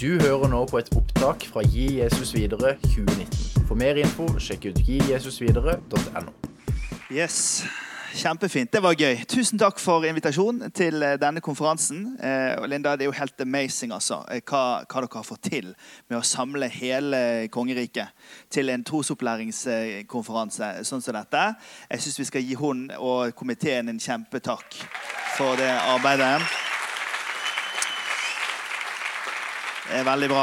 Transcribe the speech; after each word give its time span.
Du 0.00 0.14
hører 0.22 0.48
nå 0.48 0.62
på 0.64 0.78
et 0.80 0.86
opptak 0.96 1.42
fra 1.52 1.60
Gi 1.60 1.98
Jesus 1.98 2.30
videre 2.32 2.70
2019. 2.86 3.66
For 3.68 3.76
mer 3.76 3.98
info, 4.00 4.24
sjekk 4.40 4.70
ut 4.70 4.78
gijesusvidere.no. 4.86 6.32
Yes, 7.12 7.66
Kjempefint. 8.16 8.72
Det 8.72 8.80
var 8.80 8.96
gøy. 8.96 9.20
Tusen 9.28 9.60
takk 9.60 9.76
for 9.78 10.06
invitasjonen 10.08 10.72
til 10.72 11.04
eh, 11.04 11.18
denne 11.20 11.42
konferansen. 11.44 12.16
Eh, 12.16 12.64
Linda, 12.64 12.96
Det 12.96 13.04
er 13.04 13.10
jo 13.10 13.18
helt 13.18 13.44
amazing 13.44 13.92
altså, 13.92 14.22
eh, 14.32 14.40
hva, 14.40 14.80
hva, 14.88 15.04
dere 15.04 15.20
har 15.20 15.28
fått 15.28 15.44
til 15.50 15.68
med 16.08 16.18
å 16.18 16.24
samle 16.24 16.72
hele 16.72 17.20
kongeriket 17.52 18.08
til 18.48 18.72
en 18.72 18.86
trosopplæringskonferanse 18.88 20.72
sånn 20.88 21.04
som 21.04 21.20
dette. 21.20 21.44
Jeg 21.92 22.06
syns 22.06 22.18
vi 22.24 22.30
skal 22.32 22.48
gi 22.48 22.56
hun 22.56 22.88
og 22.96 23.36
komiteen 23.36 23.92
en 23.92 24.00
kjempetakk 24.00 24.80
for 25.36 25.60
det 25.60 25.70
arbeidet. 25.92 26.69
Det 29.90 29.98
er 29.98 30.04
veldig 30.06 30.26
bra. 30.30 30.42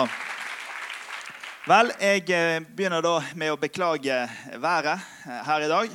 Vel, 1.72 1.92
jeg 2.04 2.66
begynner 2.76 3.00
da 3.00 3.14
med 3.40 3.54
å 3.54 3.60
beklage 3.62 4.18
været 4.60 5.06
her 5.24 5.64
i 5.64 5.70
dag. 5.72 5.94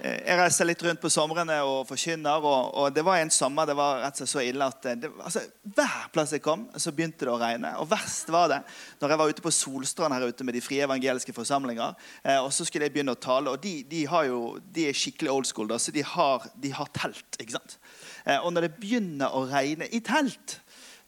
Eh, 0.00 0.16
jeg 0.26 0.38
reiser 0.40 0.66
litt 0.66 0.82
rundt 0.82 0.98
på 0.98 1.10
somrene 1.12 1.60
og 1.62 1.84
forkynner. 1.86 2.42
Og, 2.42 2.74
og, 2.74 2.88
det 2.96 3.04
var 3.06 3.20
en 3.20 3.30
sommer 3.30 3.68
det 3.68 3.76
var 3.78 4.00
rett 4.02 4.16
og 4.16 4.24
slett 4.24 4.32
så 4.32 4.42
ille 4.42 4.66
at 4.66 4.88
eh, 4.90 4.98
det, 5.04 5.12
altså, 5.22 5.44
hver 5.76 6.08
plass 6.10 6.34
jeg 6.34 6.42
kom, 6.42 6.64
så 6.74 6.90
begynte 6.96 7.28
det 7.28 7.30
å 7.30 7.38
regne. 7.38 7.70
Og 7.78 7.86
verst 7.92 8.32
var 8.34 8.50
det 8.50 8.58
når 8.98 9.14
jeg 9.14 9.20
var 9.22 9.34
ute 9.36 9.44
på 9.46 9.54
Solstrand 9.54 10.16
her 10.16 10.26
ute 10.26 10.48
med 10.48 10.58
de 10.58 10.64
frie 10.66 10.82
evangeliske 10.88 11.36
forsamlinger. 11.36 11.94
Eh, 12.24 12.40
og 12.40 12.50
så 12.56 12.66
skulle 12.66 12.88
jeg 12.88 12.96
begynne 12.96 13.14
å 13.14 13.22
tale. 13.22 13.54
Og 13.54 13.62
de, 13.62 13.84
de, 13.86 14.02
jo, 14.26 14.56
de 14.66 14.88
er 14.90 14.98
skikkelig 14.98 15.30
old 15.36 15.52
school, 15.52 15.70
da, 15.70 15.78
så 15.78 15.94
de 15.94 16.02
har, 16.16 16.50
de 16.58 16.74
har 16.74 16.90
telt. 16.98 17.38
ikke 17.38 17.60
sant? 17.60 17.78
Eh, 18.24 18.40
og 18.40 18.50
når 18.56 18.66
det 18.66 18.74
begynner 18.82 19.30
å 19.30 19.46
regne 19.52 19.86
i 19.94 20.02
telt, 20.02 20.58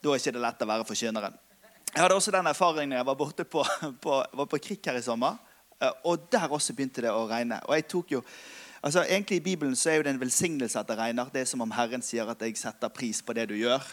da 0.03 0.13
er 0.13 0.21
ikke 0.21 0.35
det 0.35 0.43
lett 0.43 0.65
å 0.65 0.69
være 0.69 0.89
forkynneren. 0.89 1.39
Jeg 1.93 2.01
hadde 2.01 2.17
også 2.17 2.33
den 2.33 2.49
erfaringen 2.49 2.97
jeg 2.97 3.07
var 3.07 3.17
borte 3.21 3.45
på, 3.45 3.65
på, 4.05 4.19
var 4.33 4.51
på 4.51 4.61
Krik 4.65 4.87
her 4.89 4.99
i 4.99 5.05
sommer. 5.05 5.39
Eh, 5.79 5.93
og 6.09 6.27
der 6.33 6.51
også 6.51 6.75
begynte 6.75 7.05
det 7.05 7.13
å 7.13 7.27
regne. 7.31 7.61
Og 7.69 7.79
jeg 7.79 7.89
tok 7.91 8.19
jo 8.19 8.27
Altså, 8.83 9.05
egentlig 9.07 9.37
I 9.37 9.41
Bibelen 9.41 9.77
så 9.79 9.91
er 9.91 10.01
jo 10.01 10.03
det 10.03 10.11
en 10.11 10.21
velsignelse 10.21 10.79
at 10.81 10.89
det 10.89 10.97
regner. 10.99 11.29
Det 11.31 11.41
er 11.41 11.47
som 11.47 11.61
om 11.63 11.71
Herren 11.71 12.03
sier 12.03 12.27
at 12.27 12.41
jeg 12.43 12.57
setter 12.59 12.91
pris 12.91 13.21
på 13.23 13.31
det 13.39 13.45
du 13.53 13.55
gjør. 13.55 13.85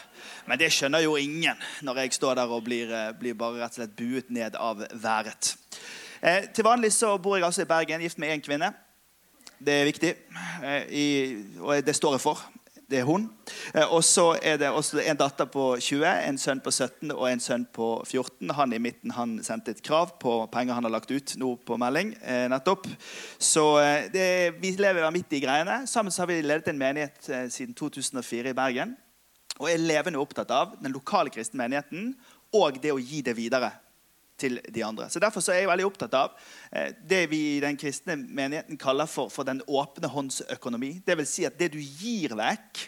Men 0.50 0.58
det 0.58 0.72
skjønner 0.74 1.04
jo 1.04 1.12
ingen 1.14 1.60
når 1.86 2.00
jeg 2.02 2.16
står 2.18 2.40
der 2.40 2.50
og 2.50 2.64
blir, 2.66 2.90
eh, 2.90 3.12
blir 3.14 3.38
bare 3.38 3.60
rett 3.60 3.76
og 3.76 3.84
slett 3.84 3.94
buet 3.94 4.32
ned 4.34 4.58
av 4.58 4.82
været. 4.90 5.52
Eh, 6.22 6.50
til 6.50 6.66
vanlig 6.66 6.90
så 6.98 7.14
bor 7.22 7.38
jeg 7.38 7.46
altså 7.46 7.62
i 7.62 7.70
Bergen, 7.70 8.02
gift 8.02 8.18
med 8.18 8.34
én 8.34 8.42
kvinne. 8.42 8.74
Det 9.62 9.74
er 9.76 9.86
viktig, 9.86 10.16
eh, 10.64 10.84
i, 10.90 11.06
og 11.60 11.86
det 11.86 11.96
står 11.96 12.18
jeg 12.18 12.22
for. 12.22 12.42
Det 12.90 12.98
er 12.98 13.06
hun. 13.06 13.28
Eh, 13.74 13.86
og 13.86 14.02
så 14.04 14.32
er 14.42 14.58
det 14.58 14.72
også 14.74 14.98
en 15.04 15.18
datter 15.20 15.46
på 15.46 15.76
20, 15.78 16.06
en 16.26 16.40
sønn 16.42 16.62
på 16.66 16.72
17 16.74 17.12
og 17.14 17.28
en 17.30 17.44
sønn 17.44 17.68
på 17.70 17.90
14. 18.02 18.50
Han 18.58 18.74
i 18.74 18.80
midten 18.82 19.14
han 19.14 19.36
sendte 19.46 19.76
et 19.76 19.84
krav 19.86 20.16
på 20.22 20.40
penger 20.50 20.74
han 20.74 20.88
har 20.88 20.96
lagt 20.96 21.14
ut 21.14 21.36
nå 21.38 21.54
på 21.70 21.78
melding. 21.78 22.16
Eh, 22.24 22.48
nettopp. 22.50 22.88
Så 23.38 23.66
eh, 23.84 24.08
det, 24.14 24.26
vi 24.64 24.74
lever 24.80 25.06
midt 25.14 25.38
i 25.38 25.44
greiene. 25.44 25.84
Sammen 25.88 26.16
har 26.18 26.32
vi 26.32 26.42
ledet 26.42 26.72
en 26.74 26.82
menighet 26.82 27.30
siden 27.54 27.78
2004 27.78 28.50
i 28.50 28.58
Bergen. 28.58 28.98
Og 29.60 29.70
er 29.70 29.82
levende 29.84 30.22
opptatt 30.22 30.50
av 30.56 30.74
den 30.82 30.96
lokale 30.96 31.30
kristne 31.34 31.62
menigheten 31.62 32.16
og 32.58 32.82
det 32.82 32.96
å 32.96 33.02
gi 33.02 33.22
det 33.22 33.38
videre 33.38 33.70
til 34.40 34.60
de 34.64 34.84
andre. 34.86 35.10
Så 35.10 35.22
Derfor 35.22 35.44
så 35.44 35.54
er 35.54 35.64
jeg 35.64 35.72
veldig 35.72 35.88
opptatt 35.88 36.16
av 36.18 36.38
det 37.10 37.26
vi 37.32 37.42
i 37.56 37.64
den 37.64 37.78
kristne 37.80 38.16
menigheten 38.20 38.80
kaller 38.80 39.10
for, 39.10 39.32
for 39.34 39.48
den 39.48 39.62
åpne 39.68 40.10
hånds 40.12 40.42
økonomi. 40.50 40.96
Vil 41.06 41.28
si 41.28 41.46
at 41.48 41.60
det 41.60 41.74
du 41.76 41.80
gir 41.80 42.36
vekk, 42.40 42.86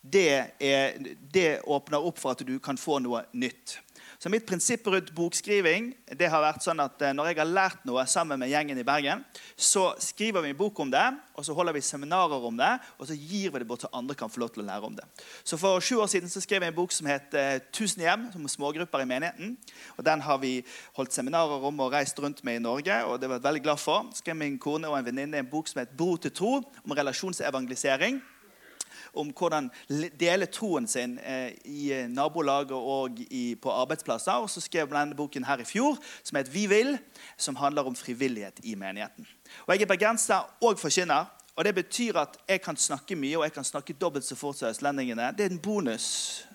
det, 0.00 0.56
er, 0.60 0.96
det, 1.32 1.60
åpner 1.68 2.00
opp 2.00 2.18
for 2.20 2.32
at 2.32 2.44
du 2.46 2.54
kan 2.62 2.78
få 2.80 2.98
noe 3.04 3.26
nytt. 3.36 3.78
Så 4.20 4.28
Mitt 4.28 4.44
prinsipp 4.44 4.84
rundt 4.84 5.14
bokskriving 5.16 5.94
det 6.20 6.26
har 6.28 6.42
vært 6.44 6.60
sånn 6.60 6.82
at 6.84 7.00
eh, 7.00 7.14
når 7.16 7.30
jeg 7.30 7.38
har 7.38 7.48
lært 7.48 7.86
noe 7.88 8.02
sammen 8.04 8.36
med 8.42 8.50
gjengen 8.52 8.76
i 8.76 8.84
Bergen, 8.84 9.22
så 9.56 9.94
skriver 9.96 10.44
vi 10.44 10.50
en 10.52 10.58
bok 10.58 10.76
om 10.84 10.90
det, 10.92 11.06
og 11.32 11.46
så 11.46 11.54
holder 11.56 11.72
vi 11.72 11.80
seminarer 11.80 12.44
om 12.44 12.58
det, 12.58 12.68
og 13.00 13.08
så 13.08 13.14
gir 13.16 13.48
vi 13.48 13.62
det 13.62 13.68
bort 13.70 13.80
til 13.86 13.94
andre 13.96 14.18
kan 14.20 14.28
få 14.28 14.42
lov 14.42 14.50
til 14.52 14.60
å 14.60 14.66
lære 14.66 14.90
om 14.90 14.98
det. 14.98 15.06
Så 15.40 15.56
For 15.56 15.80
sju 15.80 16.02
år 16.04 16.10
siden 16.12 16.28
så 16.28 16.42
skrev 16.44 16.66
jeg 16.66 16.74
en 16.74 16.76
bok 16.76 16.92
som 16.92 17.08
het 17.08 17.32
eh, 17.32 17.62
'Tusen 17.72 18.04
hjem', 18.04 18.26
som 18.34 18.44
smågrupper 18.44 19.00
i 19.00 19.08
menigheten. 19.08 19.56
og 19.96 20.04
Den 20.04 20.20
har 20.20 20.36
vi 20.38 20.66
holdt 20.98 21.16
seminarer 21.16 21.64
om 21.64 21.80
og 21.80 21.92
reist 21.92 22.20
rundt 22.20 22.44
med 22.44 22.60
i 22.60 22.64
Norge, 22.66 23.04
og 23.04 23.20
det 23.20 23.28
var 23.28 23.40
jeg 23.40 23.48
veldig 23.48 23.62
glad 23.62 23.80
for. 23.80 24.04
Så 24.12 24.20
skrev 24.20 24.36
min 24.36 24.58
kone 24.58 24.88
og 24.88 24.98
en 24.98 25.06
venninne 25.06 25.40
en 25.40 25.48
bok 25.48 25.68
som 25.68 25.80
het 25.80 25.96
'Bro 25.96 26.16
til 26.16 26.30
tro', 26.36 26.60
om 26.84 26.92
relasjonsevangelisering 26.92 28.20
om 29.14 29.32
hvordan 29.36 29.70
dele 30.20 30.46
troen 30.46 30.86
sin 30.88 31.18
eh, 31.18 31.52
i 31.64 31.90
eh, 31.94 32.08
nabolaget 32.08 32.76
og 32.76 33.20
på 33.62 33.72
arbeidsplasser. 33.72 34.42
Og 34.42 34.50
så 34.50 34.62
skrev 34.62 34.90
denne 34.90 35.16
boken 35.16 35.44
her 35.44 35.62
i 35.62 35.68
fjor, 35.68 35.98
som 36.22 36.36
heter 36.36 36.52
'Vi 36.52 36.66
vil', 36.66 36.98
som 37.36 37.56
handler 37.56 37.82
om 37.82 37.96
frivillighet 37.96 38.60
i 38.62 38.74
menigheten. 38.74 39.26
Og 39.66 39.74
Jeg 39.74 39.82
er 39.82 39.86
bergenser 39.86 40.50
og 40.60 40.78
forkynner. 40.78 41.24
Og 41.56 41.64
Det 41.64 41.74
betyr 41.74 42.16
at 42.16 42.36
jeg 42.48 42.62
kan 42.62 42.76
snakke 42.76 43.16
mye, 43.16 43.38
og 43.38 43.44
jeg 43.44 43.52
kan 43.52 43.64
snakke 43.64 43.92
dobbelt 43.92 44.24
så 44.24 44.34
fort 44.34 44.56
som 44.56 44.68
østlendingene. 44.68 45.34
Det 45.38 45.46
er 45.46 45.50
en 45.50 45.58
bonus 45.58 46.46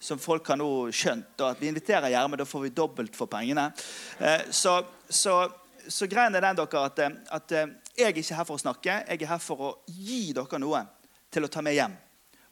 som 0.00 0.18
folk 0.18 0.46
har 0.48 0.56
nå 0.56 0.90
skjønt. 0.90 1.40
Og 1.40 1.50
at 1.50 1.60
Vi 1.60 1.68
inviterer 1.68 2.08
gjerne, 2.08 2.36
da 2.36 2.44
får 2.44 2.60
vi 2.60 2.68
dobbelt 2.68 3.16
for 3.16 3.26
pengene. 3.26 3.72
Eh, 4.20 4.40
så, 4.50 4.82
så, 5.08 5.48
så 5.88 6.06
greien 6.06 6.34
er 6.34 6.40
den 6.40 6.56
dere, 6.56 6.84
at, 6.84 6.98
at 7.30 7.52
jeg 7.96 8.04
er 8.04 8.08
ikke 8.08 8.34
her 8.34 8.44
for 8.44 8.58
å 8.58 8.58
snakke, 8.58 8.90
jeg 9.08 9.22
er 9.22 9.26
her 9.26 9.38
for 9.38 9.60
å 9.62 9.68
gi 9.86 10.32
dere 10.32 10.58
noe 10.58 10.82
til 11.34 11.46
å 11.46 11.50
ta 11.50 11.62
med 11.64 11.76
hjem. 11.76 11.96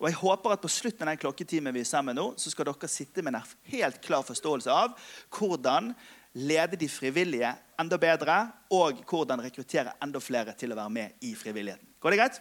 Og 0.03 0.09
jeg 0.09 0.19
håper 0.19 0.57
at 0.57 0.63
På 0.63 0.71
slutten 0.71 1.07
av 1.07 1.13
den 1.13 1.21
klokketimen 1.23 1.75
vi 1.75 1.85
er 1.85 1.89
sammen 1.89 2.19
nå, 2.19 2.33
så 2.37 2.51
skal 2.51 2.67
dere 2.67 2.91
sitte 2.91 3.23
med 3.23 3.37
en 3.39 3.53
helt 3.71 4.01
klar 4.03 4.25
forståelse 4.27 4.71
av 4.75 4.97
hvordan 5.31 5.93
lede 6.33 6.79
de 6.81 6.89
frivillige 6.89 7.53
enda 7.79 7.99
bedre, 8.01 8.39
og 8.73 9.03
hvordan 9.09 9.43
rekruttere 9.45 9.93
enda 10.03 10.21
flere 10.21 10.55
til 10.59 10.73
å 10.73 10.79
være 10.79 10.91
med 10.91 11.25
i 11.29 11.35
frivilligheten. 11.37 11.95
Går 12.01 12.15
det 12.15 12.21
greit? 12.23 12.41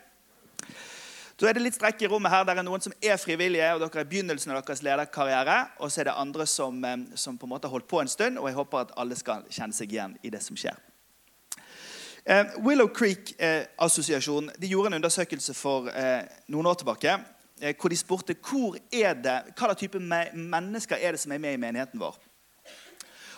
Da 1.42 1.50
er 1.50 1.58
det 1.58 1.64
litt 1.64 1.76
strekk 1.76 2.04
i 2.06 2.10
rommet 2.10 2.32
her. 2.32 2.46
Det 2.46 2.54
er 2.54 2.66
noen 2.66 2.84
som 2.86 2.94
er 3.02 3.18
frivillige, 3.18 3.72
og 3.74 3.82
dere 3.82 4.04
er 4.04 4.06
i 4.06 4.12
begynnelsen 4.12 4.54
av 4.54 4.62
deres 4.62 4.84
lederkarriere. 4.86 5.58
Og 5.82 5.90
så 5.90 6.04
er 6.04 6.12
det 6.12 6.18
andre 6.22 6.46
som, 6.46 6.78
eh, 6.86 6.98
som 7.16 7.38
på 7.38 7.50
en 7.50 7.54
måte 7.56 7.66
har 7.66 7.74
holdt 7.74 7.90
på 7.90 8.02
en 8.02 8.08
stund, 8.08 8.38
og 8.38 8.48
jeg 8.48 8.56
håper 8.56 8.86
at 8.86 8.94
alle 8.98 9.18
skal 9.18 9.44
kjenne 9.50 9.74
seg 9.74 9.92
igjen 9.92 10.18
i 10.22 10.30
det 10.30 10.42
som 10.42 10.56
skjer. 10.56 10.78
Eh, 12.26 12.46
Willow 12.62 12.88
Creek-assosiasjonen 12.94 14.50
eh, 14.50 14.70
gjorde 14.70 14.92
en 14.92 15.00
undersøkelse 15.00 15.56
for 15.58 15.90
eh, 15.90 16.28
noen 16.54 16.70
år 16.70 16.82
tilbake. 16.82 17.16
Eh, 17.62 17.76
hvor 17.78 17.90
de 17.90 17.98
spurte 17.98 18.36
hvor 18.38 18.78
er 18.94 19.16
det, 19.18 19.38
hva 19.58 19.74
type 19.78 20.00
mennesker 20.00 21.02
er 21.02 21.16
det 21.16 21.22
som 21.22 21.34
er 21.34 21.42
med 21.42 21.58
i 21.58 21.62
menigheten 21.62 22.02
vår. 22.02 22.20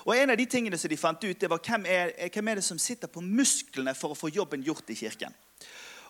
Og 0.03 0.17
En 0.17 0.33
av 0.33 0.37
de 0.37 0.45
tingene 0.45 0.77
som 0.77 0.91
de 0.91 0.99
fant 0.99 1.23
ut, 1.23 1.39
det 1.39 1.49
var 1.49 1.61
hvem 1.63 1.85
er, 1.87 2.11
hvem 2.27 2.47
er 2.51 2.59
det 2.59 2.65
som 2.67 2.79
sitter 2.79 3.07
på 3.07 3.23
musklene 3.23 3.95
for 3.95 4.11
å 4.11 4.19
få 4.19 4.33
jobben 4.35 4.63
gjort 4.63 4.89
i 4.91 4.99
kirken. 4.99 5.31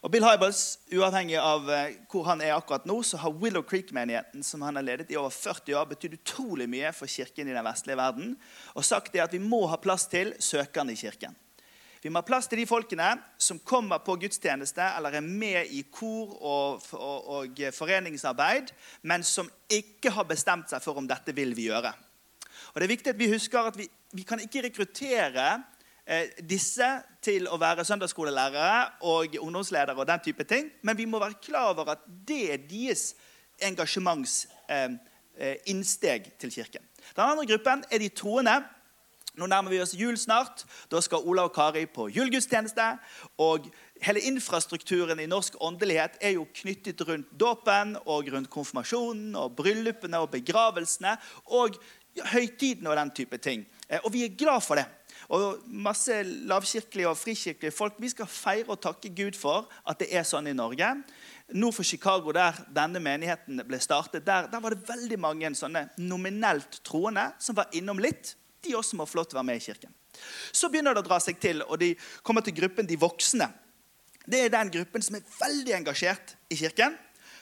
Og 0.04 0.12
Bill 0.12 0.26
Hybels, 0.26 0.80
uavhengig 0.92 1.38
av 1.40 1.70
eh, 1.72 1.94
hvor 2.12 2.26
han 2.28 2.42
er 2.44 2.58
akkurat 2.58 2.90
nå, 2.90 2.98
så 3.08 3.22
har 3.22 3.38
Willow 3.40 3.64
Creek-menigheten 3.64 4.44
som 4.44 4.66
han 4.66 4.76
har 4.76 4.84
ledet 4.84 5.14
i 5.14 5.20
over 5.20 5.32
40 5.32 5.78
år, 5.80 5.86
betydd 5.94 6.18
utrolig 6.18 6.68
mye 6.68 6.90
for 6.92 7.08
kirken 7.08 7.48
i 7.48 7.56
den 7.56 7.64
vestlige 7.64 8.02
verden. 8.02 8.34
Og 8.74 8.84
sagt 8.84 9.14
det 9.14 9.24
at 9.24 9.38
vi 9.38 9.40
må 9.40 9.62
ha 9.72 9.78
plass 9.80 10.10
til 10.12 10.34
søkerne 10.44 10.92
i 10.92 11.00
kirken. 11.00 11.38
Vi 12.04 12.12
må 12.12 12.20
ha 12.20 12.26
plass 12.28 12.50
til 12.52 12.60
de 12.60 12.66
folkene 12.68 13.06
som 13.40 13.62
kommer 13.64 14.02
på 14.04 14.18
gudstjeneste 14.20 14.84
eller 14.98 15.16
er 15.16 15.24
med 15.24 15.70
i 15.72 15.86
kor 15.88 16.34
og, 16.36 16.84
og, 17.00 17.30
og 17.38 17.62
foreningsarbeid, 17.72 18.74
men 19.08 19.24
som 19.24 19.48
ikke 19.72 20.12
har 20.12 20.28
bestemt 20.28 20.68
seg 20.74 20.84
for 20.84 21.00
om 21.00 21.08
dette 21.08 21.32
vil 21.36 21.56
vi 21.56 21.70
gjøre. 21.70 21.94
Og 22.74 22.76
det 22.76 22.86
er 22.86 22.92
viktig 22.92 23.10
at 23.14 23.22
Vi 23.22 23.32
husker 23.32 23.60
at 23.70 23.78
vi, 23.80 23.86
vi 24.12 24.24
kan 24.28 24.40
ikke 24.44 24.64
rekruttere 24.66 25.64
eh, 26.04 26.28
disse 26.44 27.02
til 27.24 27.48
å 27.48 27.58
være 27.62 27.86
søndagsskolelærere 27.88 28.84
og 29.08 29.36
ungdomsledere, 29.40 29.96
og 29.96 30.08
den 30.08 30.20
type 30.28 30.44
ting, 30.44 30.72
men 30.84 30.98
vi 31.00 31.08
må 31.08 31.20
være 31.24 31.40
klar 31.40 31.72
over 31.72 31.96
at 31.96 32.04
det 32.28 32.52
er 32.52 32.60
deres 32.68 33.16
engasjementsinnsteg 33.64 36.20
eh, 36.20 36.28
eh, 36.28 36.36
til 36.40 36.52
kirken. 36.52 36.84
Den 37.16 37.28
andre 37.30 37.48
gruppen 37.54 37.84
er 37.88 38.00
de 38.04 38.10
troende 38.12 38.60
nå 39.40 39.48
nærmer 39.50 39.74
vi 39.74 39.82
oss 39.82 39.96
jul 39.98 40.18
snart. 40.20 40.62
Da 40.92 41.02
skal 41.02 41.26
Ola 41.26 41.48
og 41.48 41.56
Kari 41.56 41.88
på 41.90 42.06
julegudstjeneste. 42.14 42.86
Og 43.42 43.66
hele 44.04 44.22
infrastrukturen 44.30 45.20
i 45.24 45.30
norsk 45.30 45.58
åndelighet 45.64 46.20
er 46.22 46.36
jo 46.36 46.46
knyttet 46.62 47.02
rundt 47.08 47.32
dåpen 47.40 47.96
og 48.04 48.30
rundt 48.34 48.52
konfirmasjonen 48.54 49.34
og 49.40 49.56
bryllupene 49.58 50.22
og 50.22 50.30
begravelsene 50.36 51.16
og 51.58 51.80
høytidene 52.34 52.92
og 52.92 53.00
den 53.00 53.14
type 53.18 53.40
ting. 53.42 53.66
Eh, 53.90 54.04
og 54.04 54.14
vi 54.14 54.22
er 54.28 54.36
glad 54.38 54.62
for 54.62 54.78
det. 54.78 54.86
Og 55.34 55.64
masse 55.66 56.14
lavkirkelige 56.50 57.10
og 57.10 57.18
frikirkelige 57.18 57.74
folk 57.74 57.98
vi 58.02 58.12
skal 58.12 58.30
feire 58.30 58.70
og 58.70 58.82
takke 58.84 59.10
Gud 59.16 59.38
for 59.40 59.70
at 59.90 59.98
det 60.02 60.12
er 60.14 60.28
sånn 60.28 60.52
i 60.52 60.54
Norge. 60.54 60.92
Nord 61.58 61.74
for 61.80 61.88
Chicago, 61.88 62.32
der 62.36 62.60
denne 62.76 63.02
menigheten 63.02 63.62
ble 63.66 63.82
startet, 63.82 64.28
der, 64.28 64.46
der 64.52 64.62
var 64.62 64.76
det 64.76 64.86
veldig 64.88 65.20
mange 65.20 65.54
sånne 65.58 65.88
nominelt 65.98 66.84
troende 66.86 67.32
som 67.42 67.58
var 67.58 67.74
innom 67.74 68.02
litt 68.04 68.36
de 68.64 68.76
også 68.78 69.00
må 69.00 69.08
få 69.10 69.20
lov 69.20 69.30
til 69.30 69.38
å 69.38 69.42
være 69.42 69.50
med 69.52 69.62
i 69.62 69.66
kirken. 69.66 69.94
Så 70.52 70.70
begynner 70.72 70.96
det 70.96 71.04
å 71.04 71.08
dra 71.08 71.20
seg 71.24 71.40
til, 71.42 71.64
og 71.66 71.80
de 71.82 71.94
kommer 72.26 72.46
til 72.46 72.56
gruppen 72.58 72.90
de 72.90 73.00
voksne. 73.00 73.50
Det 74.24 74.46
er 74.46 74.54
den 74.54 74.72
gruppen 74.72 75.04
som 75.04 75.18
er 75.18 75.26
veldig 75.40 75.76
engasjert 75.82 76.36
i 76.54 76.60
kirken. 76.60 76.96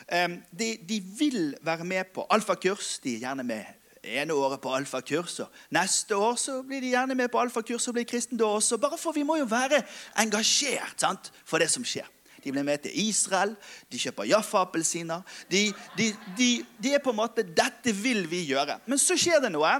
De, 0.09 0.71
de 0.87 0.97
vil 1.19 1.53
være 1.61 1.85
med 1.87 2.09
på 2.15 2.25
alfakurs. 2.33 2.95
De 3.03 3.15
er 3.15 3.27
gjerne 3.27 3.45
med 3.45 3.77
ene 4.01 4.33
året 4.33 4.61
på 4.61 4.71
alfakurs, 4.73 5.39
og 5.43 5.75
neste 5.75 6.17
år 6.17 6.39
så 6.41 6.57
blir 6.65 6.81
de 6.81 6.93
gjerne 6.95 7.15
med 7.17 7.29
på 7.31 7.37
alfakurs 7.41 7.85
og 7.87 7.99
blir 7.99 8.07
kristne 8.09 8.39
da 8.39 8.49
også. 8.49 8.79
Bare 8.81 8.97
for 8.97 9.13
vi 9.13 9.25
må 9.27 9.37
jo 9.37 9.45
være 9.49 9.83
engasjert 10.23 11.05
sant, 11.05 11.29
for 11.45 11.61
det 11.61 11.69
som 11.69 11.85
skjer. 11.85 12.07
De 12.41 12.49
blir 12.49 12.65
med 12.65 12.81
til 12.81 12.95
Israel, 12.97 13.53
de 13.91 13.99
kjøper 14.01 14.25
Jaffa-appelsiner. 14.31 15.21
De, 15.51 15.67
de, 15.97 16.07
de, 16.37 16.49
de, 16.81 16.93
er 16.95 17.03
på 17.03 17.13
en 17.13 17.19
måte 17.21 17.45
'Dette 17.45 17.93
vil 17.93 18.25
vi 18.29 18.47
gjøre'. 18.49 18.79
Men 18.87 18.97
så 18.97 19.13
skjer 19.13 19.43
det 19.43 19.51
noe 19.53 19.75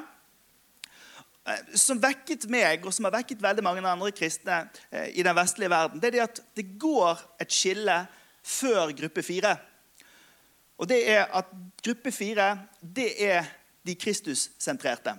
som 1.75 2.00
vekket 2.01 2.48
meg, 2.51 2.86
og 2.86 2.94
som 2.94 3.07
har 3.07 3.15
vekket 3.19 3.42
veldig 3.44 3.63
mange 3.65 3.83
andre 3.88 4.12
kristne 4.15 4.63
eh, 4.89 5.09
i 5.15 5.25
den 5.25 5.36
vestlige 5.38 5.71
verden. 5.71 6.01
Det 6.01 6.12
er 6.12 6.18
det 6.18 6.24
at 6.25 6.42
det 6.57 6.68
går 6.81 7.21
et 7.42 7.53
skille 7.53 7.98
før 8.44 8.94
gruppe 8.98 9.24
fire. 9.25 9.56
Og 10.81 10.89
det 10.89 11.01
er 11.13 11.27
at 11.38 11.51
gruppe 11.83 12.12
fire 12.12 12.56
det 12.81 13.12
er 13.21 13.45
de 13.86 13.95
Kristus-sentrerte. 13.95 15.13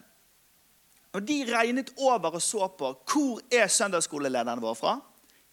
Og 1.12 1.23
De 1.29 1.44
regnet 1.49 1.93
over 1.99 2.38
og 2.38 2.43
så 2.43 2.69
på 2.79 2.93
hvor 3.12 3.40
er 3.52 3.69
søndagsskolelederne 3.69 4.62
våre 4.62 4.79
fra. 4.79 4.94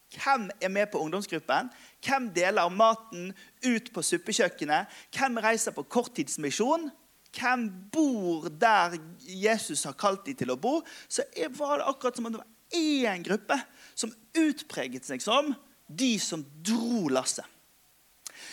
Hvem 0.09 0.49
er 0.61 0.71
med 0.73 0.87
på 0.91 0.99
ungdomsgruppen? 1.03 1.69
Hvem 2.05 2.29
deler 2.33 2.69
maten 2.69 3.33
ut 3.65 3.91
på 3.93 4.01
suppekjøkkenet? 4.01 4.87
Hvem 5.13 5.37
reiser 5.43 5.75
på 5.75 5.83
korttidsmisjon? 5.83 6.89
Hvem 7.35 7.67
bor 7.93 8.49
der 8.49 8.97
Jesus 9.21 9.83
har 9.85 9.97
kalt 9.99 10.25
dem 10.25 10.37
til 10.39 10.53
å 10.53 10.59
bo? 10.59 10.79
Så 11.07 11.25
var 11.57 11.79
det 11.79 11.89
akkurat 11.91 12.17
som 12.17 12.29
om 12.29 12.33
det 12.33 12.41
var 12.41 12.79
én 12.79 13.23
gruppe 13.25 13.57
som 13.97 14.13
utpreget 14.37 15.05
seg 15.05 15.21
som 15.23 15.53
de 15.89 16.13
som 16.21 16.43
dro 16.65 17.07
lasset. 17.09 17.45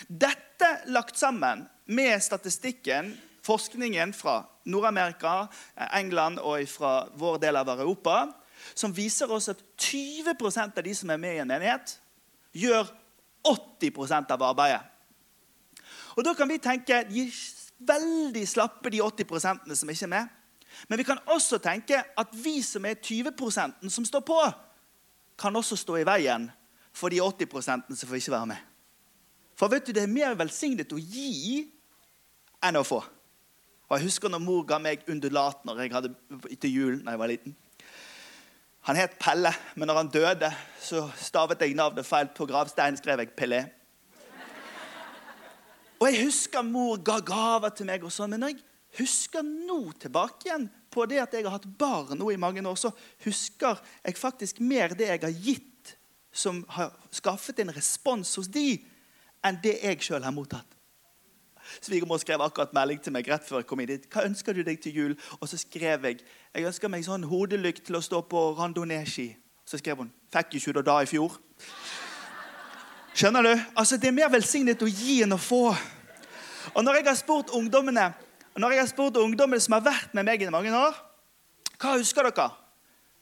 Dette 0.09 0.69
lagt 0.93 1.19
sammen 1.19 1.67
med 1.87 2.23
statistikken, 2.23 3.13
forskningen 3.47 4.13
fra 4.17 4.41
Nord-Amerika, 4.67 5.47
England 5.95 6.41
og 6.43 6.65
fra 6.69 7.07
vår 7.15 7.39
del 7.45 7.61
av 7.61 7.71
Europa, 7.77 8.17
som 8.75 8.95
viser 8.95 9.31
oss 9.31 9.51
at 9.53 9.61
20% 9.79 10.81
av 10.81 10.85
de 10.85 10.95
som 10.97 11.13
er 11.13 11.21
med 11.23 11.37
i 11.37 11.43
en 11.45 11.51
menighet, 11.51 11.99
gjør 12.57 12.89
80% 13.47 14.33
av 14.35 14.43
arbeidet. 14.43 14.83
Og 16.17 16.25
Da 16.25 16.33
kan 16.35 16.49
vi 16.49 16.59
tenke 16.59 17.05
veldig 17.79 18.45
slappe, 18.49 18.91
de 18.91 19.03
80% 19.03 19.75
som 19.75 19.91
ikke 19.91 20.07
er 20.07 20.13
med. 20.13 20.37
Men 20.89 20.99
vi 20.99 21.07
kan 21.09 21.21
også 21.33 21.59
tenke 21.63 22.03
at 22.19 22.33
vi 22.33 22.61
som 22.65 22.85
er 22.85 23.01
20% 23.01 23.91
som 23.91 24.05
står 24.05 24.25
på, 24.27 24.39
kan 25.39 25.57
også 25.57 25.77
stå 25.77 25.99
i 26.01 26.07
veien 26.07 26.49
for 26.97 27.13
de 27.13 27.21
80% 27.21 27.93
som 27.93 28.09
får 28.09 28.21
ikke 28.21 28.33
være 28.33 28.51
med. 28.53 28.65
For 29.57 29.73
vet 29.73 29.87
du, 29.87 29.93
det 29.97 30.05
er 30.05 30.13
mer 30.13 30.37
velsignet 30.37 30.93
å 30.93 31.01
gi 31.01 31.65
enn 32.65 32.77
å 32.77 32.85
få. 32.85 33.03
Og 33.87 33.95
Jeg 33.97 34.09
husker 34.09 34.33
når 34.33 34.43
mor 34.43 34.65
ga 34.67 34.81
meg 34.83 35.05
undulat 35.09 35.63
når 35.65 35.85
jeg 35.85 35.95
hadde, 35.95 36.11
til 36.61 36.73
jul 36.73 36.99
da 37.05 37.15
jeg 37.15 37.23
var 37.23 37.31
liten. 37.31 37.57
Han 38.87 38.99
het 38.99 39.17
Pelle, 39.19 39.51
men 39.75 39.89
når 39.91 39.99
han 39.99 40.11
døde, 40.15 40.51
så 40.79 41.09
stavet 41.19 41.63
jeg 41.63 41.75
navnet 41.75 42.07
feil. 42.07 42.29
På 42.35 42.47
gravsteinen 42.47 42.99
skrev 42.99 43.23
jeg 43.23 43.33
Pelé. 43.39 43.65
Og 45.97 46.09
jeg 46.11 46.27
husker 46.27 46.65
mor 46.67 46.99
ga 47.05 47.21
gaver 47.25 47.73
til 47.77 47.89
meg, 47.89 48.05
og 48.05 48.13
sånn, 48.13 48.35
men 48.35 48.45
når 48.45 48.55
jeg 48.55 48.65
husker 49.01 49.45
nå 49.45 49.81
tilbake 50.01 50.49
igjen 50.49 50.69
på 50.93 51.05
det 51.09 51.21
at 51.23 51.35
jeg 51.37 51.47
har 51.47 51.57
hatt 51.57 51.69
barn 51.79 52.17
nå 52.21 52.31
i 52.33 52.41
mange 52.41 52.65
år, 52.65 52.79
så 52.81 52.93
husker 53.25 53.81
jeg 54.05 54.21
faktisk 54.21 54.61
mer 54.61 54.97
det 54.97 55.11
jeg 55.11 55.25
har 55.25 55.43
gitt, 55.49 55.97
som 56.37 56.63
har 56.77 56.93
skaffet 57.15 57.61
en 57.65 57.73
respons 57.73 58.35
hos 58.37 58.49
de, 58.53 58.77
enn 59.45 59.61
det 59.65 59.79
jeg 59.83 60.05
sjøl 60.05 60.25
har 60.25 60.35
mottatt. 60.37 60.77
Svigermor 61.81 62.21
skrev 62.23 62.43
akkurat 62.45 62.75
melding 62.77 63.01
til 63.03 63.15
meg 63.15 63.27
rett 63.31 63.47
før 63.47 63.61
jeg 63.63 63.69
kom 63.71 63.81
inn 63.83 63.91
dit. 63.91 64.07
Hva 64.13 64.27
ønsker 64.29 64.55
du 64.55 64.63
deg 64.67 64.79
til 64.83 64.95
jul? 64.95 65.15
Og 65.41 65.49
så 65.51 65.59
skrev 65.59 66.07
jeg 66.07 66.21
jeg 66.23 66.69
ønsker 66.69 66.93
meg 66.93 67.05
sånn 67.05 67.27
hodelykt 67.29 67.85
til 67.89 67.99
å 67.99 68.05
stå 68.05 68.23
på 68.31 68.43
randonee-ski. 68.59 69.33
Så 69.67 69.81
skrev 69.81 70.05
hun 70.05 70.13
fikk 70.33 70.57
ikke 70.61 70.73
du 70.73 70.79
det 70.79 70.87
da 70.87 71.01
i 71.03 71.11
fjor? 71.11 71.41
Skjønner 73.17 73.43
du? 73.43 73.53
Altså, 73.77 73.97
Det 73.97 74.09
er 74.09 74.13
mer 74.13 74.29
velsignet 74.29 74.83
å 74.83 74.89
gi 74.91 75.23
enn 75.25 75.33
å 75.33 75.41
få. 75.41 75.73
Og 76.75 76.85
når 76.85 77.01
jeg 77.01 77.07
har 77.07 77.17
spurt 77.17 77.51
ungdommene 77.57 78.13
når 78.57 78.73
jeg 78.73 78.81
har 78.81 78.89
spurt 78.89 79.17
ungdommene 79.21 79.61
som 79.61 79.75
har 79.77 79.85
vært 79.85 80.15
med 80.17 80.25
meg 80.25 80.43
i 80.43 80.49
mange 80.49 80.73
år, 80.73 80.95
hva 81.77 81.99
husker 81.99 82.25
dere? 82.25 82.49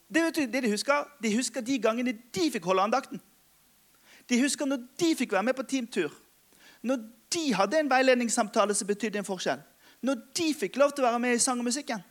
Det, 0.06 0.22
det 0.52 0.62
De 0.62 0.70
husker 0.70 1.08
De 1.22 1.32
husker 1.34 1.60
de 1.60 1.78
gangene 1.78 2.12
de 2.12 2.50
fikk 2.50 2.64
holde 2.64 2.82
andakten. 2.82 3.20
De 4.30 4.38
husker 4.40 4.66
når 4.66 4.86
de 4.98 5.14
fikk 5.18 5.32
være 5.32 5.42
med 5.42 5.56
på 5.58 5.62
teamtur. 5.62 6.12
Når 6.82 7.02
de 7.34 7.54
hadde 7.54 7.78
en 7.80 7.90
veiledningssamtale 7.90 8.74
som 8.74 8.86
betydde 8.86 9.18
en 9.18 9.26
forskjell. 9.26 9.60
Når 10.02 10.22
de 10.36 10.54
fikk 10.54 10.76
lov 10.76 10.92
til 10.92 11.04
å 11.04 11.08
være 11.08 11.18
med 11.18 11.34
i 11.34 11.42
sang 11.42 11.58
og 11.58 11.66
musikken. 11.66 12.02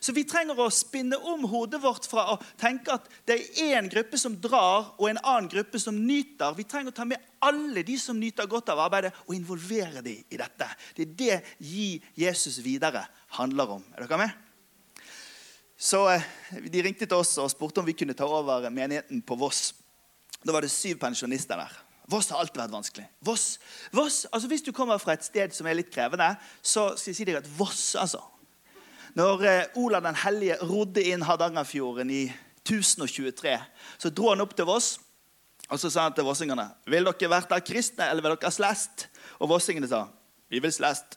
Så 0.00 0.14
vi 0.16 0.24
trenger 0.28 0.58
å 0.58 0.68
spinne 0.72 1.18
om 1.18 1.44
hodet 1.50 1.80
vårt 1.82 2.08
fra 2.08 2.26
å 2.32 2.38
tenke 2.60 2.94
at 2.96 3.08
det 3.28 3.36
er 3.36 3.76
én 3.76 3.90
gruppe 3.92 4.18
som 4.20 4.36
drar, 4.40 4.92
og 4.98 5.08
en 5.10 5.20
annen 5.22 5.50
gruppe 5.52 5.80
som 5.82 5.98
nyter. 5.98 6.56
Vi 6.56 6.66
trenger 6.68 6.92
å 6.92 6.96
ta 6.96 7.06
med 7.08 7.22
alle 7.44 7.84
de 7.86 7.98
som 8.00 8.18
nyter 8.18 8.48
godt 8.50 8.72
av 8.74 8.82
arbeidet, 8.86 9.14
og 9.26 9.36
involvere 9.36 10.02
dem 10.04 10.24
i 10.30 10.40
dette. 10.40 10.68
Det 10.96 11.06
er 11.06 11.14
det 11.20 11.38
Gi 11.62 11.88
Jesus 12.18 12.58
videre 12.64 13.06
handler 13.38 13.78
om. 13.78 13.86
Er 13.94 14.06
dere 14.06 14.20
med? 14.24 14.42
Så 15.76 16.06
eh, 16.08 16.22
De 16.72 16.82
ringte 16.82 17.06
til 17.06 17.18
oss 17.18 17.34
og 17.42 17.50
spurte 17.52 17.82
om 17.82 17.88
vi 17.88 17.96
kunne 17.96 18.16
ta 18.16 18.26
over 18.28 18.70
menigheten 18.70 19.20
på 19.22 19.36
Voss. 19.36 19.74
Da 20.42 20.54
var 20.54 20.64
det 20.64 20.72
syv 20.72 20.98
pensjonister 21.02 21.58
der. 21.60 21.82
Voss 22.06 22.30
har 22.30 22.38
alltid 22.38 22.60
vært 22.60 22.74
vanskelig. 22.74 23.06
Voss, 23.26 23.46
Voss, 23.94 24.24
altså 24.30 24.48
Hvis 24.48 24.62
du 24.62 24.72
kommer 24.72 24.98
fra 25.02 25.16
et 25.16 25.26
sted 25.26 25.54
som 25.54 25.66
er 25.66 25.78
litt 25.80 25.90
krevende, 25.92 26.36
så 26.62 26.92
skal 26.94 27.10
jeg 27.10 27.18
si 27.18 27.26
deg 27.26 27.40
at 27.40 27.50
Voss 27.58 27.96
altså. 27.98 28.22
Når 29.16 29.44
eh, 29.48 29.78
Olav 29.80 30.04
den 30.04 30.18
hellige 30.20 30.58
rodde 30.68 31.00
inn 31.08 31.24
Hardangerfjorden 31.24 32.10
i 32.12 32.26
1023, 32.66 33.54
så 33.96 34.10
dro 34.12 34.28
han 34.32 34.42
opp 34.44 34.52
til 34.56 34.68
Voss. 34.68 34.96
Og 35.72 35.80
så 35.80 35.88
sa 35.90 36.04
han 36.04 36.14
til 36.14 36.26
vossingene 36.26 36.68
vil 36.86 37.08
dere 37.08 37.30
være 37.32 37.62
kristne 37.64 38.06
eller 38.06 38.22
vil 38.22 38.36
dere 38.36 38.52
slest? 38.54 39.08
Og 39.40 39.48
vossingene 39.50 39.88
sa 39.90 40.04
vi 40.52 40.60
vil 40.62 40.74
slest. 40.74 41.16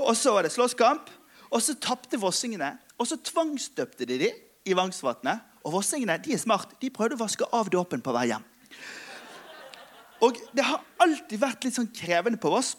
Og 0.00 0.16
så 0.18 0.32
var 0.34 0.46
det 0.46 0.54
slåsskamp. 0.54 1.10
Og 1.54 1.62
så 1.62 1.76
tapte 1.78 2.18
vossingene. 2.18 2.72
Og 2.98 3.06
så 3.06 3.20
tvangsdøpte 3.22 4.08
de 4.08 4.18
dem 4.24 4.40
i 4.66 4.74
Vangsvatnet. 4.74 5.44
Og 5.62 5.76
vossingene 5.76 6.16
de 6.24 6.34
er 6.34 6.42
smart. 6.42 6.74
De 6.80 6.90
prøvde 6.90 7.14
å 7.14 7.22
vaske 7.22 7.46
av 7.54 7.70
dåpen 7.70 8.02
på 8.02 8.14
vei 8.16 8.24
hjem. 8.32 8.48
Og 10.24 10.40
Det 10.56 10.64
har 10.64 10.82
alltid 11.04 11.38
vært 11.38 11.68
litt 11.68 11.76
sånn 11.76 11.92
krevende 11.94 12.40
på 12.40 12.50
Voss. 12.50 12.74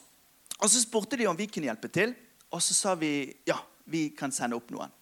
Og 0.58 0.68
Så 0.68 0.82
spurte 0.82 1.16
de 1.16 1.30
om 1.30 1.38
vi 1.38 1.46
kunne 1.46 1.70
hjelpe 1.70 1.88
til, 1.92 2.14
og 2.50 2.62
så 2.62 2.74
sa 2.74 2.94
vi 2.94 3.28
ja, 3.46 3.56
vi 3.86 4.08
kan 4.16 4.32
sende 4.34 4.56
opp 4.58 4.70
noen. 4.74 4.92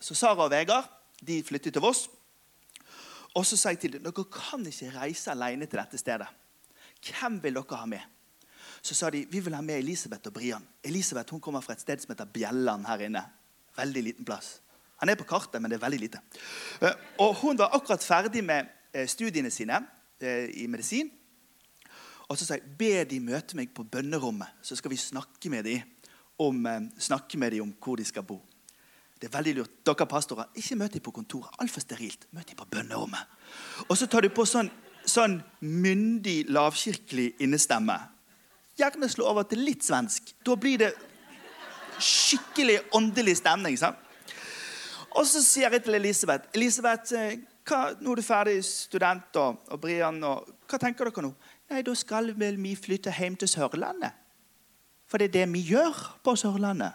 Så 0.00 0.14
Sara 0.14 0.46
og 0.46 0.52
Vegard 0.52 0.86
de 1.26 1.40
flyttet 1.42 1.74
til 1.74 1.82
Voss. 1.82 2.06
Og 3.34 3.46
så 3.46 3.58
sa 3.58 3.72
jeg 3.74 3.82
til 3.82 3.96
dem 3.96 4.06
dere 4.06 4.24
kan 4.32 4.64
ikke 4.66 4.92
reise 4.94 5.32
alene 5.34 5.66
til 5.66 5.80
dette 5.80 5.98
stedet. 6.00 6.28
Hvem 7.02 7.42
vil 7.42 7.58
dere 7.58 7.80
ha 7.80 7.90
med? 7.90 8.14
Så 8.82 8.94
sa 8.94 9.10
de 9.10 9.24
vi 9.30 9.42
vil 9.42 9.54
ha 9.54 9.62
med 9.62 9.82
Elisabeth 9.82 10.30
og 10.30 10.38
Brian. 10.38 10.64
Elisabeth 10.84 11.34
hun 11.34 11.42
kommer 11.42 11.60
fra 11.60 11.74
et 11.74 11.82
sted 11.82 12.00
som 12.02 12.14
heter 12.14 12.30
Bjelland 12.32 12.86
her 12.86 13.04
inne. 13.08 13.24
Veldig 13.76 14.02
liten 14.02 14.26
plass. 14.26 14.58
Han 14.98 15.10
er 15.10 15.18
på 15.18 15.26
kartet, 15.28 15.60
men 15.62 15.70
det 15.70 15.78
er 15.78 15.84
veldig 15.84 16.00
lite. 16.00 16.20
Eh, 16.82 16.94
og 17.22 17.34
Hun 17.42 17.58
var 17.58 17.74
akkurat 17.76 18.02
ferdig 18.02 18.42
med 18.44 18.66
eh, 18.92 19.06
studiene 19.06 19.50
sine 19.50 19.78
eh, 20.20 20.50
i 20.62 20.66
medisin. 20.66 21.10
Og 22.28 22.38
så 22.38 22.44
sa 22.44 22.58
jeg 22.58 22.74
be 22.78 23.04
de 23.08 23.20
møte 23.22 23.56
meg 23.56 23.70
på 23.74 23.86
bønnerommet, 23.88 24.58
så 24.62 24.76
skal 24.76 24.90
vi 24.90 24.98
snakke 25.00 25.48
med 25.50 25.64
dem 25.64 25.86
om, 26.38 26.66
eh, 26.66 26.80
snakke 26.98 27.38
med 27.38 27.52
dem 27.52 27.62
om 27.62 27.74
hvor 27.80 27.96
de 27.96 28.04
skal 28.04 28.22
bo. 28.22 28.40
Det 29.20 29.28
er 29.28 29.38
veldig 29.38 29.54
lurt. 29.56 29.70
Dere 29.84 30.06
pastorer, 30.06 30.46
ikke 30.54 30.76
møt 30.78 30.92
dem 30.92 31.02
på 31.02 31.10
kontoret. 31.10 31.50
Altfor 31.58 31.82
sterilt. 31.82 32.26
Møt 32.32 32.46
dem 32.46 32.56
på 32.56 32.66
bønnerommet. 32.70 33.26
Og 33.88 33.96
så 33.96 34.06
tar 34.06 34.22
du 34.22 34.28
på 34.28 34.46
sånn, 34.46 34.70
sånn 35.04 35.42
myndig, 35.60 36.46
lavkirkelig 36.48 37.32
innestemme. 37.40 37.98
Gjerne 38.78 39.08
slå 39.10 39.26
over 39.26 39.42
til 39.42 39.58
litt 39.58 39.82
svensk. 39.82 40.34
Da 40.46 40.54
blir 40.54 40.78
det 40.78 40.92
skikkelig 41.98 42.78
åndelig 42.94 43.40
stemning. 43.40 43.76
sant? 43.76 43.96
Og 45.16 45.26
så 45.26 45.42
sier 45.42 45.72
jeg 45.72 45.82
til 45.82 45.94
Elisabeth 45.94 46.48
Elisabeth, 46.54 47.12
eh, 47.14 47.38
hva, 47.66 47.96
nå 48.00 48.12
er 48.12 48.20
du 48.20 48.22
ferdig 48.22 48.64
student, 48.64 49.36
og, 49.36 49.64
og 49.72 49.80
Brian, 49.80 50.22
og, 50.24 50.46
hva 50.68 50.78
tenker 50.78 51.08
dere 51.08 51.24
nå? 51.26 51.34
Nei, 51.70 51.82
da 51.82 51.94
skal 51.98 52.30
vel 52.38 52.56
vi 52.60 52.76
flytte 52.78 53.12
hjem 53.12 53.36
til 53.40 53.50
Sørlandet. 53.50 54.27
For 55.08 55.18
det 55.18 55.28
er 55.28 55.36
det 55.40 55.52
vi 55.52 55.62
gjør 55.72 55.96
på 56.24 56.36
Sørlandet. 56.36 56.92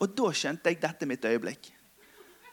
Og 0.00 0.12
da 0.12 0.32
skjønte 0.32 0.68
jeg 0.68 0.80
dette 0.82 1.08
mitt 1.08 1.24
øyeblikk. 1.24 1.70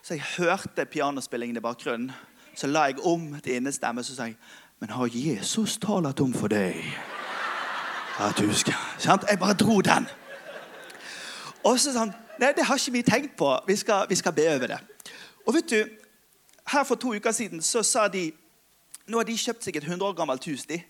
Så 0.03 0.15
jeg 0.15 0.23
hørte 0.37 0.85
pianospillingen 0.85 1.57
i 1.57 1.63
bakgrunnen. 1.63 2.11
Så 2.55 2.67
la 2.67 2.87
jeg 2.87 3.01
om 3.03 3.33
til 3.41 3.55
innestemme 3.55 4.03
så 4.03 4.15
sa 4.15 4.29
jeg, 4.29 4.37
Men 4.79 4.89
har 4.89 5.09
Jesus 5.13 5.77
talt 5.77 6.19
om 6.19 6.33
for 6.33 6.47
deg 6.47 6.75
at 8.19 8.37
du 8.37 8.53
skal 8.53 8.73
Sant? 8.97 9.23
Jeg 9.29 9.39
bare 9.39 9.53
dro 9.53 9.81
den. 9.81 10.07
Og 11.63 11.79
så 11.79 11.93
sa 11.93 11.99
han 11.99 12.13
Nei, 12.39 12.49
det 12.51 12.65
har 12.65 12.75
ikke 12.75 12.91
vi 12.91 13.01
tenkt 13.01 13.35
på. 13.37 13.59
Vi 13.67 13.75
skal, 13.75 14.05
vi 14.09 14.15
skal 14.15 14.33
be 14.33 14.47
over 14.55 14.67
det. 14.67 14.79
Og 15.45 15.53
vet 15.53 15.69
du, 15.69 15.85
Her 16.71 16.83
for 16.83 16.95
to 16.95 17.13
uker 17.15 17.31
siden 17.31 17.61
så 17.61 17.83
sa 17.83 18.07
de 18.07 18.31
nå 19.07 19.19
har 19.19 19.27
de 19.27 19.35
kjøpt 19.37 19.63
seg 19.63 19.75
et 19.75 19.83
100 19.83 20.07
år 20.07 20.13
gammelt 20.15 20.45
hus. 20.45 20.65
de. 20.65 20.81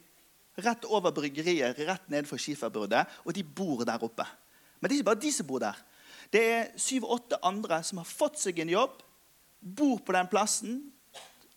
Rett 0.61 0.85
over 0.85 1.13
bryggeriet, 1.15 1.79
rett 1.87 2.09
ned 2.13 2.27
for 2.29 2.41
skiferbruddet. 2.41 3.09
Og 3.25 3.33
de 3.33 3.43
bor 3.43 3.81
der 3.87 4.03
oppe. 4.05 4.25
Men 4.79 4.89
det 4.89 4.95
er 4.95 5.01
ikke 5.01 5.09
bare 5.11 5.23
de 5.23 5.31
som 5.33 5.49
bor 5.49 5.63
der. 5.63 5.77
Det 6.33 6.43
er 6.43 6.71
syv-åtte 6.81 7.39
andre 7.45 7.79
som 7.85 8.01
har 8.01 8.09
fått 8.09 8.39
seg 8.41 8.59
en 8.61 8.71
jobb, 8.73 9.01
bor 9.63 9.99
på 10.03 10.15
den 10.15 10.29
plassen, 10.31 10.79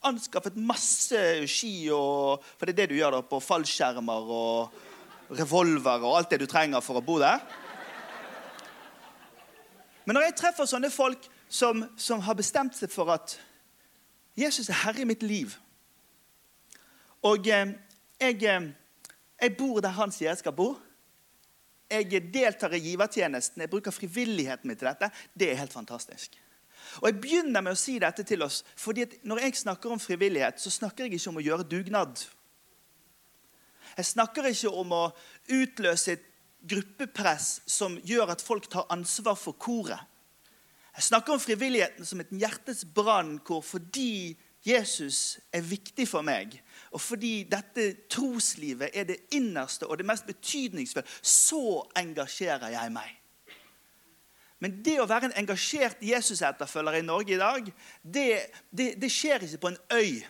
anskaffet 0.06 0.56
masse 0.60 1.20
ski 1.50 1.88
og 1.94 2.44
For 2.56 2.68
det 2.68 2.74
er 2.74 2.80
det 2.82 2.90
du 2.92 2.98
gjør 3.00 3.16
da, 3.16 3.22
på 3.26 3.40
fallskjermer 3.42 4.32
og 4.36 5.32
revolver 5.34 6.04
og 6.06 6.18
alt 6.18 6.30
det 6.30 6.42
du 6.44 6.46
trenger 6.50 6.84
for 6.84 7.00
å 7.00 7.04
bo 7.04 7.18
der. 7.18 7.42
Men 10.06 10.14
når 10.14 10.28
jeg 10.28 10.36
treffer 10.38 10.68
sånne 10.70 10.92
folk 10.94 11.24
som, 11.50 11.82
som 11.98 12.22
har 12.22 12.38
bestemt 12.38 12.76
seg 12.78 12.92
for 12.92 13.10
at 13.14 13.36
Jesus 14.38 14.68
er 14.70 14.82
herre 14.84 15.02
i 15.02 15.08
mitt 15.08 15.22
liv 15.24 15.54
Og 17.26 17.48
eh, 17.48 17.72
jeg, 18.20 18.42
eh, 18.44 18.68
jeg 19.40 19.56
bor 19.58 19.82
der 19.84 19.94
han 19.96 20.12
sier 20.14 20.30
jeg 20.30 20.40
skal 20.40 20.54
bo. 20.56 20.72
Jeg 21.90 22.22
deltar 22.34 22.74
i 22.74 22.82
givertjenesten. 22.82 23.62
Jeg 23.62 23.70
bruker 23.70 23.94
frivilligheten 23.94 24.68
min 24.68 24.78
til 24.78 24.88
dette. 24.88 25.10
Det 25.34 25.52
er 25.52 25.60
helt 25.60 25.74
fantastisk. 25.76 26.34
Og 27.00 27.08
Jeg 27.08 27.20
begynner 27.20 27.62
med 27.62 27.74
å 27.74 27.78
si 27.78 27.98
dette 27.98 28.24
til 28.26 28.42
oss, 28.46 28.62
fordi 28.78 29.06
når 29.26 29.42
jeg 29.44 29.60
snakker 29.62 29.92
om 29.92 30.00
frivillighet, 30.00 30.60
så 30.60 30.70
snakker 30.70 31.04
jeg 31.06 31.18
ikke 31.18 31.30
om 31.32 31.40
å 31.40 31.44
gjøre 31.44 31.68
dugnad. 31.68 32.22
Jeg 33.96 34.08
snakker 34.12 34.48
ikke 34.50 34.72
om 34.72 34.92
å 34.92 35.04
utløse 35.52 36.16
et 36.16 36.26
gruppepress 36.66 37.60
som 37.70 37.98
gjør 38.04 38.34
at 38.34 38.44
folk 38.44 38.68
tar 38.70 38.88
ansvar 38.92 39.36
for 39.38 39.58
koret. 39.58 40.00
Jeg 40.96 41.10
snakker 41.10 41.34
om 41.34 41.40
frivilligheten 41.42 42.08
som 42.08 42.22
et 42.22 42.32
hjertets 42.32 42.86
brannkor 42.96 43.60
fordi 43.64 44.32
Jesus 44.66 45.38
er 45.54 45.62
viktig 45.62 46.08
for 46.10 46.26
meg, 46.26 46.56
og 46.90 47.00
fordi 47.00 47.44
dette 47.50 47.92
troslivet 48.10 48.96
er 48.96 49.06
det 49.06 49.20
innerste 49.36 49.86
og 49.86 50.00
det 50.00 50.06
mest 50.08 50.26
betydningsfulle, 50.26 51.06
så 51.22 51.84
engasjerer 51.98 52.74
jeg 52.74 52.92
meg. 52.94 53.12
Men 54.58 54.78
det 54.82 54.96
å 55.02 55.08
være 55.08 55.28
en 55.28 55.36
engasjert 55.42 56.00
Jesus-etterfølger 56.02 56.98
i 56.98 57.04
Norge 57.04 57.36
i 57.36 57.40
dag, 57.40 57.68
det, 58.02 58.30
det, 58.70 58.94
det, 59.00 59.10
skjer 59.12 59.44
ikke 59.44 59.62
på 59.62 59.72
en 59.74 59.82
øy. 59.92 60.22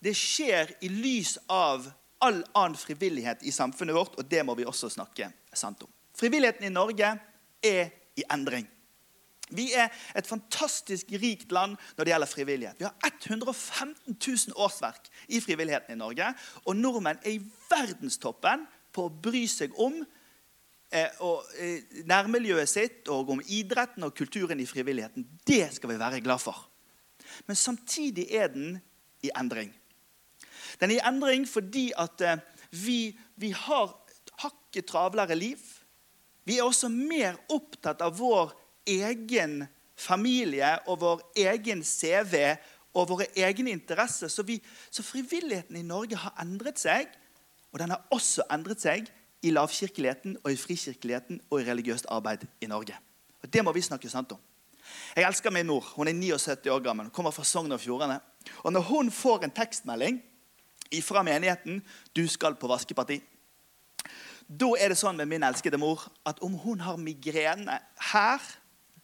Det 0.00 0.14
skjer 0.16 0.72
i 0.84 0.88
lys 0.90 1.36
av 1.52 1.90
all 2.24 2.40
annen 2.56 2.78
frivillighet 2.80 3.44
i 3.44 3.52
samfunnet 3.52 3.96
vårt, 3.96 4.16
og 4.18 4.28
det 4.30 4.40
må 4.46 4.56
vi 4.56 4.66
også 4.66 4.88
snakke 4.92 5.28
sant 5.52 5.84
om. 5.84 5.92
Frivilligheten 6.16 6.66
i 6.66 6.72
Norge 6.72 7.12
er 7.64 7.92
i 8.16 8.24
endring. 8.32 8.66
Vi 9.52 9.66
er 9.76 9.92
et 10.16 10.28
fantastisk 10.28 11.10
rikt 11.20 11.52
land 11.52 11.76
når 11.96 12.06
det 12.06 12.12
gjelder 12.14 12.30
frivillighet. 12.30 12.78
Vi 12.80 12.86
har 12.86 12.94
115 13.04 14.16
000 14.16 14.56
årsverk 14.56 15.10
i 15.28 15.40
frivilligheten 15.44 15.94
i 15.94 16.00
Norge. 16.00 16.30
Og 16.64 16.76
nordmenn 16.78 17.20
er 17.22 17.36
i 17.36 17.42
verdenstoppen 17.68 18.64
på 18.94 19.08
å 19.08 19.12
bry 19.12 19.44
seg 19.50 19.74
om 19.80 19.98
eh, 20.00 21.20
og, 21.20 21.44
eh, 21.60 21.84
nærmiljøet 22.08 22.70
sitt 22.70 23.12
og 23.12 23.34
om 23.36 23.44
idretten 23.44 24.06
og 24.06 24.16
kulturen 24.16 24.62
i 24.62 24.68
frivilligheten. 24.68 25.26
Det 25.44 25.68
skal 25.76 25.92
vi 25.92 26.00
være 26.00 26.24
glad 26.24 26.40
for. 26.40 26.64
Men 27.46 27.58
samtidig 27.58 28.30
er 28.32 28.48
den 28.54 28.78
i 29.24 29.32
endring. 29.36 29.74
Den 30.80 30.90
er 30.90 31.02
i 31.02 31.06
endring 31.08 31.44
fordi 31.48 31.90
at 32.00 32.24
eh, 32.24 32.40
vi, 32.72 33.12
vi 33.36 33.52
har 33.52 33.92
hakket 34.40 34.88
travlere 34.88 35.36
liv. 35.36 35.60
Vi 36.44 36.58
er 36.58 36.66
også 36.66 36.88
mer 36.92 37.36
opptatt 37.52 38.02
av 38.04 38.16
vår 38.18 38.52
egen 38.86 39.64
familie 39.96 40.78
og 40.88 41.00
vår 41.00 41.20
egen 41.36 41.82
CV 41.84 42.56
og 42.94 43.08
våre 43.10 43.26
egne 43.36 43.74
interesser. 43.74 44.28
Så, 44.28 44.44
så, 44.90 45.02
frivilligheten 45.02 45.76
i 45.76 45.82
Norge 45.86 46.16
har 46.16 46.34
endret 46.42 46.78
seg, 46.78 47.08
og 47.72 47.80
den 47.82 47.94
har 47.94 48.04
også 48.14 48.46
endret 48.54 48.82
seg 48.82 49.10
i 49.44 49.52
lavkirkeligheten 49.52 50.38
og 50.42 50.52
i 50.52 50.58
frikirkeligheten 50.58 51.40
og 51.50 51.60
i 51.60 51.66
religiøst 51.68 52.06
arbeid 52.08 52.46
i 52.62 52.70
Norge. 52.70 52.96
Og 53.42 53.52
Det 53.52 53.64
må 53.64 53.72
vi 53.72 53.82
snakke 53.84 54.08
sant 54.08 54.32
om. 54.32 54.40
Jeg 55.16 55.26
elsker 55.26 55.50
min 55.50 55.66
mor. 55.66 55.84
Hun 55.96 56.08
er 56.08 56.12
79 56.12 56.70
år 56.70 56.80
gammel. 56.84 57.06
Hun 57.06 57.14
kommer 57.14 57.30
fra 57.30 57.44
Sogn 57.44 57.72
og 57.72 57.80
Fjordane. 57.80 58.20
Og 58.62 58.72
når 58.72 58.80
hun 58.80 59.10
får 59.10 59.44
en 59.44 59.50
tekstmelding 59.50 60.22
fra 61.02 61.22
menigheten 61.22 61.82
'Du 62.14 62.28
skal 62.28 62.54
på 62.54 62.68
vaskeparti', 62.68 63.22
da 64.48 64.66
er 64.78 64.88
det 64.88 64.98
sånn 64.98 65.16
med 65.16 65.26
min 65.26 65.42
elskede 65.42 65.78
mor 65.78 66.12
at 66.26 66.38
om 66.44 66.52
hun 66.52 66.80
har 66.80 66.96
migrene 66.96 67.78
her 68.12 68.40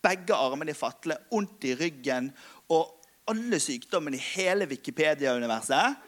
begge 0.02 0.34
armene 0.34 0.72
i 0.72 0.76
fatle, 0.76 1.16
vondt 1.30 1.66
i 1.68 1.74
ryggen 1.78 2.30
og 2.72 2.96
alle 3.30 3.60
sykdommene 3.62 4.18
i 4.18 4.28
hele 4.34 4.66
Wikipedia-universet 4.70 6.06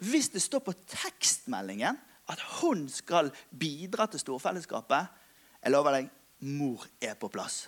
Hvis 0.00 0.30
det 0.32 0.42
står 0.42 0.64
på 0.64 0.72
tekstmeldingen 0.88 1.98
at 2.30 2.40
hun 2.60 2.86
skal 2.88 3.30
bidra 3.50 4.06
til 4.06 4.22
storfellesskapet 4.22 5.06
Jeg 5.62 5.72
lover 5.74 5.98
deg 5.98 6.10
mor 6.40 6.86
er 7.04 7.14
på 7.20 7.28
plass. 7.28 7.66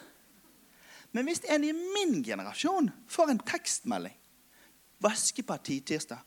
Men 1.13 1.27
hvis 1.29 1.43
en 1.45 1.65
i 1.65 1.75
min 1.77 2.23
generasjon 2.25 2.89
får 3.11 3.31
en 3.31 3.43
tekstmelding 3.45 4.17
Vaskeparti 5.03 5.81
tirsdag. 5.81 6.21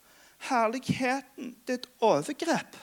Herligheten, 0.50 1.54
det 1.64 1.72
er 1.72 1.78
et 1.78 1.86
overgrep. 2.04 2.76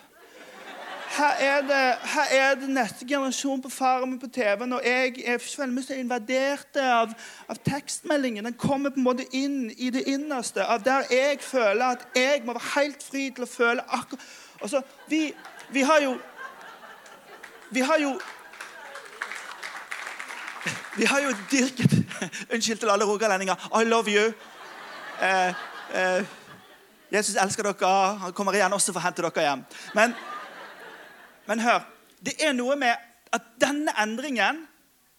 Her 1.14 1.34
er, 1.40 1.62
det, 1.62 1.98
her 2.02 2.32
er 2.32 2.56
det 2.56 2.70
neste 2.74 3.06
generasjon 3.06 3.62
på 3.62 3.70
Farmen 3.70 4.16
på 4.20 4.28
TV-en, 4.34 4.74
og 4.74 4.82
jeg 4.86 5.20
er 5.30 5.38
veldig 5.60 5.84
så 5.86 5.94
invadert 5.94 6.80
av, 6.82 7.14
av, 7.46 7.60
tekstmeldingen. 7.68 8.48
Den 8.50 8.56
kommer 8.58 8.90
på 8.90 8.98
en 8.98 9.06
måte 9.06 9.28
inn 9.30 9.68
i 9.78 9.92
det 9.94 10.08
innerste, 10.10 10.66
av 10.66 10.82
der 10.82 11.06
jeg 11.14 11.38
føler 11.46 12.00
at 12.00 12.08
jeg 12.18 12.42
må 12.46 12.58
være 12.58 12.72
helt 12.80 13.06
fri 13.06 13.28
til 13.30 13.46
å 13.46 13.52
føle 13.52 13.86
akkurat 13.90 14.32
Altså, 14.64 14.80
vi, 15.12 15.34
vi 15.76 15.82
har 15.82 16.00
jo 16.00 16.18
Vi 17.70 17.82
har 17.82 17.98
jo 18.00 18.14
Vi 20.96 21.06
har 21.06 21.20
jo 21.20 21.34
dyrket 21.52 21.98
Unnskyld 22.54 22.80
til 22.80 22.90
alle 22.90 23.06
rogalendinger. 23.06 23.56
I 23.82 23.84
love 23.84 24.10
you. 24.10 24.34
Eh, 25.22 25.50
eh, 25.94 26.26
Jesus 27.12 27.36
elsker 27.36 27.64
dere. 27.64 28.18
Han 28.18 28.34
kommer 28.34 28.56
igjen 28.56 28.74
også 28.74 28.94
for 28.94 29.02
å 29.02 29.04
hente 29.04 29.22
dere 29.22 29.44
hjem. 29.44 29.66
Men 29.98 30.16
men 31.50 31.64
hør, 31.64 31.84
det 32.24 32.38
er 32.44 32.54
noe 32.56 32.76
med 32.80 32.94
at 33.34 33.50
denne 33.62 33.94
endringen 34.00 34.64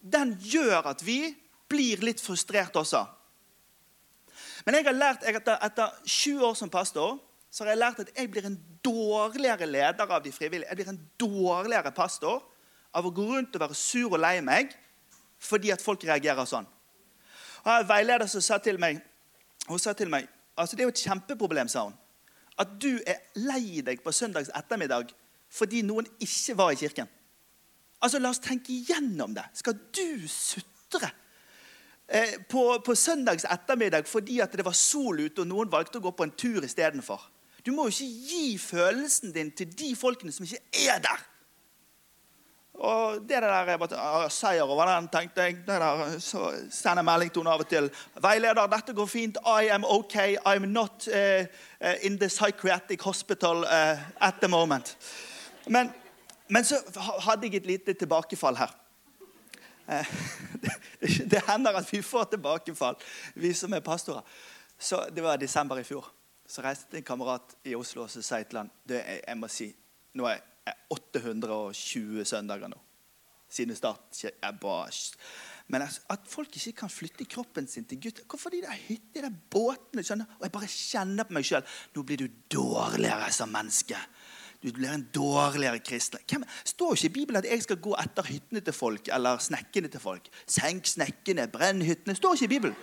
den 0.01 0.35
gjør 0.41 0.91
at 0.93 1.03
vi 1.05 1.35
blir 1.69 2.01
litt 2.05 2.21
frustrert 2.21 2.75
også. 2.77 3.03
Men 4.65 4.79
jeg 4.79 4.87
har 4.87 4.97
lært, 4.97 5.25
etter, 5.29 5.57
etter 5.65 5.97
20 6.05 6.45
år 6.49 6.55
som 6.57 6.71
pastor 6.73 7.17
så 7.53 7.63
har 7.63 7.71
jeg 7.71 7.79
lært 7.79 7.99
at 8.03 8.11
jeg 8.17 8.29
blir 8.31 8.47
en 8.49 8.57
dårligere 8.83 9.67
leder 9.69 10.09
av 10.11 10.23
de 10.23 10.31
frivillige. 10.33 10.67
Jeg 10.69 10.79
blir 10.79 10.91
en 10.91 11.03
dårligere 11.21 11.93
pastor 11.95 12.41
av 12.95 13.05
å 13.05 13.13
gå 13.15 13.27
rundt 13.29 13.55
og 13.55 13.63
være 13.63 13.77
sur 13.77 14.09
og 14.09 14.19
lei 14.19 14.39
meg 14.43 14.73
fordi 15.45 15.71
at 15.71 15.83
folk 15.83 16.03
reagerer 16.07 16.47
sånn. 16.49 16.65
Og 17.65 17.71
en 17.71 17.87
veileder 17.87 18.29
som 18.31 18.43
sa 18.43 18.57
til 18.61 18.79
meg 18.81 19.01
hun 19.65 19.81
sa 19.81 19.95
til 19.97 20.11
meg, 20.13 20.27
altså 20.53 20.75
Det 20.75 20.83
er 20.83 20.89
jo 20.89 20.93
et 20.93 21.03
kjempeproblem, 21.07 21.67
sa 21.67 21.87
hun. 21.87 21.95
At 22.61 22.75
du 22.77 23.01
er 23.07 23.23
lei 23.33 23.81
deg 23.81 24.03
på 24.03 24.13
søndags 24.13 24.51
ettermiddag 24.53 25.09
fordi 25.51 25.83
noen 25.85 26.07
ikke 26.19 26.57
var 26.57 26.73
i 26.73 26.79
kirken. 26.79 27.11
Altså, 28.03 28.19
La 28.19 28.31
oss 28.33 28.41
tenke 28.43 28.73
igjennom 28.73 29.35
det. 29.35 29.45
Skal 29.57 29.77
du 29.95 30.27
sutre 30.29 31.09
eh, 32.07 32.35
på, 32.49 32.67
på 32.85 32.95
søndags 32.95 33.47
ettermiddag 33.49 34.09
fordi 34.09 34.41
at 34.43 34.53
det 34.53 34.65
var 34.65 34.77
sol 34.77 35.23
ute 35.23 35.45
og 35.45 35.49
noen 35.49 35.71
valgte 35.71 36.01
å 36.01 36.05
gå 36.05 36.13
på 36.15 36.27
en 36.27 36.35
tur 36.37 36.65
istedenfor? 36.67 37.31
Du 37.65 37.71
må 37.73 37.87
jo 37.87 37.95
ikke 37.95 38.27
gi 38.29 38.57
følelsen 38.61 39.31
din 39.33 39.49
til 39.57 39.71
de 39.73 39.95
folkene 39.97 40.33
som 40.33 40.45
ikke 40.45 40.61
er 40.85 40.99
der. 41.01 41.23
Og 42.75 43.21
det 43.23 43.39
der 43.39 43.47
er 43.49 43.77
bare 43.79 43.97
ah, 43.97 44.29
seier 44.29 44.67
over 44.67 44.85
den, 44.85 45.07
tenkte 45.07 45.41
jeg. 45.41 45.55
Det 45.65 45.77
der, 45.79 46.19
så 46.19 46.51
sender 46.69 47.01
jeg 47.01 47.07
melding 47.07 47.31
til 47.31 47.41
henne 47.41 47.53
av 47.53 47.63
og 47.63 47.69
til. 47.71 47.87
'Veileder, 48.19 48.67
dette 48.67 48.93
går 48.93 49.05
fint. 49.05 49.37
I 49.47 49.69
am 49.71 49.85
okay. 49.87 50.35
I'm 50.45 50.67
not 50.67 51.07
uh, 51.07 51.45
in 52.03 52.19
the 52.19 52.29
psychiatric 52.29 53.01
hospital 53.01 53.63
uh, 53.63 53.97
at 54.19 54.35
the 54.41 54.47
moment.' 54.47 54.97
Men, 55.67 55.91
men, 56.47 56.65
så 56.65 56.81
hadde 57.25 57.47
jeg 57.47 57.61
et 57.61 57.69
lite 57.69 57.93
tilbakefall 57.93 58.57
her. 58.57 58.75
Eh, 59.89 60.11
det 61.31 61.41
hender 61.47 61.79
at 61.79 61.93
vi 61.93 62.01
får 62.01 62.29
tilbakefall, 62.35 62.97
vi 63.35 63.53
som 63.53 63.73
er 63.73 63.85
pastorer. 63.85 64.21
Så 64.79 65.05
Det 65.15 65.23
var 65.23 65.37
desember 65.37 65.79
i 65.79 65.83
fjor. 65.83 66.11
Så 66.47 66.61
reiste 66.61 66.97
en 66.97 67.03
kamerat 67.03 67.55
i 67.65 67.75
Oslo 67.75 68.03
og 68.03 68.09
sa 68.09 68.43
til 68.43 68.57
han, 68.57 68.69
du, 68.85 68.93
jeg, 68.93 69.37
må 69.37 69.47
si, 69.49 69.71
nå 70.13 70.27
er 70.29 70.41
jeg 70.65 70.75
820 70.93 72.25
søndager 72.25 72.69
nå. 72.69 72.77
Siden 73.49 73.75
start. 73.75 74.23
Jeg 74.23 74.57
bare, 74.61 74.91
men 75.67 75.81
altså, 75.81 76.01
at 76.09 76.19
folk 76.29 76.53
ikke 76.57 76.71
kan 76.81 76.89
flytte 76.89 77.25
kroppen 77.25 77.67
sin 77.67 77.85
til 77.85 78.01
Gud 78.01 78.21
Hvorfor 78.29 78.49
de 78.49 78.61
der 78.61 78.73
hyttene, 78.87 79.29
de 79.29 79.35
båtene? 79.49 80.03
skjønner? 80.03 80.25
Og 80.37 80.43
jeg 80.43 80.51
bare 80.51 80.69
kjenner 80.69 81.25
på 81.25 81.33
meg 81.33 81.45
sjøl. 81.47 81.65
Nå 81.95 82.03
blir 82.03 82.21
du 82.21 82.27
dårligere 82.53 83.31
som 83.33 83.49
menneske. 83.49 83.97
Du 84.63 84.71
blir 84.73 84.89
en 84.89 85.07
dårligere 85.15 85.79
kristen. 85.79 86.19
Hvem, 86.29 86.45
står 86.65 86.93
ikke 86.95 87.05
i 87.05 87.15
Bibelen 87.19 87.41
at 87.41 87.49
jeg 87.49 87.63
skal 87.63 87.79
gå 87.81 87.95
etter 88.01 88.27
hyttene 88.29 88.61
til 88.65 88.73
folk 88.73 89.09
eller 89.13 89.41
snekkene 89.43 89.91
til 89.91 90.01
folk? 90.01 90.29
Senk 90.47 90.87
snekkene, 90.89 91.47
brenn 91.51 91.83
hyttene. 91.85 92.15
Står 92.15 92.37
ikke 92.37 92.49
i 92.49 92.53
Bibelen. 92.55 92.77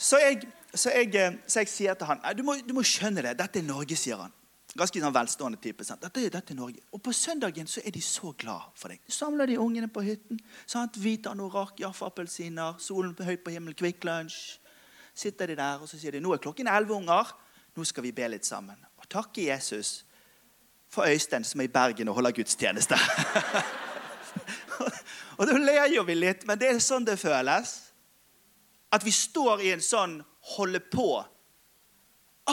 Så 0.00 0.18
jeg, 0.18 0.42
så 0.74 0.90
jeg, 0.90 1.38
så 1.46 1.60
jeg 1.60 1.68
sier 1.68 1.96
til 1.98 2.08
han 2.08 2.22
du 2.36 2.42
må, 2.46 2.56
du 2.64 2.72
må, 2.76 2.84
skjønne 2.86 3.24
det. 3.26 3.34
Dette 3.38 3.60
er 3.60 3.66
Norge, 3.66 3.96
sier 4.00 4.22
han. 4.22 4.32
Ganske 4.78 5.02
sånn 5.02 5.14
velstående 5.14 5.58
type. 5.60 5.84
Dette, 5.84 6.22
dette 6.30 6.54
er 6.54 6.56
Norge. 6.56 6.80
Og 6.94 7.02
på 7.02 7.12
søndagen 7.12 7.68
så 7.68 7.82
er 7.84 7.92
de 7.92 8.00
så 8.04 8.30
glad 8.38 8.70
for 8.78 8.92
deg. 8.92 9.02
Samler 9.10 9.50
de 9.50 9.58
ungene 9.60 9.90
på 9.90 10.04
hytten. 10.06 10.38
sant? 10.64 10.96
Hvite 10.96 11.32
anorakk, 11.34 11.80
Jaffa-appelsiner, 11.82 12.78
solen 12.78 13.16
høyt 13.18 13.42
på 13.44 13.52
himmelen, 13.52 13.76
Kvikk 13.76 14.06
Lunsj. 14.08 14.60
Sitter 15.14 15.50
de 15.50 15.58
der, 15.58 15.82
og 15.82 15.90
så 15.90 15.98
sier 15.98 16.14
de 16.14 16.22
nå 16.22 16.32
er 16.32 16.40
klokken 16.40 16.70
elleve, 16.70 16.96
unger. 16.96 17.34
Nå 17.76 17.84
skal 17.84 18.06
vi 18.06 18.14
be 18.14 18.30
litt 18.30 18.46
sammen. 18.46 18.78
Og 19.10 19.24
takke 19.24 19.48
Jesus 19.48 20.04
for 20.88 21.02
Øystein 21.02 21.44
som 21.44 21.60
er 21.60 21.64
i 21.64 21.68
Bergen 21.68 22.08
og 22.08 22.14
holder 22.14 22.30
gudstjeneste. 22.30 22.94
og 25.38 25.46
da 25.46 25.56
ler 25.58 25.88
jo 25.90 26.04
vi 26.06 26.14
litt, 26.14 26.46
men 26.46 26.58
det 26.58 26.68
er 26.70 26.78
sånn 26.78 27.06
det 27.06 27.18
føles. 27.18 27.72
At 28.94 29.02
vi 29.02 29.10
står 29.10 29.64
i 29.66 29.72
en 29.74 29.82
sånn 29.82 30.20
holde 30.54 30.78
på. 30.94 31.08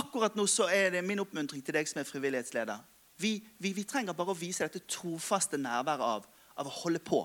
Akkurat 0.02 0.34
nå 0.38 0.48
så 0.50 0.66
er 0.74 0.96
det 0.98 1.06
min 1.06 1.22
oppmuntring 1.22 1.62
til 1.62 1.78
deg 1.78 1.90
som 1.90 2.02
er 2.02 2.10
frivillighetsleder. 2.10 2.82
Vi, 3.22 3.38
vi, 3.62 3.76
vi 3.78 3.86
trenger 3.86 4.18
bare 4.18 4.34
å 4.34 4.38
vise 4.38 4.66
dette 4.66 4.82
trofaste 4.90 5.62
nærværet 5.62 6.06
av, 6.06 6.26
av 6.58 6.70
å 6.70 6.76
holde 6.82 7.02
på. 7.06 7.22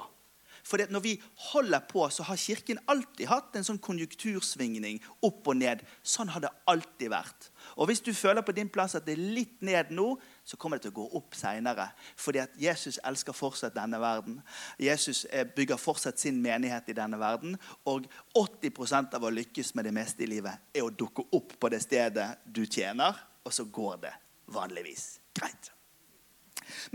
For 0.62 0.78
når 0.90 1.00
vi 1.02 1.12
holder 1.50 1.80
på, 1.90 2.04
så 2.10 2.22
har 2.22 2.38
Kirken 2.38 2.78
alltid 2.86 3.26
hatt 3.26 3.56
en 3.58 3.66
sånn 3.66 3.80
konjunktursvingning 3.82 5.00
opp 5.26 5.48
og 5.50 5.58
ned. 5.58 5.82
Sånn 6.06 6.30
har 6.30 6.44
det 6.44 6.52
alltid 6.70 7.10
vært. 7.10 7.48
Og 7.76 7.88
Hvis 7.90 8.02
du 8.04 8.12
føler 8.14 8.44
på 8.46 8.54
din 8.54 8.70
plass 8.70 8.94
at 8.94 9.06
det 9.06 9.16
er 9.16 9.34
litt 9.34 9.58
ned 9.60 9.90
nå, 9.90 10.14
så 10.44 10.56
kommer 10.56 10.78
det 10.78 10.86
til 10.86 10.94
å 10.94 11.00
gå 11.00 11.08
opp 11.18 11.34
seinere. 11.38 11.88
Fordi 12.16 12.42
at 12.44 12.54
Jesus 12.58 13.00
elsker 13.02 13.34
fortsatt 13.34 13.74
denne 13.74 13.98
verden. 14.02 14.38
Jesus 14.78 15.24
eh, 15.30 15.46
bygger 15.46 15.80
fortsatt 15.82 16.22
sin 16.22 16.38
menighet 16.42 16.88
i 16.88 16.96
denne 16.96 17.18
verden. 17.18 17.58
Og 17.90 18.06
80% 18.38 19.18
av 19.18 19.26
å 19.26 19.34
lykkes 19.34 19.74
med 19.74 19.90
det 19.90 19.94
meste 19.98 20.22
i 20.22 20.30
livet 20.30 20.74
er 20.74 20.86
å 20.86 20.94
dukke 20.94 21.26
opp 21.34 21.58
på 21.58 21.72
det 21.74 21.82
stedet 21.82 22.28
du 22.46 22.64
tjener, 22.66 23.18
og 23.42 23.54
så 23.54 23.66
går 23.66 24.00
det 24.06 24.14
vanligvis 24.54 25.18
greit. 25.34 25.72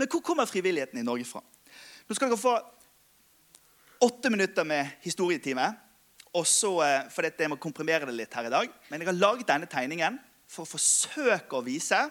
Men 0.00 0.08
hvor 0.08 0.24
kommer 0.24 0.48
frivilligheten 0.48 1.00
i 1.00 1.06
Norge 1.06 1.28
fra? 1.28 1.42
Nå 2.08 2.16
skal 2.16 2.30
dere 2.30 2.40
få 2.40 2.56
åtte 4.00 4.30
minutter 4.30 4.64
med 4.64 4.86
historietime. 5.02 5.72
Og 6.34 6.46
så, 6.46 6.82
eh, 6.82 7.10
for 7.10 7.22
Jeg 7.22 7.50
må 7.50 7.56
komprimere 7.56 8.06
det 8.06 8.14
litt 8.14 8.34
her 8.34 8.46
i 8.46 8.50
dag. 8.50 8.68
Men 8.90 9.00
jeg 9.00 9.08
har 9.08 9.14
laget 9.14 9.48
denne 9.48 9.66
tegningen 9.66 10.18
for 10.48 10.64
å 10.64 10.78
forsøke 10.78 11.56
å 11.56 11.64
vise 11.64 12.10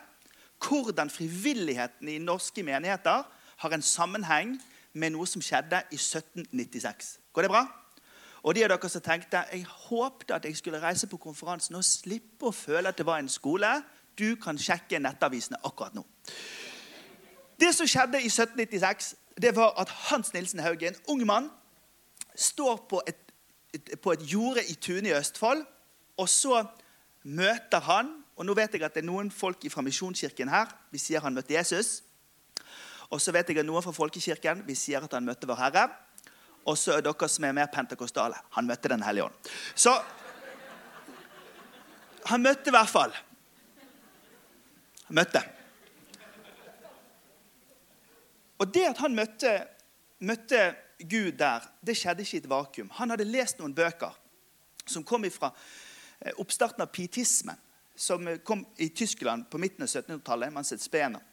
hvordan 0.60 1.10
frivilligheten 1.10 2.10
i 2.10 2.18
norske 2.18 2.64
menigheter 2.64 3.24
har 3.58 3.74
en 3.74 3.82
sammenheng 3.82 4.58
med 4.94 5.12
noe 5.12 5.26
som 5.26 5.42
skjedde 5.42 5.84
i 5.92 5.98
1796. 5.98 7.20
Går 7.34 7.42
det 7.42 7.52
bra? 7.52 7.68
Og 8.44 8.56
de 8.56 8.64
av 8.64 8.70
dere 8.70 8.90
som 8.90 9.02
tenkte 9.02 9.44
jeg 9.52 9.66
håpte 9.66 10.36
at 10.36 10.46
jeg 10.46 10.58
skulle 10.58 10.82
reise 10.82 11.08
på 11.08 11.18
konferansen 11.18 11.76
og 11.76 11.86
slippe 11.86 12.50
å 12.50 12.56
føle 12.56 12.90
at 12.90 12.98
det 12.98 13.06
var 13.06 13.20
en 13.20 13.30
skole, 13.30 13.84
du 14.18 14.36
kan 14.36 14.58
sjekke 14.58 15.00
nettavisene 15.00 15.60
akkurat 15.64 15.94
nå. 15.94 16.06
Det 17.60 17.74
som 17.76 17.90
skjedde 17.90 18.22
i 18.22 18.30
1796, 18.30 19.16
det 19.42 19.56
var 19.56 19.74
at 19.78 19.90
Hans 20.10 20.34
Nilsen 20.34 20.60
Hauge, 20.60 20.88
en 20.88 21.02
ung 21.08 21.26
mann, 21.26 21.50
står 22.38 22.86
på 22.90 23.02
et, 23.10 23.34
på 24.02 24.14
et 24.14 24.26
jorde 24.30 24.64
i 24.70 24.78
Tune 24.78 25.10
i 25.10 25.16
Østfold. 25.18 25.66
Og 26.18 26.30
så 26.30 26.64
møter 27.26 27.84
han 27.90 28.14
og 28.38 28.46
Nå 28.46 28.54
vet 28.54 28.76
jeg 28.76 28.84
at 28.86 28.94
det 28.94 29.02
er 29.02 29.10
noen 29.10 29.32
folk 29.34 29.64
fra 29.74 29.82
Misjonskirken 29.82 30.50
her. 30.54 30.70
Vi 30.94 31.02
sier 31.02 31.24
han 31.26 31.34
møtte 31.34 31.56
Jesus. 31.56 32.04
Og 33.10 33.22
så 33.24 33.34
vet 33.34 33.50
jeg 33.50 33.58
at 33.64 33.66
noen 33.66 33.82
fra 33.82 33.94
Folkekirken 33.96 34.62
vi 34.68 34.76
sier 34.78 35.02
at 35.02 35.16
han 35.18 35.26
møtte 35.26 35.50
Vår 35.50 35.58
Herre. 35.58 35.88
Og 36.68 36.78
så 36.78 36.98
er 36.98 37.06
dere 37.06 37.30
som 37.32 37.48
er 37.48 37.56
mer 37.58 37.70
pentakostale. 37.74 38.38
Han 38.54 38.68
møtte 38.70 38.92
Den 38.92 39.02
hellige 39.02 39.26
ånd. 39.26 39.52
Så 39.74 39.96
han 42.28 42.44
møtte 42.44 42.70
i 42.70 42.76
hvert 42.76 42.92
fall. 42.92 43.16
Han 45.08 45.18
møtte. 45.18 45.42
Og 48.60 48.74
det 48.74 48.84
at 48.90 49.02
han 49.02 49.16
møtte, 49.16 49.54
møtte 50.20 50.62
Gud 51.00 51.38
der, 51.38 51.66
det 51.86 51.98
skjedde 51.98 52.24
ikke 52.26 52.38
i 52.38 52.42
et 52.42 52.50
vakuum. 52.50 52.90
Han 52.98 53.14
hadde 53.14 53.28
lest 53.30 53.60
noen 53.62 53.76
bøker 53.78 54.16
som 54.88 55.06
kom 55.06 55.26
fra 55.32 55.52
eh, 56.20 56.34
oppstarten 56.42 56.82
av 56.82 56.92
pietismen, 56.94 57.58
som 57.96 58.28
eh, 58.28 58.40
kom 58.44 58.66
i 58.78 58.90
Tyskland 58.90 59.50
på 59.52 59.62
midten 59.62 59.86
av 59.86 59.92
1700-tallet. 59.92 60.54
Man 60.54 60.66
sett 60.66 60.82
Spener. 60.82 61.24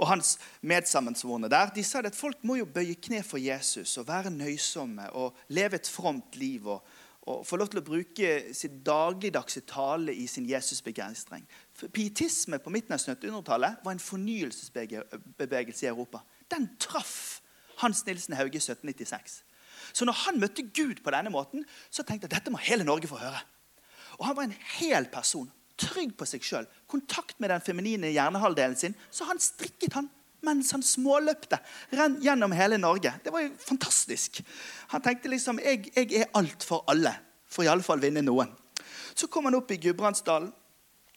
Og 0.00 0.08
hans 0.08 0.38
medsammensvorne 0.64 1.50
der 1.52 1.68
de 1.74 1.82
sa 1.84 2.00
at 2.00 2.16
folk 2.16 2.40
må 2.48 2.56
jo 2.56 2.68
bøye 2.68 2.96
kne 2.96 3.20
for 3.26 3.36
Jesus 3.36 3.98
og 4.00 4.06
være 4.08 4.32
nøysomme 4.32 5.10
og 5.20 5.36
leve 5.52 5.76
et 5.76 5.90
fromt 5.90 6.38
liv 6.40 6.64
og, 6.72 6.86
og 7.28 7.42
få 7.44 7.58
lov 7.60 7.68
til 7.68 7.82
å 7.82 7.84
bruke 7.84 8.30
sitt 8.56 8.78
dagligdagse 8.86 9.66
tale 9.68 10.14
i 10.16 10.24
sin 10.30 10.48
Jesusbegeistring. 10.48 11.44
Pietisme 11.92 12.56
på 12.62 12.72
midten 12.72 12.96
av 12.96 13.02
1700-tallet 13.02 13.84
var 13.84 13.92
en 13.92 14.00
fornyelsesbevegelse 14.00 15.84
i 15.84 15.90
Europa. 15.90 16.22
Den 16.48 16.70
traff 16.80 17.42
hans 17.82 18.04
Nilsen 18.06 18.36
Hauge 18.38 18.60
1796. 18.60 19.42
Så 19.92 20.04
når 20.04 20.16
han 20.26 20.40
møtte 20.40 20.64
Gud 20.74 21.02
på 21.04 21.12
denne 21.14 21.32
måten, 21.32 21.64
så 21.90 22.02
tenkte 22.02 22.26
jeg 22.26 22.36
dette 22.36 22.52
må 22.52 22.60
hele 22.62 22.84
Norge 22.84 23.08
få 23.10 23.20
høre. 23.20 23.40
Og 24.18 24.26
Han 24.26 24.36
var 24.36 24.48
en 24.48 24.58
hel 24.78 25.08
person, 25.12 25.50
trygg 25.76 26.14
på 26.16 26.26
seg 26.28 26.44
sjøl, 26.44 26.68
kontakt 26.88 27.40
med 27.40 27.52
den 27.52 27.64
feminine 27.64 28.12
hjernehalvdelen 28.14 28.76
sin. 28.76 28.94
Så 29.10 29.28
han 29.28 29.40
strikket 29.40 29.96
han 29.98 30.08
mens 30.46 30.70
han 30.72 30.84
småløpte 30.84 31.58
gjennom 32.22 32.52
hele 32.54 32.78
Norge. 32.78 33.12
Det 33.24 33.32
var 33.32 33.42
jo 33.44 33.50
fantastisk. 33.58 34.40
Han 34.92 35.02
tenkte 35.02 35.32
liksom 35.32 35.58
jeg, 35.62 35.90
jeg 35.96 36.22
er 36.22 36.30
alt 36.38 36.64
for 36.64 36.84
alle, 36.92 37.12
for 37.48 37.66
i 37.66 37.70
alle 37.72 37.84
fall 37.84 38.02
vinne 38.02 38.22
noen. 38.24 38.52
Så 39.16 39.28
kom 39.32 39.48
han 39.48 39.56
opp 39.58 39.72
i 39.72 39.80
Gudbrandsdalen. 39.80 40.52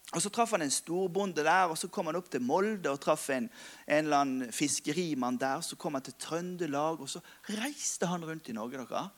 Og 0.10 0.22
Så 0.22 0.32
traff 0.34 0.52
han 0.56 0.64
en 0.66 0.74
storbonde 0.74 1.44
der, 1.46 1.70
og 1.70 1.78
så 1.78 1.88
kom 1.88 2.08
han 2.10 2.18
opp 2.18 2.32
til 2.34 2.42
Molde 2.42 2.90
og 2.90 2.98
traff 3.02 3.28
en, 3.30 3.46
en 3.86 4.06
eller 4.08 4.24
annen 4.24 4.54
fiskerimann 4.54 5.38
der. 5.38 5.62
Så 5.62 5.78
kom 5.78 5.94
han 5.94 6.06
til 6.06 6.18
Trøndelag, 6.18 6.98
og 7.02 7.10
så 7.10 7.22
reiste 7.46 8.10
han 8.10 8.26
rundt 8.26 8.50
i 8.50 8.56
Norge. 8.58 8.82
dere. 8.82 9.10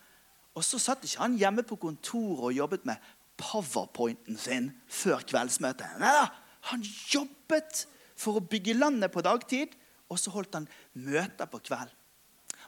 Og 0.56 0.66
så 0.68 0.80
satt 0.80 1.06
ikke 1.08 1.24
han 1.24 1.38
hjemme 1.40 1.64
på 1.64 1.80
kontoret 1.80 2.50
og 2.50 2.58
jobbet 2.58 2.86
med 2.86 3.00
powerpointen 3.40 4.38
sin 4.38 4.72
før 4.92 5.24
kveldsmøtet. 5.24 5.96
Nei 6.02 6.12
da, 6.18 6.28
han 6.74 6.84
jobbet 6.84 7.86
for 8.20 8.38
å 8.38 8.46
bygge 8.46 8.76
landet 8.76 9.14
på 9.14 9.24
dagtid, 9.26 9.74
og 10.12 10.20
så 10.20 10.34
holdt 10.36 10.60
han 10.60 10.68
møter 11.00 11.48
på 11.48 11.62
kveld. 11.64 11.96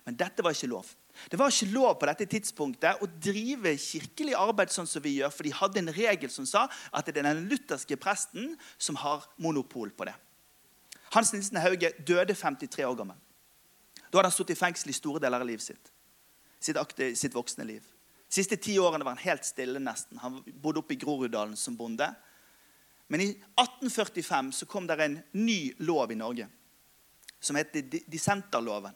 Men 0.07 0.15
dette 0.19 0.43
var 0.43 0.55
ikke 0.55 0.71
lov. 0.71 0.87
Det 1.29 1.37
var 1.39 1.51
ikke 1.51 1.71
lov 1.73 1.95
på 2.01 2.07
dette 2.09 2.25
tidspunktet 2.29 3.01
å 3.01 3.07
drive 3.21 3.75
kirkelig 3.79 4.33
arbeid 4.37 4.73
sånn 4.73 4.89
som 4.89 5.03
vi 5.03 5.17
gjør, 5.19 5.31
for 5.33 5.45
de 5.45 5.53
hadde 5.55 5.81
en 5.83 5.93
regel 5.93 6.31
som 6.33 6.47
sa 6.49 6.65
at 6.91 7.09
det 7.09 7.21
er 7.21 7.29
den 7.29 7.45
lutherske 7.49 7.97
presten 8.01 8.55
som 8.77 8.97
har 9.01 9.27
monopol 9.37 9.93
på 9.93 10.07
det. 10.09 10.15
Hans 11.13 11.33
Nilsen 11.33 11.61
Hauge 11.61 11.93
døde 12.01 12.35
53 12.35 12.87
år 12.87 12.97
gammel. 12.97 13.19
Da 14.09 14.19
hadde 14.19 14.29
han 14.31 14.35
stått 14.35 14.53
i 14.53 14.57
fengsel 14.57 14.89
i 14.89 14.97
store 14.97 15.21
deler 15.21 15.41
av 15.41 15.49
livet 15.49 15.65
sitt. 15.65 15.91
Sitt, 16.63 16.77
akte, 16.79 17.11
sitt 17.17 17.35
voksne 17.35 17.65
liv. 17.67 17.85
De 18.29 18.39
siste 18.39 18.57
ti 18.57 18.79
årene 18.81 19.05
var 19.05 19.13
han 19.13 19.25
helt 19.27 19.45
stille 19.45 19.81
nesten. 19.81 20.17
Han 20.23 20.39
bodde 20.47 20.81
oppe 20.81 20.95
i 20.95 21.01
Groruddalen 21.01 21.57
som 21.59 21.77
bonde. 21.77 22.07
Men 23.13 23.21
i 23.21 23.29
1845 23.61 24.51
så 24.57 24.65
kom 24.69 24.87
det 24.89 24.97
en 25.03 25.19
ny 25.37 25.73
lov 25.85 26.11
i 26.11 26.17
Norge 26.17 26.47
som 27.43 27.57
heter 27.59 27.83
dissenterloven 28.07 28.95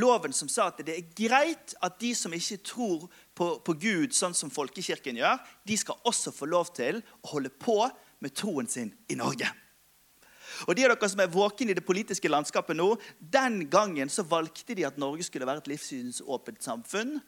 loven 0.00 0.34
som 0.36 0.48
sa 0.52 0.68
at 0.70 0.80
det 0.86 0.94
er 0.94 1.12
greit 1.16 1.74
at 1.84 1.98
de 2.00 2.12
som 2.16 2.34
ikke 2.36 2.60
tror 2.66 3.06
på, 3.36 3.50
på, 3.64 3.76
Gud, 3.80 4.14
sånn 4.16 4.36
som 4.36 4.52
folkekirken 4.52 5.18
gjør, 5.20 5.40
de 5.66 5.76
skal 5.80 6.00
også 6.08 6.32
få 6.34 6.48
lov 6.50 6.72
til 6.76 7.00
å 7.22 7.36
holde 7.36 7.52
på 7.52 7.78
med 8.24 8.34
troen 8.36 8.68
sin 8.70 8.92
i 9.08 9.18
Norge. 9.18 9.48
Og 10.64 10.76
de 10.76 10.86
av 10.86 10.94
dere 10.94 11.08
som 11.10 11.20
er 11.20 11.32
våkne 11.32 11.74
i 11.74 11.76
det 11.76 11.84
politiske 11.84 12.30
landskapet 12.30 12.78
nå, 12.78 12.94
Den 13.20 13.66
gangen 13.70 14.08
så 14.08 14.24
valgte 14.24 14.74
de 14.74 14.86
at 14.88 14.96
Norge 14.96 15.26
skulle 15.26 15.48
være 15.48 15.64
et 15.64 15.72
livssynsåpent 15.74 16.62
samfunn. 16.64 17.18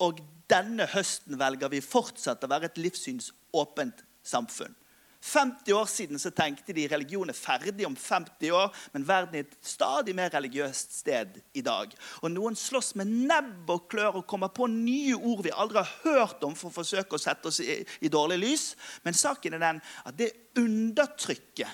Og 0.00 0.22
denne 0.48 0.86
høsten 0.88 1.36
velger 1.40 1.72
vi 1.72 1.82
fortsatt 1.84 2.44
å 2.44 2.50
være 2.50 2.70
et 2.70 2.78
livssynsåpent 2.80 4.04
samfunn. 4.22 4.76
50 5.20 5.72
år 5.72 5.86
siden 5.90 6.18
så 6.18 6.30
tenkte 6.30 6.72
de 6.72 6.86
religion 6.88 7.28
er 7.28 7.36
ferdig 7.36 7.86
om 7.86 7.96
50 7.98 8.52
år, 8.54 8.74
men 8.94 9.06
verden 9.08 9.34
er 9.34 9.46
et 9.46 9.56
stadig 9.66 10.14
mer 10.16 10.30
religiøst 10.30 10.94
sted 11.00 11.40
i 11.58 11.62
dag. 11.66 11.90
Og 12.22 12.30
Noen 12.30 12.56
slåss 12.56 12.94
med 13.00 13.10
nebb 13.26 13.70
og 13.74 13.88
klør 13.90 14.20
og 14.20 14.28
kommer 14.30 14.52
på 14.54 14.68
nye 14.70 15.16
ord 15.18 15.42
vi 15.44 15.54
aldri 15.54 15.82
har 15.82 15.94
hørt 16.04 16.44
om 16.46 16.54
for 16.58 16.70
å 16.70 16.78
forsøke 16.78 17.18
å 17.18 17.22
sette 17.22 17.50
oss 17.50 17.58
i, 17.64 17.80
i 18.00 18.12
dårlig 18.12 18.38
lys. 18.44 18.68
Men 19.02 19.18
saken 19.18 19.58
er 19.58 19.64
den 19.64 19.82
at 20.06 20.18
det 20.18 20.30
undertrykket 20.58 21.68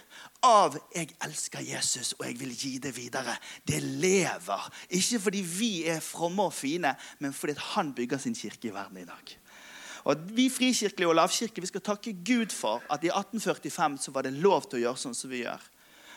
av 0.45 0.77
'jeg 0.95 1.17
elsker 1.25 1.61
Jesus 1.61 2.13
og 2.19 2.27
jeg 2.27 2.41
vil 2.41 2.57
gi 2.57 2.79
det 2.79 2.97
videre', 2.97 3.39
det 3.67 3.83
lever. 3.83 4.73
Ikke 4.91 5.21
fordi 5.21 5.41
vi 5.41 5.87
er 5.89 6.01
fromme 6.01 6.43
og 6.43 6.53
fine, 6.53 6.97
men 7.19 7.33
fordi 7.33 7.55
han 7.57 7.95
bygger 7.95 8.19
sin 8.19 8.35
kirke 8.35 8.69
i 8.69 8.75
verden 8.75 8.99
i 8.99 9.05
dag. 9.05 9.39
Og 10.05 10.25
Vi 10.37 10.51
frikirkelige 10.53 11.09
og 11.09 11.17
lavkirke 11.17 11.63
vi 11.65 11.71
skal 11.71 11.85
takke 11.85 12.13
Gud 12.27 12.53
for 12.53 12.83
at 12.93 13.05
i 13.05 13.13
1845 13.13 13.99
så 14.05 14.13
var 14.13 14.27
det 14.27 14.37
lov 14.37 14.69
til 14.69 14.81
å 14.81 14.85
gjøre 14.89 15.01
sånn 15.01 15.17
som 15.17 15.33
vi 15.33 15.45
gjør. 15.45 15.63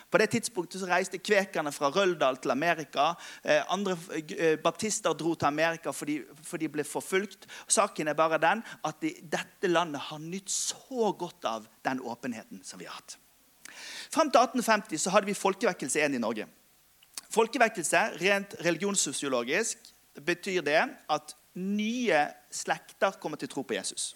På 0.08 0.18
det 0.20 0.30
tidspunktet 0.32 0.80
så 0.80 0.88
reiste 0.88 1.20
kvekerne 1.20 1.72
fra 1.72 1.90
Røldal 1.92 2.38
til 2.40 2.52
Amerika. 2.54 3.10
Eh, 3.44 3.60
andre 3.72 3.96
eh, 4.16 4.56
baptister 4.60 5.12
dro 5.12 5.34
til 5.36 5.50
Amerika 5.50 5.92
fordi, 5.92 6.22
fordi 6.42 6.64
de 6.64 6.72
ble 6.78 6.84
forfulgt. 6.88 7.44
Saken 7.68 8.08
er 8.08 8.16
bare 8.16 8.40
den 8.40 8.62
at 8.88 9.00
de, 9.04 9.12
dette 9.20 9.68
landet 9.68 10.06
har 10.08 10.22
nytt 10.22 10.48
så 10.52 11.12
godt 11.12 11.44
av 11.48 11.68
den 11.84 12.00
åpenheten 12.00 12.64
som 12.64 12.80
vi 12.80 12.88
har 12.88 12.96
hatt. 12.96 13.18
Fram 14.08 14.32
til 14.32 14.40
1850 14.40 15.04
så 15.04 15.12
hadde 15.12 15.28
vi 15.28 15.36
folkevekkelse 15.36 16.00
1 16.06 16.16
i 16.16 16.22
Norge. 16.24 16.48
Folkevekkelse, 17.28 18.00
rent 18.22 18.56
religionssosiologisk, 18.64 19.92
betyr 20.24 20.64
det 20.64 20.80
at 21.12 21.34
nye 21.58 22.22
slekter 22.54 23.18
kommer 23.20 23.40
til 23.40 23.50
å 23.50 23.54
tro 23.56 23.64
på 23.66 23.76
Jesus. 23.76 24.12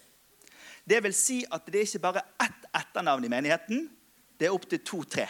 Det 0.89 0.99
vil 1.05 1.15
si 1.15 1.43
at 1.51 1.67
det 1.67 1.81
er 1.81 1.87
ikke 1.87 2.03
bare 2.03 2.25
ett 2.43 2.67
etternavn 2.75 3.25
i 3.27 3.31
menigheten. 3.31 3.87
Det 4.39 4.49
er 4.49 4.55
opptil 4.55 4.81
to-tre. 4.87 5.29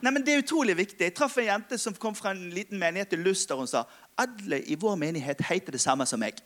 Nei, 0.00 0.12
men 0.12 0.24
Det 0.24 0.34
er 0.34 0.42
utrolig 0.42 0.76
viktig. 0.76 1.00
Jeg 1.00 1.14
traff 1.14 1.38
en 1.38 1.48
jente 1.48 1.78
som 1.78 1.94
kom 1.94 2.14
fra 2.14 2.30
en 2.30 2.50
liten 2.50 2.78
menighet 2.78 3.12
i 3.12 3.16
Luster. 3.16 3.56
Hun 3.56 3.66
sa 3.66 3.84
alle 4.16 4.60
i 4.68 4.76
vår 4.76 4.96
menighet 4.96 5.40
heter 5.48 5.72
det 5.72 5.80
samme 5.80 6.06
som 6.06 6.20
meg. 6.20 6.38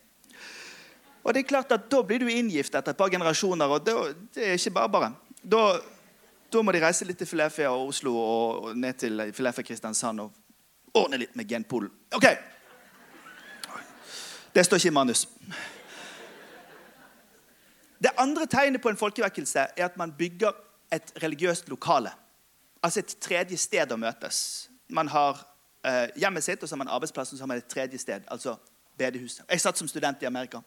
Og 1.25 1.35
det 1.35 1.43
er 1.43 1.49
klart 1.49 1.73
at 1.73 1.91
Da 1.91 2.03
blir 2.03 2.19
du 2.19 2.29
inngift 2.31 2.75
etter 2.75 2.91
et 2.91 2.97
par 2.97 3.11
generasjoner. 3.11 3.67
og 3.67 3.85
Det 3.85 4.47
er 4.47 4.55
ikke 4.55 4.71
bare 4.71 4.89
bare. 4.89 5.13
Da, 5.43 5.81
da 6.53 6.63
må 6.63 6.73
de 6.73 6.81
reise 6.81 7.05
litt 7.05 7.19
til 7.19 7.27
Filefia 7.27 7.71
og 7.71 7.89
Oslo 7.89 8.15
og 8.17 8.77
ned 8.77 8.95
til 8.95 9.33
Filefia 9.33 9.65
Kristiansand 9.65 10.21
og 10.21 10.33
ordne 10.95 11.19
litt 11.19 11.37
med 11.37 11.49
genpolen. 11.49 11.91
Ok! 12.15 12.27
Det 14.55 14.65
står 14.67 14.77
ikke 14.77 14.89
i 14.89 14.91
manus. 14.91 15.29
Det 18.03 18.11
andre 18.19 18.47
tegnet 18.47 18.83
på 18.83 18.89
en 18.89 18.97
folkevekkelse 18.97 19.67
er 19.77 19.85
at 19.85 19.97
man 20.01 20.13
bygger 20.13 20.57
et 20.93 21.13
religiøst 21.23 21.69
lokale. 21.69 22.11
Altså 22.83 23.01
et 23.01 23.17
tredje 23.21 23.57
sted 23.61 23.93
å 23.93 23.99
møtes. 24.01 24.71
Man 24.89 25.09
har 25.13 25.43
eh, 25.85 26.09
hjemmet 26.17 26.45
sitt, 26.45 26.63
og 26.63 26.69
så 26.69 26.75
har 26.75 26.83
man 26.83 26.93
arbeidsplassen, 26.93 27.39
så 27.39 27.45
har 27.45 27.53
man 27.53 27.61
et 27.61 27.69
tredje 27.69 27.99
sted. 27.99 28.25
Altså 28.27 28.57
bedehuset. 28.99 29.45
Jeg 29.51 29.61
satt 29.61 29.79
som 29.79 29.89
student 29.89 30.23
i 30.23 30.27
Amerika. 30.27 30.63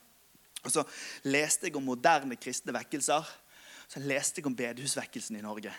Og 0.64 0.72
så 0.72 0.84
leste 1.28 1.68
jeg 1.68 1.76
om 1.76 1.84
moderne 1.84 2.38
kristne 2.40 2.74
vekkelser. 2.76 3.28
Så 3.90 4.00
leste 4.00 4.40
jeg 4.40 4.48
om 4.48 4.56
bedehusvekkelsen 4.56 5.36
i 5.38 5.44
Norge, 5.44 5.74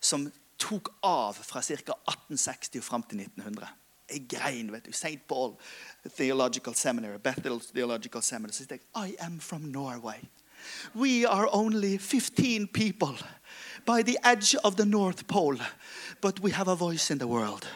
som 0.00 0.24
tok 0.58 0.88
av 1.04 1.36
fra 1.36 1.60
ca. 1.60 1.98
1860 2.08 2.80
og 2.80 2.86
fram 2.86 3.04
til 3.06 3.20
1900. 3.26 3.68
Jeg 4.12 4.26
grein. 4.28 4.72
vet 4.72 4.86
du, 4.86 4.92
St. 4.92 5.26
Paul 5.28 5.56
Theological 6.16 6.74
Seminary, 6.74 7.18
Bethel 7.18 7.60
Theological 7.74 8.22
Seminary. 8.22 8.52
Så 8.52 8.66
jeg, 8.70 8.80
I 8.96 9.14
am 9.18 9.40
from 9.40 9.60
Norway. 9.60 10.20
We 10.94 11.26
are 11.28 11.48
only 11.52 11.98
15 11.98 12.68
people 12.68 13.16
by 13.84 14.02
the 14.02 14.18
edge 14.24 14.56
of 14.64 14.76
the 14.76 14.84
North 14.84 15.26
Pole, 15.26 15.58
but 16.20 16.40
we 16.40 16.52
have 16.52 16.68
a 16.68 16.74
voice 16.74 17.10
in 17.10 17.18
the 17.18 17.26
world. 17.26 17.66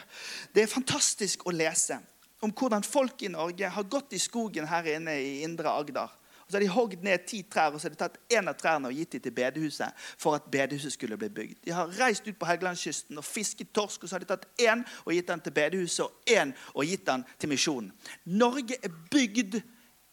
Det 0.55 0.63
er 0.63 0.67
fantastisk 0.67 1.45
å 1.45 1.51
lese 1.51 1.99
om 2.41 2.53
hvordan 2.53 2.83
folk 2.83 3.21
i 3.21 3.31
Norge 3.33 3.69
har 3.69 3.83
gått 3.83 4.13
i 4.13 4.21
skogen 4.21 4.67
her 4.69 4.87
inne 4.95 5.17
i 5.19 5.41
Indre 5.43 5.73
Agder. 5.73 6.07
Og 6.47 6.51
så 6.51 6.57
har 6.57 6.63
De 6.63 6.67
hogd 6.71 7.03
ned 7.03 7.25
ti 7.27 7.41
trær 7.43 7.73
og 7.73 7.81
så 7.81 7.89
har 7.89 7.95
de 7.95 7.99
tatt 7.99 8.17
en 8.31 8.47
av 8.47 8.55
trærne 8.55 8.87
og 8.87 8.95
gitt 8.95 9.17
dem 9.17 9.23
til 9.25 9.33
bedehuset 9.35 10.05
for 10.17 10.37
at 10.37 10.45
bedehuset 10.51 10.93
skulle 10.93 11.17
bli 11.19 11.27
bygd. 11.29 11.57
De 11.65 11.73
har 11.75 11.91
reist 11.99 12.27
ut 12.27 12.37
på 12.39 12.47
Helgelandskysten 12.47 13.19
og 13.19 13.25
fisket 13.27 13.73
torsk, 13.75 14.03
og 14.03 14.09
så 14.09 14.15
har 14.15 14.23
de 14.23 14.29
tatt 14.29 14.47
én 14.63 14.85
og 15.03 15.11
gitt 15.11 15.27
den 15.27 15.43
til 15.43 15.51
bedehuset 15.51 16.05
og 16.05 16.31
én 16.31 16.53
og 16.73 16.87
gitt 16.87 17.03
den 17.07 17.25
til 17.39 17.51
misjonen. 17.51 17.91
Norge 18.25 18.79
er 18.79 18.95
bygd 19.11 19.59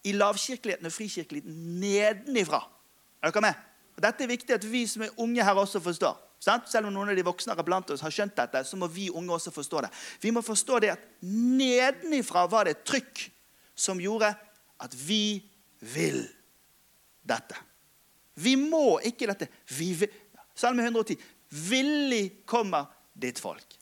i 0.05 0.13
lavkirkeligheten 0.13 0.91
og 0.91 0.93
frikirkeligheten 0.93 1.63
nedenifra. 1.81 2.65
Er 3.23 3.31
dere 3.31 3.47
med? 3.47 3.63
Og 3.95 4.03
dette 4.03 4.27
er 4.27 4.35
viktig 4.35 4.59
at 4.59 4.67
vi 4.67 4.83
som 4.91 5.07
er 5.07 5.15
unge 5.23 5.45
her 5.45 5.55
også 5.55 5.81
forstår. 5.81 6.19
Selv 6.45 6.89
om 6.89 6.93
noen 6.93 7.15
av 7.15 7.17
de 7.17 7.25
voksnere 7.25 7.65
blant 7.65 7.95
oss 7.95 8.03
har 8.05 8.13
skjønt 8.13 8.37
dette, 8.37 8.67
så 8.67 8.77
må 8.77 8.91
vi 8.93 9.07
unge 9.09 9.33
også 9.33 9.55
forstå 9.55 9.87
det. 9.87 9.91
Vi 10.21 10.35
må 10.35 10.43
forstå 10.45 10.83
det 10.83 10.91
at 10.93 11.07
nedenifra 11.23 12.45
var 12.51 12.67
det 12.67 12.75
et 12.75 12.87
trykk 12.91 13.23
som 13.79 14.03
gjorde 14.03 14.35
at 14.83 14.97
vi 15.07 15.41
vil 15.85 16.23
dette. 17.25 17.57
Vi 18.35 18.57
må 18.59 18.99
ikke 19.07 19.29
dette. 19.31 19.49
Vi 19.77 19.93
vil. 19.99 20.21
Salme 20.55 20.85
110. 20.87 21.17
Villig 21.69 22.45
kommer 22.47 22.89
ditt 23.15 23.41
folk. 23.43 23.77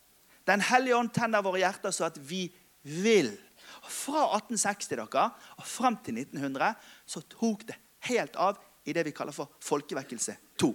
Den 0.48 0.62
hellige 0.64 0.98
ånd 0.98 1.12
tenner 1.14 1.44
våre 1.44 1.62
hjerter 1.62 1.94
så 1.94 2.08
at 2.08 2.18
vi 2.18 2.46
vil. 2.82 3.30
Fra 3.82 4.26
1860 4.36 4.90
dere, 4.92 5.26
og 5.58 5.66
fram 5.66 5.96
til 6.04 6.18
1900 6.20 6.74
så 7.08 7.22
tok 7.30 7.66
det 7.70 7.78
helt 8.08 8.36
av 8.40 8.60
i 8.84 8.94
det 8.94 9.04
vi 9.06 9.14
kaller 9.14 9.34
for 9.34 9.54
folkevekkelse 9.62 10.34
2. 10.60 10.70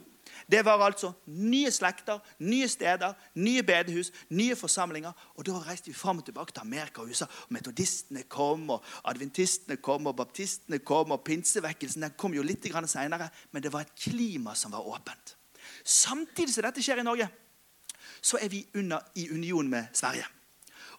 Det 0.52 0.66
var 0.66 0.82
altså 0.86 1.12
nye 1.26 1.72
slekter, 1.72 2.20
nye 2.40 2.68
steder, 2.68 3.14
nye 3.36 3.64
bedehus, 3.64 4.12
nye 4.30 4.56
forsamlinger. 4.56 5.12
Og 5.36 5.46
Da 5.46 5.52
reiste 5.52 5.88
vi 5.88 5.94
fram 5.94 6.18
og 6.18 6.26
tilbake 6.26 6.54
til 6.54 6.62
Amerika 6.62 7.02
og 7.02 7.10
USA. 7.10 7.26
og 7.26 7.54
Metodistene 7.54 8.24
kom, 8.24 8.70
og 8.70 8.84
adventistene 9.04 9.78
kom, 9.78 10.08
og 10.08 10.16
baptistene 10.16 10.80
kom, 10.80 11.12
og 11.12 11.24
pinsevekkelsen 11.24 12.02
den 12.02 12.14
kom 12.18 12.34
jo 12.34 12.44
litt 12.44 12.64
seinere. 12.88 13.30
Men 13.52 13.64
det 13.64 13.74
var 13.74 13.82
et 13.82 13.96
klima 13.96 14.56
som 14.56 14.72
var 14.72 14.88
åpent. 14.88 15.36
Samtidig 15.84 16.54
som 16.54 16.64
dette 16.64 16.82
skjer 16.82 17.00
i 17.00 17.04
Norge, 17.04 17.30
så 18.22 18.38
er 18.42 18.50
vi 18.50 18.68
under, 18.76 19.00
i 19.16 19.30
union 19.30 19.70
med 19.70 19.86
Sverige. 19.94 20.26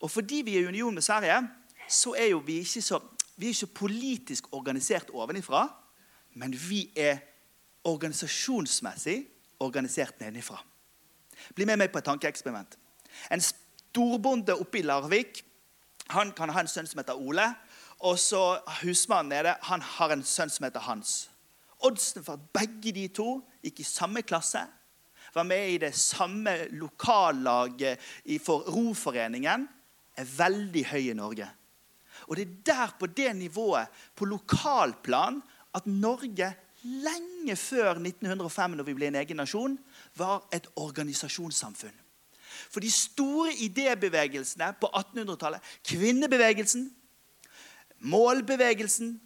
Og 0.01 0.11
fordi 0.11 0.43
vi 0.45 0.57
er 0.57 0.61
i 0.61 0.67
union 0.67 0.95
med 0.95 1.03
Sverige, 1.03 1.49
så 1.89 2.15
er 2.15 2.27
jo 2.27 2.39
vi 2.39 2.59
ikke 2.59 2.83
så 2.83 3.01
vi 3.39 3.47
er 3.47 3.51
ikke 3.51 3.75
politisk 3.75 4.53
organisert 4.53 5.11
ovenifra 5.15 5.69
men 6.39 6.55
vi 6.55 6.89
er 6.97 7.19
organisasjonsmessig 7.85 9.27
organisert 9.61 10.21
nedenfra. 10.21 10.59
Bli 11.55 11.67
med 11.67 11.79
meg 11.81 11.93
på 11.93 12.01
et 12.01 12.09
tankeeksperiment. 12.09 12.77
En 13.31 13.43
storbonde 13.43 14.57
oppe 14.59 14.81
i 14.81 14.87
Larvik 14.87 15.43
han 16.15 16.33
kan 16.33 16.51
ha 16.55 16.63
en 16.63 16.71
sønn 16.71 16.89
som 16.89 17.03
heter 17.03 17.19
Ole. 17.21 17.47
Og 18.07 18.19
så 18.23 18.61
husmannen 18.81 19.33
nede 19.35 19.57
han 19.67 19.83
har 19.83 20.15
en 20.15 20.25
sønn 20.25 20.53
som 20.53 20.67
heter 20.69 20.85
Hans. 20.87 21.29
Oddsen 21.85 22.25
for 22.25 22.39
at 22.39 22.51
begge 22.55 22.93
de 22.95 23.07
to 23.15 23.41
gikk 23.63 23.83
i 23.83 23.87
samme 23.87 24.23
klasse, 24.27 24.65
var 25.35 25.45
med 25.45 25.75
i 25.75 25.81
det 25.83 25.93
samme 25.95 26.55
lokallaget 26.81 28.01
for 28.43 28.65
Roforeningen, 28.73 29.67
er 30.19 30.31
veldig 30.39 30.85
høy 30.89 31.11
i 31.11 31.15
Norge. 31.15 31.47
Og 32.27 32.39
det 32.39 32.47
er 32.47 32.55
der, 32.67 32.95
på 32.99 33.07
det 33.07 33.37
nivået, 33.37 33.87
på 34.17 34.27
lokalplan, 34.27 35.43
at 35.75 35.87
Norge 35.87 36.49
lenge 36.83 37.57
før 37.57 37.99
1905, 37.99 38.77
når 38.77 38.85
vi 38.85 38.95
ble 38.95 39.09
en 39.11 39.19
egen 39.21 39.41
nasjon, 39.41 39.79
var 40.17 40.45
et 40.55 40.69
organisasjonssamfunn. 40.77 41.95
For 42.71 42.81
de 42.81 42.91
store 42.91 43.53
idébevegelsene 43.65 44.73
på 44.81 44.91
1800-tallet, 44.97 45.61
kvinnebevegelsen, 45.89 46.91
målbevegelsen, 47.99 49.21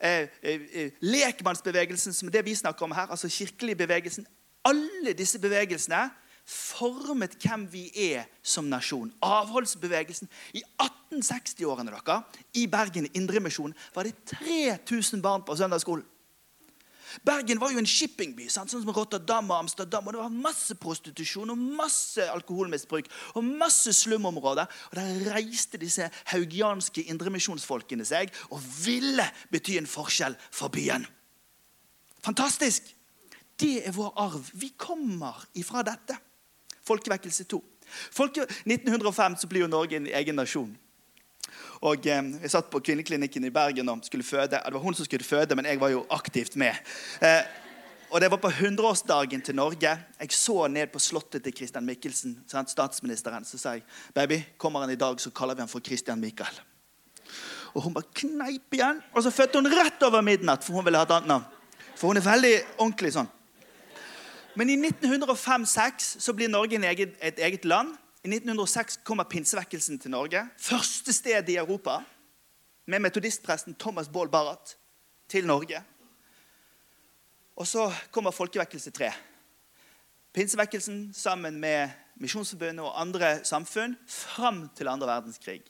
eh, 0.00 0.28
eh, 0.42 0.60
eh, 0.72 0.90
lekmannsbevegelsen, 1.00 2.12
som 2.12 2.30
det 2.30 2.44
vi 2.44 2.54
snakker 2.54 2.84
om 2.84 2.92
her, 2.92 3.06
altså 3.10 3.28
kirkelig 3.28 3.76
bevegelsen 3.76 4.26
Alle 4.64 5.12
disse 5.12 5.38
bevegelsene 5.38 6.10
formet 6.48 7.36
hvem 7.40 7.66
vi 7.72 7.90
er 8.12 8.24
som 8.42 8.64
nasjon. 8.64 9.12
Avholdsbevegelsen. 9.22 10.28
I 10.54 10.62
1860-årene 10.80 11.92
dere, 11.92 12.22
i 12.54 12.66
Bergen 12.66 13.08
Indremisjon 13.14 13.74
var 13.94 14.08
det 14.08 14.14
3000 14.24 15.22
barn 15.22 15.44
på 15.44 15.56
søndagsskolen. 15.56 16.04
Bergen 17.22 17.60
var 17.60 17.70
jo 17.72 17.78
en 17.78 17.88
shippingby, 17.88 18.48
sånn 18.50 18.68
som 18.70 18.90
Rotterdam 18.90 19.50
og 19.52 19.64
Amsterdam. 19.64 20.06
og 20.06 20.16
Det 20.16 20.22
var 20.22 20.38
masse 20.48 20.74
prostitusjon 20.80 21.52
og 21.54 21.58
masse 21.58 22.24
alkoholmisbruk 22.32 23.10
og 23.34 23.44
masse 23.44 23.92
slumområder. 23.92 24.66
Og 24.90 24.98
Der 24.98 25.34
reiste 25.36 25.78
disse 25.78 26.10
haugianske 26.32 27.06
indremisjonsfolkene 27.12 28.04
seg 28.04 28.34
og 28.50 28.60
ville 28.84 29.26
bety 29.52 29.78
en 29.78 29.90
forskjell 29.90 30.36
for 30.50 30.68
byen. 30.68 31.06
Fantastisk! 32.24 32.94
Det 33.60 33.86
er 33.86 33.92
vår 33.94 34.12
arv. 34.18 34.48
Vi 34.58 34.72
kommer 34.76 35.44
ifra 35.54 35.84
dette. 35.86 36.16
Folkevekkelse 36.84 37.44
2. 37.44 37.60
Folke, 38.10 38.46
1905 38.66 39.36
så 39.38 39.48
blir 39.48 39.64
jo 39.64 39.70
Norge 39.70 39.96
en 39.96 40.08
egen 40.10 40.34
nasjon. 40.34 40.72
Og 41.80 42.06
eh, 42.06 42.30
Jeg 42.42 42.50
satt 42.50 42.70
på 42.70 42.80
kvinneklinikken 42.80 43.44
i 43.44 43.52
Bergen 43.54 43.88
og 43.88 44.04
skulle 44.06 44.24
føde. 44.24 44.60
Det 44.60 44.72
var 44.72 44.80
hun 44.80 44.94
som 44.94 45.04
skulle 45.04 45.24
føde, 45.24 45.56
men 45.56 45.66
jeg 45.66 45.80
var 45.80 45.92
jo 45.94 46.06
aktivt 46.10 46.56
med. 46.56 46.74
Eh, 47.20 47.42
og 48.10 48.20
Det 48.20 48.30
var 48.30 48.36
på 48.36 48.48
100-årsdagen 48.48 49.42
til 49.42 49.54
Norge. 49.54 49.98
Jeg 50.20 50.32
så 50.32 50.66
ned 50.68 50.86
på 50.92 50.98
slottet 50.98 51.42
til 51.42 51.56
Christian 51.56 51.86
Michelsen, 51.86 52.44
statsministeren. 52.46 53.44
Så 53.44 53.58
sa 53.58 53.72
jeg 53.74 53.82
baby, 54.14 54.42
kommer 54.58 54.80
han 54.80 54.90
i 54.90 54.96
dag, 55.00 55.20
så 55.20 55.30
kaller 55.30 55.54
vi 55.54 55.60
han 55.60 55.68
for 55.68 55.80
Christian 55.80 56.20
Michael. 56.20 56.60
Og 57.74 57.82
Hun 57.82 57.94
bare 57.94 58.14
kneip 58.14 58.74
igjen. 58.74 59.02
Og 59.12 59.22
så 59.22 59.30
fødte 59.30 59.58
hun 59.58 59.66
rett 59.66 60.02
over 60.02 60.20
midnatt, 60.20 60.64
for 60.64 60.72
hun 60.72 60.84
ville 60.84 60.98
ha 60.98 61.04
et 61.04 61.10
annet 61.10 61.28
navn. 61.28 61.44
For 61.96 62.06
hun 62.06 62.16
er 62.16 62.26
veldig 62.26 62.54
ordentlig 62.78 63.12
sånn. 63.16 63.30
Men 64.54 64.70
i 64.70 64.76
1905-6 64.78 66.22
så 66.22 66.32
blir 66.32 66.48
Norge 66.48 66.78
et 66.78 67.38
eget 67.38 67.64
land. 67.64 67.96
I 68.24 68.28
1906 68.28 69.02
kommer 69.04 69.26
pinsevekkelsen 69.28 69.98
til 70.00 70.14
Norge. 70.14 70.40
Første 70.56 71.12
sted 71.12 71.48
i 71.52 71.58
Europa 71.60 71.98
med 72.88 73.02
metodistpresten 73.04 73.74
Thomas 73.76 74.08
Baal 74.08 74.30
Barrat 74.32 74.78
til 75.28 75.44
Norge. 75.46 75.82
Og 77.56 77.66
så 77.68 77.90
kommer 78.10 78.32
folkevekkelse 78.32 78.90
3. 78.96 79.10
Pinsevekkelsen 80.32 81.12
sammen 81.12 81.60
med 81.60 81.92
Misjonsforbundet 82.16 82.86
og 82.86 82.96
andre 83.00 83.34
samfunn 83.44 83.98
fram 84.08 84.70
til 84.76 84.88
andre 84.88 85.06
verdenskrig. 85.06 85.60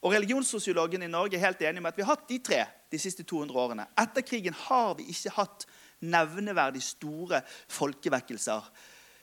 Og 0.00 0.16
Religionssosiologen 0.16 1.04
i 1.04 1.12
Norge 1.12 1.36
er 1.36 1.44
helt 1.44 1.60
enig 1.60 1.82
med 1.82 1.92
at 1.92 2.00
vi 2.00 2.06
har 2.06 2.16
hatt 2.16 2.24
de 2.28 2.40
tre 2.40 2.62
de 2.92 2.98
siste 2.98 3.22
200 3.22 3.60
årene. 3.60 3.86
Etter 4.00 4.24
krigen 4.24 4.56
har 4.64 4.96
vi 4.96 5.10
ikke 5.12 5.36
hatt 5.36 5.68
nevneverdig 6.00 6.80
store 6.82 7.44
folkevekkelser 7.68 8.72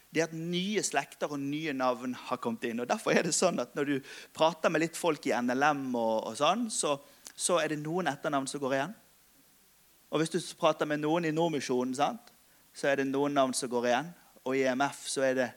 det 0.10 0.22
er 0.22 0.30
at 0.30 0.34
nye 0.34 0.82
slekter 0.86 1.30
og 1.30 1.42
nye 1.42 1.74
navn 1.78 2.16
har 2.18 2.40
kommet 2.42 2.66
inn. 2.66 2.82
og 2.82 2.90
Derfor 2.90 3.14
er 3.14 3.28
det 3.28 3.36
sånn 3.38 3.62
at 3.62 3.76
når 3.78 3.92
du 3.92 4.08
prater 4.34 4.72
med 4.74 4.82
litt 4.82 4.98
folk 4.98 5.28
i 5.30 5.36
NLM, 5.38 5.84
og, 5.94 6.32
og 6.32 6.40
sånn, 6.40 6.66
så, 6.74 6.96
så, 7.36 7.60
er 7.62 7.76
det 7.76 7.84
noen 7.84 8.10
etternavn 8.10 8.50
som 8.50 8.64
går 8.64 8.78
igjen. 8.80 8.96
Og 10.10 10.22
hvis 10.22 10.34
du 10.34 10.40
prater 10.58 10.90
med 10.90 11.04
noen 11.04 11.30
i 11.30 11.34
Nordmisjonen, 11.36 11.94
så 11.94 12.90
er 12.90 13.02
det 13.02 13.10
noen 13.12 13.38
navn 13.38 13.54
som 13.54 13.70
går 13.70 13.92
igjen. 13.92 14.10
Og 14.48 14.58
i 14.58 14.66
EMF 14.66 15.06
så 15.12 15.28
er 15.30 15.38
det 15.38 15.50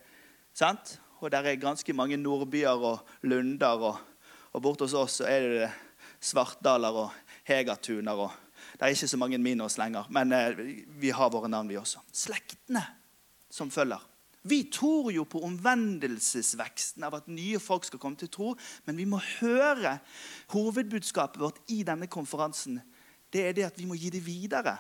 sant? 0.53 0.99
Og 1.23 1.33
der 1.33 1.49
er 1.49 1.61
ganske 1.63 1.97
mange 1.97 2.21
Nordbyer 2.21 2.85
og 2.93 3.09
Lunder. 3.25 3.89
Og, 3.89 4.29
og 4.53 4.65
borte 4.65 4.85
hos 4.85 4.99
oss 4.99 5.21
så 5.23 5.31
er 5.33 5.49
det 5.49 5.73
Svartdaler 6.23 7.03
og 7.07 7.17
Hegatuner. 7.49 8.27
og 8.27 8.37
Det 8.77 8.85
er 8.85 8.93
ikke 8.99 9.15
så 9.15 9.25
mange 9.25 9.41
minus 9.41 9.81
lenger, 9.81 10.13
men 10.13 10.37
eh, 10.37 10.61
vi 11.01 11.11
har 11.11 11.33
våre 11.33 11.49
navn, 11.49 11.73
vi 11.73 11.81
også. 11.81 12.05
Slektene 12.13 12.85
som 13.49 13.73
følger. 13.73 14.12
Vi 14.43 14.65
tror 14.75 15.13
jo 15.15 15.23
på 15.29 15.43
omvendelsesveksten 15.47 17.05
av 17.07 17.15
at 17.21 17.31
nye 17.31 17.61
folk 17.63 17.87
skal 17.87 18.01
komme 18.03 18.19
til 18.19 18.31
tro. 18.33 18.55
Men 18.87 18.99
vi 18.99 19.07
må 19.07 19.21
høre 19.39 19.99
hovedbudskapet 20.55 21.43
vårt 21.43 21.61
i 21.71 21.83
denne 21.87 22.11
konferansen. 22.11 22.81
Det 23.33 23.47
er 23.47 23.57
det 23.57 23.69
at 23.71 23.79
vi 23.79 23.87
må 23.89 23.99
gi 23.99 24.11
det 24.13 24.25
videre 24.27 24.77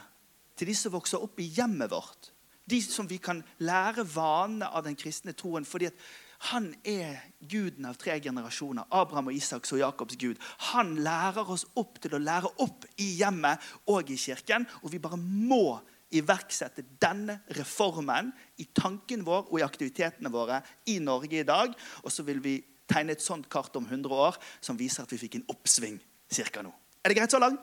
til 0.58 0.68
de 0.68 0.74
som 0.76 0.92
vokser 0.94 1.22
opp 1.22 1.40
i 1.40 1.48
hjemmet 1.54 1.90
vårt. 1.92 2.32
De 2.68 2.78
som 2.82 3.08
vi 3.10 3.18
kan 3.22 3.40
lære 3.62 4.04
vanene 4.06 4.68
av 4.70 4.84
den 4.86 4.98
kristne 4.98 5.32
troen. 5.32 5.64
fordi 5.64 5.86
at 5.86 6.04
han 6.50 6.72
er 6.82 7.20
guden 7.38 7.86
av 7.86 7.94
tre 7.94 8.16
generasjoner. 8.20 8.88
Abraham 8.90 9.30
og 9.30 9.36
Isaks 9.36 9.72
og 9.72 9.78
Jakobs 9.78 10.16
gud. 10.18 10.40
Han 10.72 10.96
lærer 11.04 11.46
oss 11.46 11.64
opp 11.78 12.00
til 12.02 12.16
å 12.16 12.18
lære 12.18 12.50
opp 12.64 12.86
i 12.98 13.12
hjemmet 13.20 13.62
og 13.86 14.10
i 14.10 14.16
kirken. 14.18 14.66
Og 14.82 14.90
vi 14.90 14.98
bare 14.98 15.20
må 15.22 15.78
iverksette 16.16 16.84
denne 17.00 17.40
reformen 17.56 18.30
i 18.60 18.68
tanken 18.76 19.24
vår 19.26 19.48
og 19.48 19.58
i 19.60 19.64
aktivitetene 19.66 20.32
våre 20.32 20.60
i 20.90 20.98
Norge 21.02 21.40
i 21.40 21.48
dag. 21.48 21.74
Og 22.04 22.12
så 22.12 22.24
vil 22.26 22.42
vi 22.44 22.58
tegne 22.90 23.16
et 23.16 23.24
sånt 23.24 23.48
kart 23.52 23.74
om 23.78 23.86
100 23.88 24.12
år 24.12 24.38
som 24.60 24.78
viser 24.78 25.04
at 25.04 25.12
vi 25.12 25.20
fikk 25.20 25.38
en 25.38 25.48
oppsving 25.52 25.98
cirka 26.32 26.64
nå. 26.64 26.72
Er 27.02 27.10
det 27.10 27.18
greit 27.18 27.34
så 27.34 27.40
langt? 27.42 27.62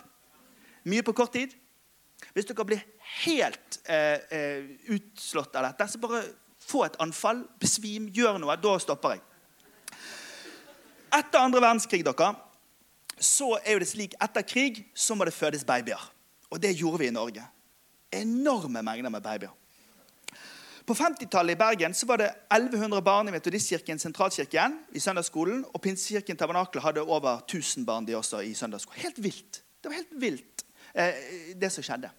Mye 0.90 1.06
på 1.06 1.16
kort 1.16 1.34
tid? 1.36 1.54
Hvis 2.36 2.48
dere 2.50 2.66
blir 2.68 2.84
helt 3.24 3.80
eh, 3.88 4.20
eh, 4.36 4.70
utslått 4.92 5.56
av 5.56 5.70
dette, 5.70 5.88
så 5.88 6.02
bare 6.02 6.24
få 6.60 6.84
et 6.86 6.98
anfall, 7.02 7.46
besvim, 7.62 8.10
gjør 8.14 8.40
noe. 8.42 8.58
Da 8.60 8.76
stopper 8.82 9.16
jeg. 9.16 9.24
Etter 11.16 11.42
andre 11.42 11.62
verdenskrig 11.64 12.04
dere, 12.06 12.34
så 13.20 13.54
er 13.64 13.76
jo 13.76 13.84
det 13.84 13.90
slik, 13.90 14.18
etter 14.22 14.46
krig 14.48 14.84
så 14.96 15.16
må 15.16 15.28
det 15.28 15.36
fødes 15.36 15.66
babyer. 15.68 16.02
Og 16.52 16.62
det 16.62 16.76
gjorde 16.76 17.02
vi 17.04 17.10
i 17.10 17.16
Norge 17.16 17.46
enorme 18.12 18.82
mengder 18.84 19.10
med 19.10 19.24
babyer. 19.24 19.56
På 20.90 20.96
50-tallet 20.98 21.54
i 21.54 21.58
Bergen 21.60 21.94
så 21.94 22.08
var 22.10 22.18
det 22.18 22.30
1100 22.50 23.02
barn 23.06 23.28
i 23.30 23.32
Metodistkirken 23.32 24.00
sentralkirken 24.02 24.80
i 24.98 25.00
søndagsskolen. 25.00 25.62
Og 25.70 25.82
Pinsekirken 25.82 26.38
Tabernakel 26.38 26.82
hadde 26.82 27.04
over 27.06 27.44
1000 27.44 27.86
barn 27.86 28.08
de 28.08 28.16
også 28.18 28.40
i 28.42 28.56
søndagsskolen. 28.58 29.02
Helt 29.04 29.24
vilt. 29.24 29.62
Det 29.84 29.92
var 29.92 30.00
helt 30.00 30.16
vilt, 30.22 30.66
eh, 30.96 31.54
det 31.62 31.72
som 31.72 31.86
skjedde. 31.86 32.10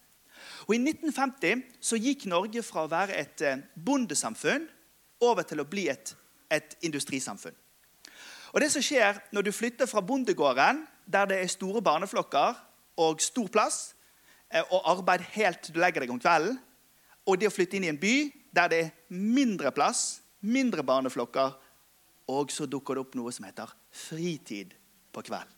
Og 0.68 0.74
I 0.74 0.78
1950 0.78 1.64
så 1.80 1.98
gikk 1.98 2.28
Norge 2.30 2.62
fra 2.62 2.84
å 2.86 2.92
være 2.92 3.18
et 3.18 3.42
eh, 3.42 3.58
bondesamfunn 3.74 4.68
over 5.20 5.42
til 5.42 5.60
å 5.60 5.66
bli 5.66 5.88
et, 5.90 6.14
et 6.50 6.76
industrisamfunn. 6.86 7.56
Og 8.52 8.62
det 8.62 8.70
som 8.70 8.82
skjer 8.82 9.18
når 9.34 9.48
du 9.48 9.52
flytter 9.52 9.90
fra 9.90 10.00
bondegården, 10.00 10.84
der 11.10 11.26
det 11.26 11.40
er 11.42 11.50
store 11.50 11.82
barneflokker 11.82 12.54
og 13.02 13.20
stor 13.22 13.50
plass, 13.50 13.96
og 14.70 14.88
arbeid 14.90 15.24
helt 15.36 15.62
til 15.62 15.76
du 15.76 15.80
legger 15.82 16.04
deg 16.04 16.12
om 16.12 16.20
kvelden. 16.20 16.58
Og 17.28 17.38
det 17.38 17.50
å 17.50 17.54
flytte 17.54 17.78
inn 17.78 17.86
i 17.86 17.92
en 17.92 18.00
by 18.00 18.14
der 18.54 18.70
det 18.70 18.80
er 18.82 18.92
mindre 19.14 19.70
plass, 19.74 20.20
mindre 20.40 20.82
barneflokker, 20.86 21.54
og 22.30 22.52
så 22.54 22.66
dukker 22.70 22.96
det 22.96 23.04
opp 23.04 23.16
noe 23.18 23.32
som 23.34 23.46
heter 23.46 23.70
fritid 23.94 24.74
på 25.14 25.22
kvelden. 25.26 25.56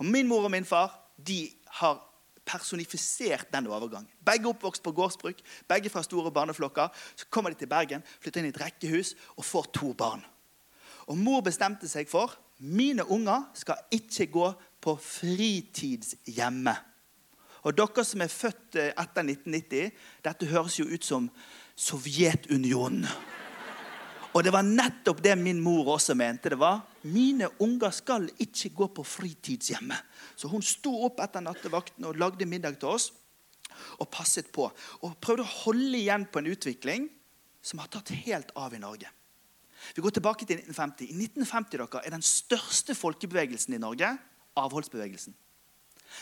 Og 0.00 0.08
Min 0.08 0.28
mor 0.28 0.48
og 0.48 0.52
min 0.52 0.66
far 0.66 0.98
de 1.16 1.46
har 1.78 2.00
personifisert 2.44 3.52
den 3.52 3.68
overgangen. 3.70 4.08
Begge 4.26 4.50
oppvokst 4.50 4.82
på 4.82 4.92
gårdsbruk, 4.92 5.38
begge 5.68 5.90
fra 5.92 6.02
store 6.02 6.32
barneflokker. 6.34 6.88
Så 7.16 7.28
kommer 7.30 7.50
de 7.52 7.60
til 7.60 7.70
Bergen, 7.70 8.02
flytter 8.20 8.42
inn 8.42 8.50
i 8.50 8.54
et 8.54 8.60
rekkehus 8.60 9.14
og 9.36 9.46
får 9.46 9.70
to 9.76 9.92
barn. 9.94 10.24
Og 11.06 11.18
Mor 11.18 11.42
bestemte 11.46 11.88
seg 11.90 12.10
for 12.10 12.34
mine 12.62 13.04
unger 13.10 13.48
skal 13.58 13.80
ikke 13.94 14.26
gå 14.30 14.48
på 14.82 14.96
fritidshjemme. 15.02 16.74
Og 17.62 17.76
dere 17.78 18.04
som 18.06 18.22
er 18.24 18.32
født 18.32 18.78
eh, 18.80 18.90
etter 18.98 19.26
1990, 19.26 19.92
dette 20.24 20.50
høres 20.50 20.78
jo 20.80 20.88
ut 20.90 21.06
som 21.06 21.28
Sovjetunionen. 21.78 23.06
Og 24.32 24.44
det 24.44 24.52
var 24.54 24.64
nettopp 24.64 25.20
det 25.24 25.34
min 25.36 25.60
mor 25.60 25.90
også 25.94 26.14
mente. 26.16 26.48
det 26.48 26.58
var, 26.58 26.80
Mine 27.02 27.48
unger 27.60 27.90
skal 27.90 28.30
ikke 28.40 28.70
gå 28.76 28.86
på 28.96 29.04
fritidshjemmet. 29.04 29.98
Så 30.36 30.48
hun 30.48 30.62
sto 30.64 30.92
opp 31.04 31.20
etter 31.20 31.44
nattevakten 31.44 32.06
og 32.08 32.16
lagde 32.16 32.48
middag 32.48 32.78
til 32.80 32.94
oss 32.94 33.10
og 33.98 34.08
passet 34.10 34.48
på. 34.52 34.70
Og 35.02 35.18
prøvde 35.20 35.44
å 35.44 35.56
holde 35.64 35.98
igjen 35.98 36.24
på 36.32 36.40
en 36.40 36.48
utvikling 36.52 37.10
som 37.62 37.82
har 37.82 37.92
tatt 37.92 38.14
helt 38.24 38.54
av 38.56 38.72
i 38.74 38.80
Norge. 38.80 39.10
Vi 39.94 40.02
går 40.02 40.14
tilbake 40.16 40.46
til 40.46 40.62
1950. 40.62 41.10
I 41.10 41.16
1950 41.26 41.76
dere, 41.76 42.02
er 42.06 42.14
den 42.14 42.24
største 42.24 42.94
folkebevegelsen 42.96 43.74
i 43.76 43.82
Norge 43.82 44.14
avholdsbevegelsen. 44.56 45.34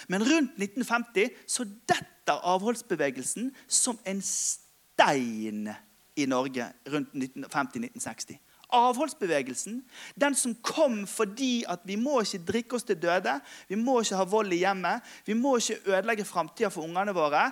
Men 0.09 0.25
rundt 0.27 0.59
1950 0.61 1.31
så 1.47 1.67
detter 1.89 2.45
avholdsbevegelsen 2.53 3.51
som 3.69 3.99
en 4.09 4.23
stein 4.25 5.69
i 6.17 6.27
Norge 6.31 6.67
rundt 6.93 7.15
1950-1960. 7.15 8.39
Avholdsbevegelsen, 8.71 9.81
den 10.15 10.35
som 10.39 10.55
kom 10.63 11.03
fordi 11.11 11.65
at 11.69 11.83
vi 11.85 11.97
må 11.99 12.21
ikke 12.23 12.45
drikke 12.53 12.79
oss 12.79 12.87
til 12.87 13.01
døde, 13.03 13.35
vi 13.69 13.79
må 13.79 13.99
ikke 14.01 14.21
ha 14.21 14.27
vold 14.31 14.55
i 14.55 14.61
hjemmet, 14.63 15.03
vi 15.27 15.35
må 15.35 15.57
ikke 15.59 15.81
ødelegge 15.91 16.29
framtida 16.29 16.71
for 16.71 16.87
ungene 16.87 17.15
våre, 17.17 17.49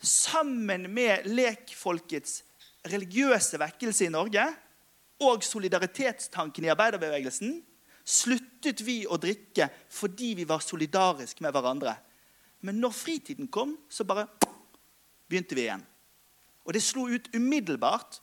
sammen 0.00 0.86
med 0.94 1.26
lekfolkets 1.28 2.42
religiøse 2.88 3.58
vekkelse 3.60 4.06
i 4.06 4.14
Norge 4.14 4.46
og 5.26 5.42
solidaritetstanken 5.44 6.64
i 6.64 6.72
arbeiderbevegelsen, 6.72 7.58
sluttet 8.08 8.80
vi 8.86 9.02
å 9.06 9.18
drikke 9.20 9.68
fordi 9.92 10.32
vi 10.38 10.46
var 10.48 10.64
solidariske 10.64 11.44
med 11.44 11.52
hverandre. 11.52 11.94
Men 12.64 12.80
når 12.80 12.94
fritiden 12.96 13.50
kom, 13.52 13.76
så 13.88 14.06
bare 14.08 14.26
begynte 15.28 15.54
vi 15.58 15.66
igjen. 15.66 15.84
Og 16.64 16.74
det 16.74 16.82
slo 16.84 17.06
ut 17.08 17.28
umiddelbart. 17.36 18.20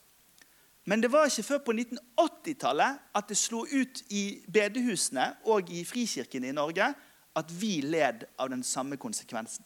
Men 0.86 1.02
det 1.02 1.10
var 1.14 1.30
ikke 1.30 1.46
før 1.48 1.62
på 1.66 1.74
1980-tallet 1.74 3.00
at 3.18 3.30
det 3.30 3.38
slo 3.40 3.64
ut 3.66 4.04
i 4.14 4.42
bedehusene 4.54 5.32
og 5.50 5.72
i 5.74 5.86
frikirkene 5.88 6.52
i 6.52 6.58
Norge 6.58 6.92
at 7.36 7.54
vi 7.62 7.80
led 7.82 8.28
av 8.40 8.52
den 8.54 8.64
samme 8.64 8.98
konsekvensen. 9.02 9.66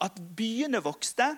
At 0.00 0.16
byene 0.36 0.82
vokste, 0.84 1.28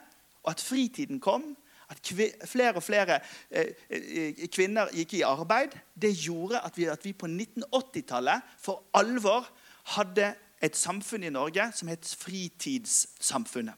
og 0.42 0.52
at 0.54 0.62
fritiden 0.62 1.20
kom, 1.22 1.52
at 1.88 2.10
flere 2.48 2.76
og 2.76 2.84
flere 2.84 3.20
eh, 3.50 3.72
eh, 3.90 4.44
kvinner 4.52 4.90
gikk 4.92 5.18
i 5.18 5.24
arbeid, 5.26 5.76
det 5.94 6.12
gjorde 6.20 6.60
at 6.60 6.76
vi, 6.76 6.88
at 6.92 7.04
vi 7.04 7.14
på 7.16 7.30
1980-tallet 7.30 8.56
for 8.60 8.84
alvor 8.98 9.48
hadde 9.96 10.34
et 10.62 10.76
samfunn 10.76 11.24
i 11.24 11.32
Norge 11.32 11.70
som 11.74 11.88
het 11.88 12.16
fritidssamfunnet. 12.20 13.74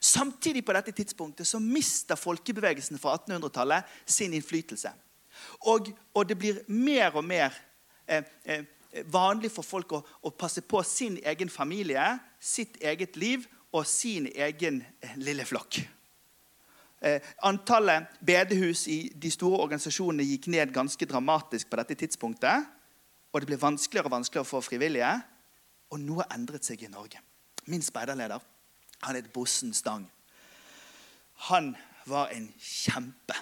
Samtidig 0.00 0.64
på 0.64 0.74
dette 0.74 0.92
tidspunktet 0.96 1.46
så 1.46 1.60
mister 1.62 2.18
folkebevegelsen 2.18 2.98
fra 2.98 3.16
1800-tallet 3.18 3.90
sin 4.06 4.34
innflytelse. 4.34 4.90
Og, 5.70 5.90
og, 6.14 6.28
det 6.28 6.38
blir 6.38 6.60
mer 6.68 7.16
og 7.16 7.24
mer 7.24 7.54
eh, 8.08 8.24
eh, 8.44 8.64
vanlig 9.12 9.50
for 9.52 9.66
folk 9.66 9.96
å, 9.96 10.00
å, 10.22 10.30
passe 10.30 10.62
på 10.62 10.82
sin 10.86 11.18
egen 11.24 11.50
familie, 11.50 12.04
sitt 12.40 12.78
eget 12.82 13.18
liv 13.20 13.46
og 13.74 13.86
sin 13.88 14.28
egen 14.30 14.82
eh, 15.00 15.16
lille 15.20 15.46
flokk. 15.48 15.82
Eh, 17.04 17.20
antallet 17.44 18.06
bedehus 18.24 18.86
i 18.88 19.12
de 19.20 19.28
store 19.30 19.60
organisasjonene 19.66 20.24
gikk 20.24 20.48
ned 20.54 20.72
ganske 20.72 21.06
dramatisk 21.06 21.68
på 21.68 21.76
dette 21.76 21.98
tidspunktet. 22.00 22.64
Og 23.32 23.42
det 23.42 23.50
ble 23.50 23.58
vanskeligere 23.60 24.08
og 24.08 24.14
vanskeligere 24.14 24.46
å 24.46 24.52
få 24.54 24.62
frivillige. 24.64 25.10
Og 25.92 26.00
noe 26.00 26.24
endret 26.32 26.64
seg 26.64 26.80
i 26.86 26.88
Norge. 26.88 27.20
Min 27.68 27.84
speiderleder 27.84 28.40
han 29.04 29.18
het 29.18 29.28
Bossen 29.34 29.74
Stang. 29.76 30.06
Han 31.50 31.74
var 32.08 32.32
en 32.32 32.46
kjempe. 32.56 33.36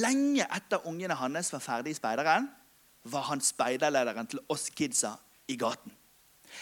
Lenge 0.00 0.46
etter 0.46 0.86
ungene 0.88 1.16
hans 1.18 1.50
var 1.52 1.60
ferdig 1.60 1.92
i 1.92 1.98
speideren, 1.98 2.46
var 3.04 3.26
han 3.26 3.42
speiderlederen 3.42 4.30
til 4.30 4.40
oss 4.52 4.70
kidsa 4.70 5.16
i 5.50 5.58
gaten. 5.60 5.92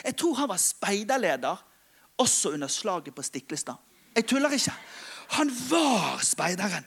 Jeg 0.02 0.16
tror 0.16 0.38
han 0.40 0.50
var 0.50 0.62
speiderleder 0.62 1.62
også 2.18 2.54
under 2.56 2.68
slaget 2.68 3.14
på 3.14 3.22
Stiklestad. 3.22 3.78
Jeg 4.16 4.26
tuller 4.26 4.50
ikke. 4.56 4.74
Han 5.36 5.50
var 5.70 6.22
speideren. 6.24 6.86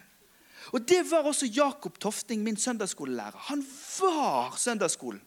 Og 0.74 0.82
det 0.90 1.04
var 1.12 1.28
også 1.30 1.46
Jakob 1.46 2.00
Tofting, 2.00 2.44
min 2.44 2.58
søndagsskolelærer. 2.58 3.38
Han 3.50 3.62
var 4.00 4.56
søndagsskolen. 4.58 5.22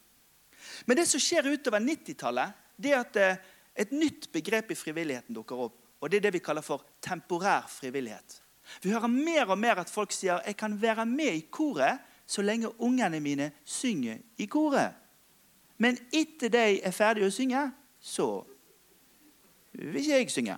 Men 0.86 0.98
det 0.98 1.06
som 1.08 1.22
skjer 1.22 1.46
utover 1.48 1.80
90-tallet, 1.80 2.56
det 2.76 2.92
er 2.92 3.00
at 3.00 3.16
eh, 3.20 3.36
et 3.76 3.92
nytt 3.92 4.28
begrep 4.32 4.72
i 4.72 4.78
frivilligheten 4.78 5.36
dukker 5.36 5.68
opp. 5.68 5.78
Og 6.00 6.10
Det 6.10 6.18
er 6.18 6.26
det 6.26 6.34
vi 6.36 6.44
kaller 6.44 6.62
for 6.62 6.84
temporær 7.02 7.64
frivillighet. 7.70 8.42
Vi 8.82 8.90
hører 8.90 9.06
mer 9.06 9.46
og 9.50 9.58
mer 9.58 9.80
at 9.80 9.90
folk 9.90 10.12
sier 10.12 10.40
'jeg 10.44 10.56
kan 10.56 10.82
være 10.82 11.06
med 11.06 11.32
i 11.32 11.48
koret' 11.52 11.98
så 12.26 12.42
lenge 12.42 12.80
ungene 12.80 13.20
mine 13.20 13.50
synger 13.64 14.18
i 14.38 14.46
koret. 14.46 14.92
Men 15.78 15.98
etter 16.12 16.48
de 16.48 16.80
er 16.82 16.90
ferdige 16.90 17.26
å 17.26 17.30
synge, 17.30 17.72
så 18.00 18.44
vil 19.72 19.96
ikke 19.96 20.18
jeg 20.18 20.30
synge. 20.30 20.56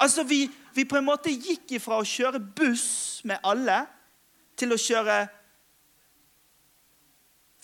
Altså, 0.00 0.24
vi, 0.24 0.46
vi 0.74 0.86
på 0.88 0.96
en 0.96 1.04
måte 1.04 1.32
gikk 1.32 1.76
ifra 1.76 1.98
å 2.00 2.06
kjøre 2.06 2.40
buss 2.40 3.20
med 3.28 3.42
alle 3.44 3.82
til 4.58 4.72
å 4.72 4.80
kjøre 4.80 5.20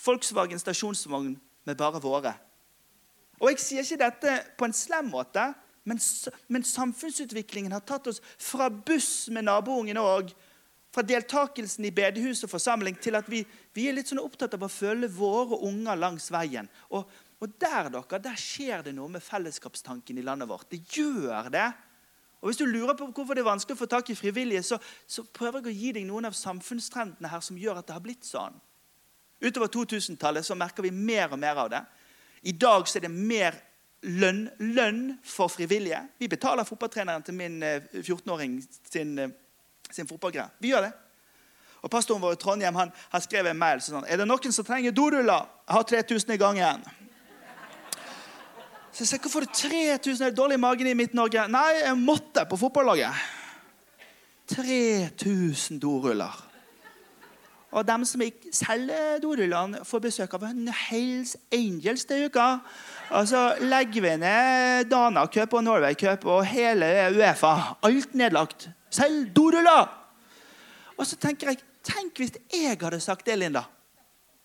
Volkswagen 0.07 0.61
stasjonsvogn 0.61 1.33
med 1.67 1.77
bare 1.79 1.99
våre. 1.99 2.31
Og 3.41 3.49
Jeg 3.51 3.59
sier 3.61 3.83
ikke 3.83 4.03
dette 4.05 4.35
på 4.57 4.67
en 4.67 4.75
slem 4.75 5.09
måte, 5.11 5.49
men, 5.87 5.99
men 6.47 6.65
samfunnsutviklingen 6.65 7.73
har 7.75 7.83
tatt 7.87 8.07
oss 8.11 8.21
fra 8.37 8.69
buss 8.69 9.27
med 9.33 9.47
naboungen 9.47 9.99
òg, 9.99 10.31
fra 10.93 11.03
deltakelsen 11.05 11.85
i 11.85 11.93
bedehus 11.93 12.45
og 12.47 12.53
forsamling, 12.53 12.95
til 13.01 13.17
at 13.19 13.27
vi, 13.29 13.43
vi, 13.75 13.89
er 13.89 13.97
litt 13.97 14.09
sånn 14.09 14.23
opptatt 14.23 14.55
av 14.57 14.65
å 14.65 14.71
følge 14.71 15.09
våre 15.13 15.59
unger 15.67 15.99
langs 15.99 16.29
veien. 16.33 16.69
Og, 16.89 17.09
og 17.37 17.59
der 17.61 17.91
dere, 17.93 18.21
der 18.23 18.39
skjer 18.39 18.85
det 18.87 18.95
noe 18.97 19.11
med 19.11 19.25
fellesskapstanken 19.25 20.17
i 20.17 20.25
landet 20.25 20.49
vårt. 20.49 20.69
Det 20.71 20.81
gjør 20.95 21.51
det. 21.53 21.67
Og 22.41 22.49
Hvis 22.49 22.57
du 22.57 22.65
lurer 22.65 22.93
på 22.93 23.07
hvorfor 23.09 23.33
det 23.33 23.41
er 23.41 23.49
vanskelig 23.49 23.77
å 23.77 23.79
få 23.79 23.89
tak 23.89 24.09
i 24.09 24.15
frivillige, 24.15 24.63
så, 24.63 24.77
så 25.07 25.23
prøver 25.23 25.59
jeg 25.59 25.71
å 25.71 25.77
gi 25.79 25.93
deg 25.97 26.05
noen 26.05 26.29
av 26.29 26.35
samfunnstrendene 26.37 27.31
her 27.31 27.41
som 27.41 27.57
gjør 27.57 27.79
at 27.81 27.87
det 27.87 27.95
har 27.97 28.03
blitt 28.03 28.27
sånn. 28.27 28.59
Utover 29.41 29.69
2000-tallet 29.73 30.45
så 30.45 30.57
merker 30.57 30.85
vi 30.85 30.91
mer 30.93 31.33
og 31.33 31.41
mer 31.41 31.57
av 31.63 31.71
det. 31.73 31.81
I 32.49 32.53
dag 32.53 32.85
så 32.87 32.99
er 32.99 33.07
det 33.07 33.13
mer 33.13 33.57
lønn, 34.01 34.47
lønn 34.59 35.01
for 35.25 35.49
frivillige. 35.49 36.03
Vi 36.19 36.29
betaler 36.29 36.65
fotballtreneren 36.67 37.25
til 37.25 37.37
min 37.37 37.59
14-åring 37.63 38.57
eh, 38.61 38.79
sin, 38.91 39.17
eh, 39.19 39.33
sin 39.91 40.09
fotballgreie. 40.09 40.49
Vi 40.61 40.73
gjør 40.73 40.87
det. 40.87 40.93
Og 41.81 41.91
Pastoren 41.93 42.21
vår 42.21 42.37
i 42.37 42.39
Trondheim 42.41 42.75
han, 42.75 42.91
han 43.11 43.21
skrev 43.21 43.47
en 43.51 43.59
mail 43.59 43.81
sånn 43.85 44.07
Er 44.09 44.17
det 44.17 44.25
noen 44.25 44.53
som 44.53 44.65
trenger 44.65 44.95
doruller? 44.95 45.45
Jeg 45.67 45.77
har 45.77 45.85
3000 45.91 46.33
i 46.33 46.41
gangen. 46.41 46.85
Så 48.97 49.03
jeg 49.03 49.07
sa, 49.07 49.17
Hvorfor 49.21 49.29
får 49.29 49.45
du 49.45 49.51
3000? 49.53 50.25
Er 50.25 50.29
det 50.31 50.37
dårlig 50.37 50.55
i 50.57 50.57
magen 50.57 50.87
i 50.89 50.93
Midt-Norge? 50.97 51.43
Nei, 51.53 51.83
jeg 51.83 51.97
måtte 52.01 52.47
på 52.49 52.57
fotballaget. 52.57 53.13
3000 54.49 55.77
doruller. 55.79 56.39
Og 57.71 57.85
dem 57.85 58.05
som 58.09 58.23
ikke 58.25 58.49
selger 58.51 59.19
dorullene, 59.21 59.83
får 59.85 60.01
besøk 60.01 60.33
av 60.33 60.47
en 60.47 60.71
Hells 60.73 61.35
Angels 61.53 62.07
til 62.09 62.25
uka. 62.25 62.47
Og 63.19 63.27
så 63.29 63.43
legger 63.61 64.01
vi 64.01 64.15
ned 64.17 64.89
Dana 64.89 65.27
Cup 65.29 65.53
og 65.53 65.63
Norway 65.67 65.93
Cup 65.93 66.25
og 66.25 66.41
hele 66.49 66.89
Uefa. 67.13 67.53
Alt 67.85 68.17
nedlagt. 68.17 68.65
Selg 68.89 69.29
doruller! 69.35 69.93
Og 70.97 71.05
så 71.05 71.21
tenker 71.21 71.53
jeg 71.53 71.61
Tenk 71.87 72.17
hvis 72.17 72.33
jeg 72.51 72.81
hadde 72.81 72.97
sagt 72.99 73.29
det, 73.29 73.37
Linda. 73.37 73.61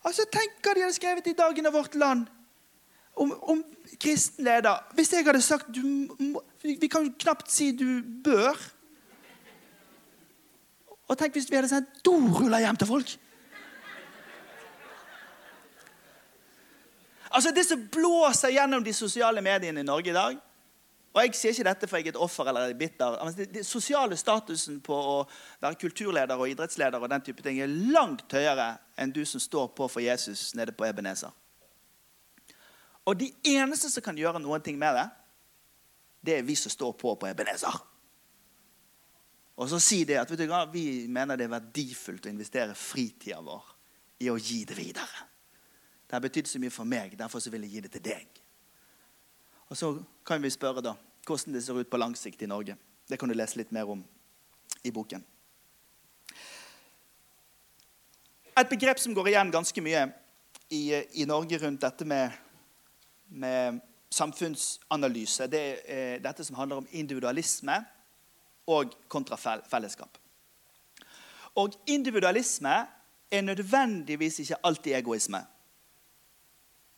Altså, 0.05 0.29
Tenk 0.31 0.61
hva 0.61 0.77
de 0.77 0.85
hadde 0.85 0.95
skrevet 0.95 1.33
i 1.33 1.39
Dagen 1.41 1.67
og 1.67 1.73
Vårt 1.81 1.97
Land 1.97 2.29
om, 3.17 3.33
om 3.43 3.65
kristen 4.01 4.45
leder. 4.45 4.79
Hvis 4.95 5.13
jeg 5.13 5.25
hadde 5.27 5.43
sagt 5.43 5.75
du 5.75 5.83
må, 6.19 6.43
Vi 6.63 6.89
kan 6.89 7.05
jo 7.05 7.13
knapt 7.19 7.51
si 7.51 7.73
du 7.77 8.03
bør. 8.25 8.59
Og 11.09 11.19
tenk 11.19 11.35
hvis 11.35 11.51
vi 11.51 11.59
hadde 11.59 11.69
sendt 11.69 12.05
doruller 12.07 12.63
hjem 12.63 12.79
til 12.79 12.89
folk. 12.89 13.19
Altså 17.33 17.51
Det 17.51 17.65
som 17.67 17.89
blåser 17.93 18.53
gjennom 18.53 18.85
de 18.85 18.93
sosiale 18.93 19.43
mediene 19.43 19.81
i 19.81 19.89
Norge 19.89 20.11
i 20.11 20.17
dag 20.17 20.41
og 21.13 21.21
Jeg 21.21 21.35
sier 21.37 21.53
ikke 21.53 21.67
dette 21.67 21.89
for 21.89 22.01
jeg 22.01 22.09
er 22.09 22.15
et 22.15 22.23
offer 22.25 22.49
eller 22.49 22.71
er 22.71 22.79
bitter. 22.79 23.19
Det, 23.37 23.67
sosiale 23.69 24.17
statusen 24.17 24.79
på 24.85 24.97
å 24.97 25.19
være 25.61 25.77
kulturleder 25.83 26.41
og 26.41 26.49
idrettsleder 26.49 27.03
og 27.03 27.11
den 27.13 27.25
type 27.27 27.45
ting 27.45 27.61
er 27.61 27.69
langt 27.69 28.33
høyere 28.33 28.79
enn 28.97 29.13
du 29.13 29.21
som 29.29 29.43
står 29.43 29.75
på 29.77 29.89
for 29.93 30.01
Jesus 30.01 30.55
nede 30.57 30.73
på 30.73 30.87
Ebenezer. 30.89 31.33
Og 33.07 33.19
de 33.19 33.33
eneste 33.55 33.91
som 33.91 34.05
kan 34.05 34.19
gjøre 34.19 34.41
noen 34.43 34.63
ting 34.63 34.79
med 34.79 34.95
det, 34.95 35.09
det 36.23 36.37
er 36.39 36.47
vi 36.47 36.55
som 36.59 36.71
står 36.71 36.93
på 36.99 37.15
på 37.19 37.27
Ebenezer. 37.27 37.81
Og 39.59 39.69
så 39.69 39.79
si 39.83 40.05
det 40.09 40.21
at 40.21 40.31
du, 40.31 40.45
vi 40.73 41.07
mener 41.09 41.37
det 41.37 41.47
er 41.47 41.57
verdifullt 41.59 42.27
å 42.27 42.33
investere 42.33 42.75
fritida 42.79 43.41
vår 43.43 43.75
i 44.23 44.31
å 44.31 44.39
gi 44.39 44.63
det 44.65 44.77
videre. 44.79 45.27
Det 46.07 46.17
har 46.17 46.23
betydd 46.23 46.49
så 46.49 46.61
mye 46.63 46.73
for 46.73 46.89
meg, 46.89 47.17
derfor 47.19 47.43
vil 47.51 47.67
jeg 47.67 47.75
gi 47.75 47.83
det 47.85 47.93
til 47.97 48.07
deg. 48.07 48.41
Og 49.69 49.77
Så 49.77 49.95
kan 50.27 50.43
vi 50.43 50.51
spørre 50.51 50.83
da, 50.85 50.95
hvordan 51.27 51.55
det 51.55 51.63
ser 51.65 51.79
ut 51.79 51.91
på 51.91 51.99
lang 51.99 52.15
sikt 52.17 52.43
i 52.43 52.47
Norge. 52.47 52.77
Det 53.09 53.19
kan 53.19 53.29
du 53.29 53.35
lese 53.35 53.59
litt 53.59 53.73
mer 53.73 53.89
om 53.89 54.03
i 54.85 54.91
boken. 54.91 55.25
Et 58.57 58.69
begrep 58.69 59.01
som 59.01 59.15
går 59.15 59.33
igjen 59.33 59.51
ganske 59.51 59.81
mye 59.81 60.05
i, 60.69 60.83
i 61.23 61.25
Norge 61.25 61.59
rundt 61.59 61.81
dette 61.81 62.05
med 62.05 62.31
med 63.33 63.81
samfunnsanalyse. 64.13 65.47
Det 65.49 65.63
er 65.89 66.19
dette 66.25 66.45
som 66.45 66.57
handler 66.57 66.83
om 66.83 66.89
individualisme 66.91 67.79
og 68.71 68.93
kontra 69.09 69.37
fellesskap. 69.37 70.19
Og 71.55 71.75
individualisme 71.87 72.75
er 73.33 73.41
nødvendigvis 73.41 74.39
ikke 74.39 74.61
alltid 74.65 74.95
egoisme. 74.95 75.41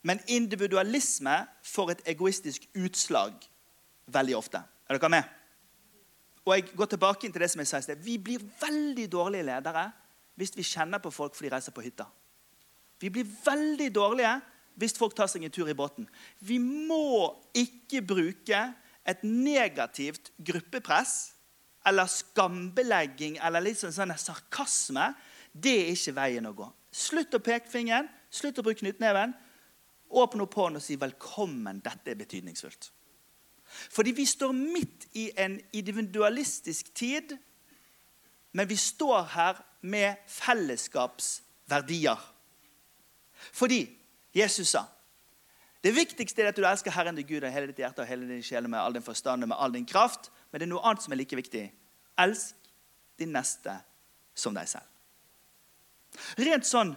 Men 0.03 0.21
individualisme 0.29 1.47
får 1.63 1.91
et 1.91 2.03
egoistisk 2.07 2.67
utslag 2.77 3.33
veldig 4.07 4.37
ofte. 4.37 4.61
Er 4.89 4.99
dere 4.99 5.09
med? 5.09 5.23
Og 6.45 6.55
jeg 6.55 6.67
går 6.77 6.87
tilbake 6.93 7.31
til 7.33 7.41
det 7.41 7.51
som 7.51 7.63
jeg 7.63 7.71
sa 7.71 7.81
i 7.81 7.87
sted. 7.87 8.03
Vi 8.05 8.19
blir 8.19 8.43
veldig 8.61 9.07
dårlige 9.13 9.47
ledere 9.49 9.87
hvis 10.35 10.53
vi 10.57 10.67
kjenner 10.67 11.01
på 11.01 11.11
folk 11.15 11.35
fordi 11.35 11.49
de 11.49 11.55
reiser 11.55 11.73
på 11.73 11.85
hytta. 11.87 12.05
Vi 13.01 13.11
blir 13.11 13.31
veldig 13.47 13.89
dårlige 13.95 14.35
hvis 14.81 14.97
folk 14.99 15.15
tar 15.17 15.29
seg 15.31 15.45
en 15.47 15.53
tur 15.55 15.69
i 15.71 15.77
båten. 15.77 16.09
Vi 16.41 16.59
må 16.59 17.31
ikke 17.55 18.03
bruke 18.03 18.61
et 19.05 19.23
negativt 19.25 20.33
gruppepress 20.45 21.35
eller 21.87 22.09
skambelegging 22.09 23.39
eller 23.45 23.65
litt 23.65 23.79
sånn, 23.81 23.95
sånn 23.95 24.15
sarkasme. 24.19 25.13
Det 25.53 25.75
er 25.85 25.93
ikke 25.93 26.17
veien 26.17 26.49
å 26.49 26.55
gå. 26.57 26.69
Slutt 26.95 27.37
å 27.37 27.43
peke 27.45 27.71
fingeren, 27.71 28.09
slutt 28.33 28.59
å 28.59 28.65
bruke 28.67 28.81
knyttneven. 28.83 29.35
Åpne 30.15 30.47
opp 30.47 30.55
hånden 30.55 30.81
og 30.81 30.85
si 30.85 30.97
'velkommen'. 30.97 31.83
Dette 31.83 32.11
er 32.11 32.15
betydningsfullt. 32.15 32.91
Fordi 33.91 34.13
vi 34.13 34.27
står 34.27 34.53
midt 34.53 35.09
i 35.13 35.31
en 35.37 35.61
individualistisk 35.73 36.95
tid, 36.95 37.39
men 38.53 38.69
vi 38.69 38.77
står 38.77 39.23
her 39.35 39.65
med 39.81 40.17
fellesskapsverdier. 40.27 42.19
Fordi 43.53 43.99
Jesus 44.35 44.75
sa 44.75 44.87
det 45.85 45.93
viktigste 45.93 46.41
er 46.41 46.49
at 46.49 46.57
du 46.57 46.65
elsker 46.65 46.95
Herren 46.95 47.17
din 47.19 47.27
Gud 47.29 47.45
av 47.45 47.53
hele 47.53 47.69
ditt 47.69 47.83
hjerte 47.83 48.01
og 48.01 48.09
hele 48.09 48.25
din 48.25 48.41
sjel 48.45 48.65
med 48.73 48.81
all 48.81 48.95
din 48.97 49.05
forstand 49.05 49.45
og 49.45 49.51
med 49.51 49.59
all 49.61 49.75
din 49.75 49.85
kraft. 49.85 50.31
Men 50.49 50.63
det 50.63 50.65
er 50.65 50.71
noe 50.71 50.85
annet 50.89 51.05
som 51.05 51.13
er 51.13 51.19
like 51.21 51.37
viktig. 51.37 51.65
Elsk 52.25 52.71
din 53.21 53.35
neste 53.37 53.75
som 54.33 54.57
deg 54.57 54.71
selv. 54.71 54.89
Rent 56.41 56.65
sånn 56.65 56.95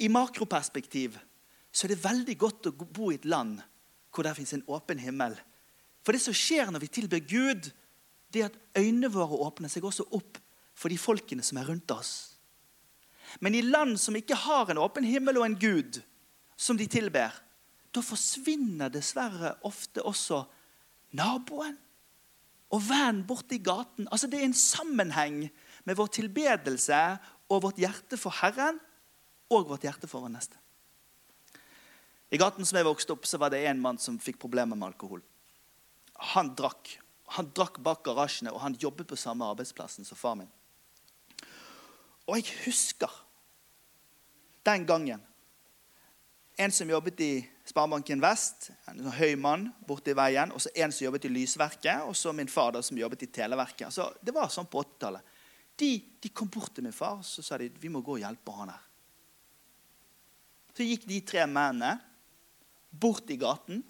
i 0.00 0.08
makroperspektiv 0.08 1.18
så 1.68 1.84
er 1.84 1.92
det 1.92 2.06
veldig 2.06 2.38
godt 2.40 2.70
å 2.70 2.72
bo 2.78 3.10
i 3.12 3.18
et 3.18 3.28
land 3.28 3.60
hvor 4.14 4.24
det 4.24 4.32
fins 4.38 4.54
en 4.56 4.64
åpen 4.72 5.02
himmel. 5.02 5.36
For 6.00 6.16
det 6.16 6.24
som 6.24 6.32
skjer 6.32 6.72
når 6.72 6.86
vi 6.86 6.92
tilber 6.94 7.20
Gud, 7.20 7.68
det 8.32 8.46
er 8.46 8.48
at 8.48 8.80
øynene 8.80 9.12
våre 9.12 9.42
åpner 9.44 9.68
seg 9.68 9.84
også 9.84 10.08
opp 10.16 10.40
for 10.72 10.88
de 10.88 10.96
folkene 10.96 11.44
som 11.44 11.60
er 11.60 11.68
rundt 11.68 11.92
oss. 11.92 12.37
Men 13.40 13.54
i 13.54 13.64
land 13.64 13.98
som 14.00 14.16
ikke 14.16 14.38
har 14.46 14.70
en 14.70 14.80
åpen 14.82 15.06
himmel 15.06 15.40
og 15.40 15.46
en 15.46 15.58
gud 15.60 16.00
som 16.58 16.78
de 16.78 16.86
tilber, 16.90 17.34
da 17.94 18.04
forsvinner 18.04 18.92
dessverre 18.92 19.54
ofte 19.66 20.04
også 20.04 20.42
naboen 21.16 21.76
og 22.74 22.84
vennen 22.84 23.24
borti 23.26 23.60
gaten. 23.64 24.08
Altså 24.12 24.28
Det 24.28 24.40
er 24.40 24.48
en 24.48 24.54
sammenheng 24.54 25.46
med 25.84 25.96
vår 25.96 26.10
tilbedelse 26.18 27.00
og 27.48 27.62
vårt 27.64 27.80
hjerte 27.80 28.18
for 28.20 28.34
Herren 28.42 28.80
og 29.48 29.70
vårt 29.70 29.86
hjerte 29.86 30.08
for 30.10 30.24
vår 30.24 30.34
neste. 30.34 30.58
I 32.28 32.36
gaten 32.36 32.66
som 32.68 32.76
jeg 32.76 32.84
vokste 32.84 33.14
opp, 33.14 33.24
så 33.24 33.40
var 33.40 33.54
det 33.54 33.62
en 33.64 33.80
mann 33.80 33.96
som 33.96 34.18
fikk 34.20 34.36
problemer 34.42 34.76
med 34.76 34.90
alkohol. 34.90 35.22
Han 36.34 36.52
drakk. 36.58 36.98
Han 37.38 37.48
drakk 37.56 37.78
bak 37.84 38.02
garasjene, 38.04 38.52
og 38.52 38.60
han 38.60 38.76
jobbet 38.76 39.08
på 39.08 39.16
samme 39.16 39.48
arbeidsplassen 39.48 40.04
som 40.04 40.16
far 40.16 40.36
min. 40.36 40.50
Og 42.28 42.36
jeg 42.36 42.52
husker 42.66 43.12
den 44.68 44.84
gangen 44.86 45.24
en 46.58 46.72
som 46.74 46.90
jobbet 46.90 47.20
i 47.22 47.32
Sparebanken 47.68 48.18
Vest, 48.18 48.72
en 48.90 48.98
sånn 48.98 49.14
høy 49.14 49.36
mann 49.38 49.68
borti 49.86 50.10
veien, 50.16 50.50
og 50.50 50.58
så 50.60 50.72
en 50.74 50.90
som 50.90 51.04
jobbet 51.06 51.28
i 51.28 51.30
Lysverket, 51.30 52.02
og 52.02 52.16
så 52.18 52.32
min 52.34 52.50
far 52.50 52.72
da, 52.74 52.82
som 52.82 52.98
jobbet 52.98 53.22
i 53.28 53.28
Televerket. 53.30 53.86
Altså, 53.86 54.08
det 54.18 54.34
var 54.34 54.50
sånn 54.50 54.66
på 54.66 54.82
80-tallet. 54.82 55.36
De, 55.78 55.92
de, 56.18 56.32
kom 56.34 56.50
bort 56.50 56.74
til 56.74 56.82
min 56.82 56.96
far 56.96 57.20
så 57.22 57.44
sa 57.46 57.60
de, 57.62 57.70
vi 57.78 57.92
må 57.92 58.02
gå 58.02 58.16
og 58.16 58.24
hjelpe 58.24 58.56
han 58.56 58.72
her. 58.74 58.82
Så 60.74 60.86
gikk 60.86 61.06
de 61.06 61.20
tre 61.26 61.46
mennene 61.46 61.94
bort 62.90 63.30
i 63.30 63.38
gaten, 63.38 63.84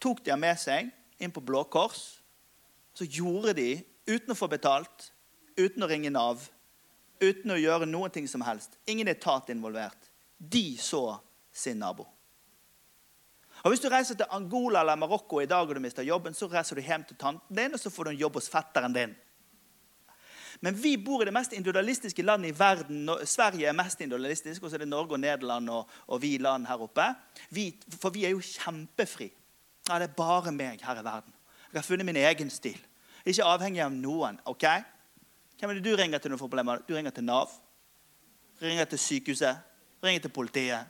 tok 0.00 0.20
de 0.24 0.34
ham 0.34 0.44
med 0.44 0.60
seg 0.60 0.92
inn 1.20 1.32
på 1.32 1.42
Blå 1.44 1.64
Kors. 1.72 2.20
Så 2.92 3.08
gjorde 3.08 3.56
de 3.56 3.70
uten 4.04 4.34
å 4.34 4.36
få 4.36 4.50
betalt, 4.52 5.10
uten 5.56 5.84
å 5.84 5.88
ringe 5.88 6.12
Nav, 6.12 6.44
uten 7.20 7.52
å 7.52 7.58
gjøre 7.60 7.88
noen 7.88 8.12
ting 8.14 8.28
som 8.28 8.42
helst. 8.44 8.78
Ingen 8.88 9.08
etat 9.08 9.50
involvert. 9.52 10.10
De 10.38 10.76
så 10.80 11.20
sin 11.52 11.78
nabo. 11.78 12.06
Og 13.62 13.72
Hvis 13.72 13.82
du 13.82 13.90
reiser 13.92 14.16
til 14.16 14.30
Angola 14.32 14.80
eller 14.80 14.96
Marokko 14.96 15.40
i 15.40 15.48
dag 15.48 15.68
og 15.68 15.74
du 15.76 15.80
mister 15.84 16.02
jobben, 16.02 16.34
så 16.34 16.48
reiser 16.48 16.76
du 16.76 16.82
hjem 16.84 17.04
til 17.04 17.18
tanten 17.20 17.56
din, 17.56 17.74
og 17.74 17.80
så 17.80 17.90
får 17.92 18.04
du 18.04 18.10
en 18.10 18.22
jobb 18.22 18.38
hos 18.40 18.48
fetteren 18.48 18.94
din. 18.94 19.12
Men 20.60 20.76
vi 20.76 20.96
bor 20.96 21.22
i 21.22 21.28
det 21.28 21.32
mest 21.32 21.52
individualistiske 21.56 22.22
landet 22.22 22.52
i 22.52 22.58
verden. 22.58 23.08
Sverige 23.24 23.68
er 23.68 23.76
mest 23.76 24.00
individualistisk, 24.00 24.62
og 24.62 24.70
så 24.70 24.76
er 24.76 24.84
det 24.84 24.88
Norge 24.88 25.16
og 25.16 25.20
Nederland 25.20 25.70
og, 25.72 25.88
og 26.06 26.22
vi 26.22 26.36
land 26.38 26.66
her 26.68 26.82
oppe. 26.84 27.06
Vi, 27.50 27.70
for 28.00 28.12
vi 28.12 28.24
er 28.28 28.34
jo 28.34 28.42
kjempefri. 28.44 29.30
Ja, 29.88 29.98
det 29.98 30.10
er 30.10 30.16
bare 30.16 30.52
meg 30.52 30.84
her 30.84 31.00
i 31.00 31.04
verden. 31.04 31.32
Jeg 31.72 31.78
har 31.78 31.86
funnet 31.86 32.06
min 32.06 32.16
egen 32.20 32.50
stil. 32.52 32.80
Ikke 33.24 33.46
avhengig 33.46 33.82
av 33.84 33.92
noen. 33.92 34.40
ok? 34.44 34.66
Hvem 35.60 35.70
er 35.70 35.76
det 35.76 35.84
du 35.84 35.96
ringer 35.96 36.18
til 36.18 36.32
når 36.32 36.38
du 36.38 36.40
får 36.40 36.48
problemer? 36.48 36.80
Du 36.88 36.94
ringer 36.96 37.12
til 37.12 37.24
Nav. 37.24 37.50
Du 38.60 38.64
ringer 38.64 38.84
til 38.88 38.98
sykehuset. 38.98 39.58
Du 40.00 40.06
ringer 40.06 40.20
til 40.24 40.32
politiet. 40.32 40.86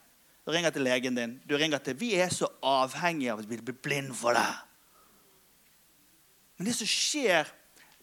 Du 0.46 0.52
ringer 0.54 0.70
til 0.70 0.82
legen 0.86 1.16
din. 1.16 1.40
Du 1.48 1.56
ringer 1.56 1.78
til 1.78 2.00
Vi 2.00 2.14
er 2.14 2.28
så 2.30 2.46
avhengige 2.62 3.32
av 3.32 3.42
at 3.42 3.50
vi 3.50 3.58
blir 3.58 3.74
blind 3.82 4.14
for 4.14 4.32
det. 4.32 4.46
Men 6.56 6.66
det 6.66 6.74
som 6.76 6.86
skjer 6.86 7.50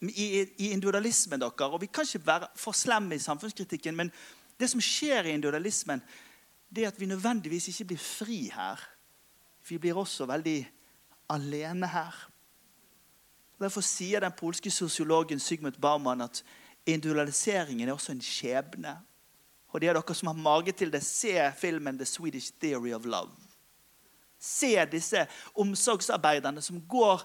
i, 0.02 0.44
i 0.58 0.70
individualismen 0.70 1.40
deres 1.40 1.60
og 1.60 1.80
Vi 1.80 1.86
kan 1.86 2.04
ikke 2.04 2.26
være 2.26 2.46
for 2.56 2.72
slemme 2.72 3.14
i 3.14 3.18
samfunnskritikken, 3.18 3.96
men 3.96 4.12
det 4.60 4.70
som 4.70 4.80
skjer 4.80 5.24
i 5.24 5.32
individualismen, 5.32 6.02
det 6.68 6.84
er 6.84 6.88
at 6.88 7.00
vi 7.00 7.06
nødvendigvis 7.06 7.68
ikke 7.68 7.84
blir 7.84 7.98
fri 7.98 8.50
her. 8.54 8.80
Vi 9.68 9.78
blir 9.78 9.96
også 9.96 10.26
veldig 10.26 10.68
alene 11.30 11.86
her. 11.86 12.27
Derfor 13.58 13.82
sier 13.82 14.22
den 14.22 14.34
polske 14.38 14.70
sosiologen 14.70 15.40
Sigmund 15.40 15.80
Baumann 15.80 16.22
at 16.22 16.44
individualiseringen 16.86 17.88
er 17.88 17.92
også 17.96 18.14
en 18.14 18.22
skjebne. 18.22 18.94
Og 19.68 19.82
de 19.82 19.90
av 19.90 19.98
dere 19.98 20.16
som 20.16 20.30
har 20.30 20.38
mage 20.40 20.72
til 20.72 20.92
det, 20.92 21.02
se 21.04 21.34
filmen 21.58 21.98
'The 21.98 22.06
Swedish 22.06 22.52
Theory 22.60 22.94
of 22.94 23.04
Love'. 23.04 23.48
Se 24.38 24.86
disse 24.86 25.26
omsorgsarbeiderne 25.54 26.62
som 26.62 26.80
går 26.88 27.24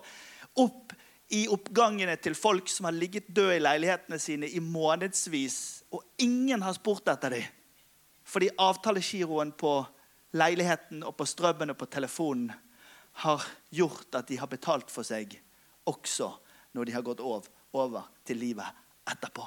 opp 0.56 0.94
i 1.30 1.48
oppgangene 1.48 2.16
til 2.16 2.36
folk 2.36 2.70
som 2.70 2.86
har 2.86 2.96
ligget 2.98 3.30
døde 3.36 3.56
i 3.56 3.62
leilighetene 3.62 4.20
sine 4.20 4.50
i 4.50 4.60
månedsvis, 4.60 5.84
og 5.92 6.04
ingen 6.18 6.62
har 6.62 6.74
spurt 6.74 7.08
etter 7.08 7.30
dem. 7.30 7.44
Fordi 8.24 8.50
avtalegiroen 8.58 9.52
på 9.52 9.86
leiligheten 10.34 11.04
og 11.04 11.16
på 11.16 11.26
strømmen 11.26 11.70
og 11.70 11.78
på 11.78 11.86
telefonen 11.86 12.52
har 13.24 13.46
gjort 13.70 14.16
at 14.16 14.28
de 14.28 14.40
har 14.42 14.50
betalt 14.50 14.92
for 14.92 15.06
seg 15.06 15.38
også 15.90 16.30
når 16.74 16.86
de 16.86 16.96
har 16.96 17.06
gått 17.06 17.22
over, 17.24 18.04
til 18.26 18.38
livet 18.38 18.70
etterpå. 19.10 19.46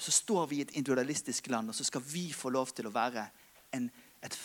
Så 0.00 0.12
står 0.16 0.46
vi 0.48 0.56
i 0.56 0.64
et 0.64 0.72
individualistisk 0.80 1.50
land, 1.52 1.68
og 1.68 1.76
så 1.76 1.84
skal 1.84 2.02
vi 2.08 2.30
få 2.32 2.48
lov 2.48 2.72
til 2.72 2.88
å 2.88 2.94
være 2.94 3.26
en, 3.76 3.90
et 4.24 4.36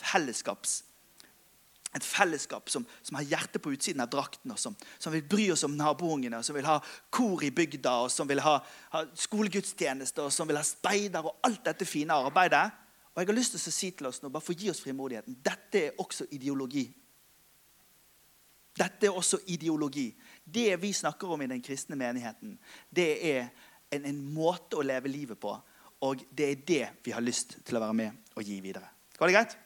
et 1.95 2.03
fellesskap 2.03 2.69
som, 2.69 2.85
som, 3.03 3.15
har 3.15 3.27
hjertet 3.29 3.61
på 3.63 3.71
utsiden 3.71 4.03
av 4.03 4.09
drakten, 4.11 4.51
og 4.51 4.59
som, 4.59 4.75
som, 4.99 5.13
vil 5.15 5.23
bry 5.29 5.45
oss 5.53 5.63
om 5.63 5.77
naboungene, 5.77 6.41
som 6.43 6.57
vil 6.57 6.67
ha 6.67 6.79
kor 7.13 7.43
i 7.45 7.53
bygda, 7.55 7.93
og 8.03 8.11
som 8.11 8.27
vil 8.27 8.41
ha, 8.43 8.57
ha 8.91 9.03
skolegudstjeneste, 9.15 10.25
og 10.25 10.33
som 10.33 10.49
vil 10.49 10.59
ha 10.59 10.65
speider 10.67 11.23
og 11.25 11.39
alt 11.47 11.63
dette 11.69 11.87
fine 11.87 12.17
arbeidet. 12.27 12.65
Og 13.13 13.21
jeg 13.21 13.29
har 13.31 13.37
lyst 13.37 13.55
til 13.55 13.63
å 13.63 13.75
si 13.77 13.91
til 13.95 14.09
oss 14.09 14.19
nå, 14.21 14.31
bare 14.33 14.43
for 14.43 14.55
å 14.55 14.59
gi 14.59 14.71
oss 14.73 14.83
frimodigheten, 14.83 15.39
dette 15.45 15.85
er 15.85 16.03
også 16.03 16.27
ideologi. 16.35 16.89
Dette 18.75 19.07
er 19.07 19.15
også 19.15 19.39
ideologi. 19.53 20.09
Det 20.43 20.75
vi 20.81 20.91
snakker 20.93 21.31
om 21.31 21.41
i 21.41 21.47
den 21.47 21.61
kristne 21.63 21.95
menigheten, 21.95 22.57
det 22.89 23.09
er 23.31 23.47
en, 23.91 24.05
en 24.05 24.21
måte 24.35 24.77
å 24.77 24.85
leve 24.85 25.11
livet 25.11 25.39
på. 25.39 25.53
Og 26.05 26.25
det 26.35 26.49
er 26.49 26.63
det 26.67 26.81
vi 27.05 27.13
har 27.15 27.23
lyst 27.23 27.59
til 27.65 27.77
å 27.77 27.83
være 27.85 27.97
med 27.97 28.35
og 28.35 28.43
gi 28.43 28.59
videre. 28.61 28.89
Var 29.17 29.31
det 29.31 29.37
greit? 29.37 29.57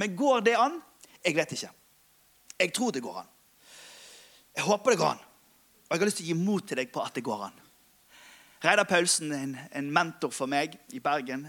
Men 0.00 0.16
går 0.16 0.42
det 0.46 0.56
an? 0.58 0.80
Jeg 1.22 1.36
vet 1.36 1.54
ikke. 1.54 1.70
Jeg 2.58 2.72
tror 2.74 2.92
det 2.92 3.02
går 3.04 3.20
an. 3.22 3.30
Jeg 4.56 4.66
håper 4.66 4.92
det 4.92 5.00
går 5.00 5.12
an. 5.14 5.22
Og 5.22 5.94
jeg 5.94 6.00
har 6.00 6.08
lyst 6.08 6.20
til 6.20 6.26
å 6.26 6.32
gi 6.32 6.38
mot 6.38 6.66
til 6.66 6.80
deg 6.80 6.90
på 6.92 7.02
at 7.04 7.14
det 7.14 7.24
går 7.24 7.46
an. 7.46 7.58
Reidar 8.62 8.86
Paulsen 8.86 9.32
en, 9.34 9.56
en, 9.74 9.88
mentor 9.90 10.30
for 10.34 10.50
meg 10.50 10.76
i 10.94 11.00
Bergen. 11.02 11.48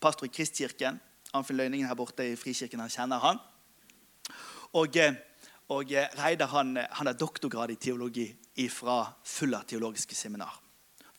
Pastor 0.00 0.28
i 0.28 0.32
Kristkirken. 0.32 1.00
Anfinn 1.36 1.58
Løyningen 1.58 1.88
her 1.88 1.96
borte 1.98 2.24
i 2.24 2.36
Frikirken. 2.40 2.80
Han 2.80 2.92
kjenner 2.92 3.20
han. 3.20 3.40
Og, 4.78 4.96
og 5.68 5.92
Reidar 6.18 6.48
han, 6.54 6.76
han 6.76 7.06
har 7.06 7.16
doktorgrad 7.18 7.70
i 7.70 7.76
teologi 7.76 8.30
fra 8.72 9.02
Fulla 9.24 9.62
teologiske 9.68 10.14
seminar. 10.14 10.54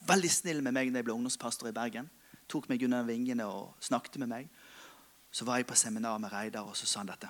Veldig 0.08 0.32
snill 0.32 0.64
med 0.66 0.74
meg 0.74 0.90
da 0.94 1.02
jeg 1.02 1.08
ble 1.08 1.14
ungdomspastor 1.14 1.70
i 1.70 1.76
Bergen. 1.76 2.10
Tok 2.50 2.70
meg 2.72 2.84
under 2.88 3.06
vingene 3.06 3.46
og 3.46 3.76
snakket 3.84 4.18
med 4.24 4.32
meg. 4.32 4.48
Så 5.32 5.46
var 5.46 5.60
jeg 5.60 5.68
på 5.70 5.78
seminar 5.78 6.18
med 6.18 6.34
Reidar, 6.34 6.66
og 6.66 6.78
så 6.78 6.90
sa 6.90 7.04
han 7.04 7.12
dette. 7.12 7.30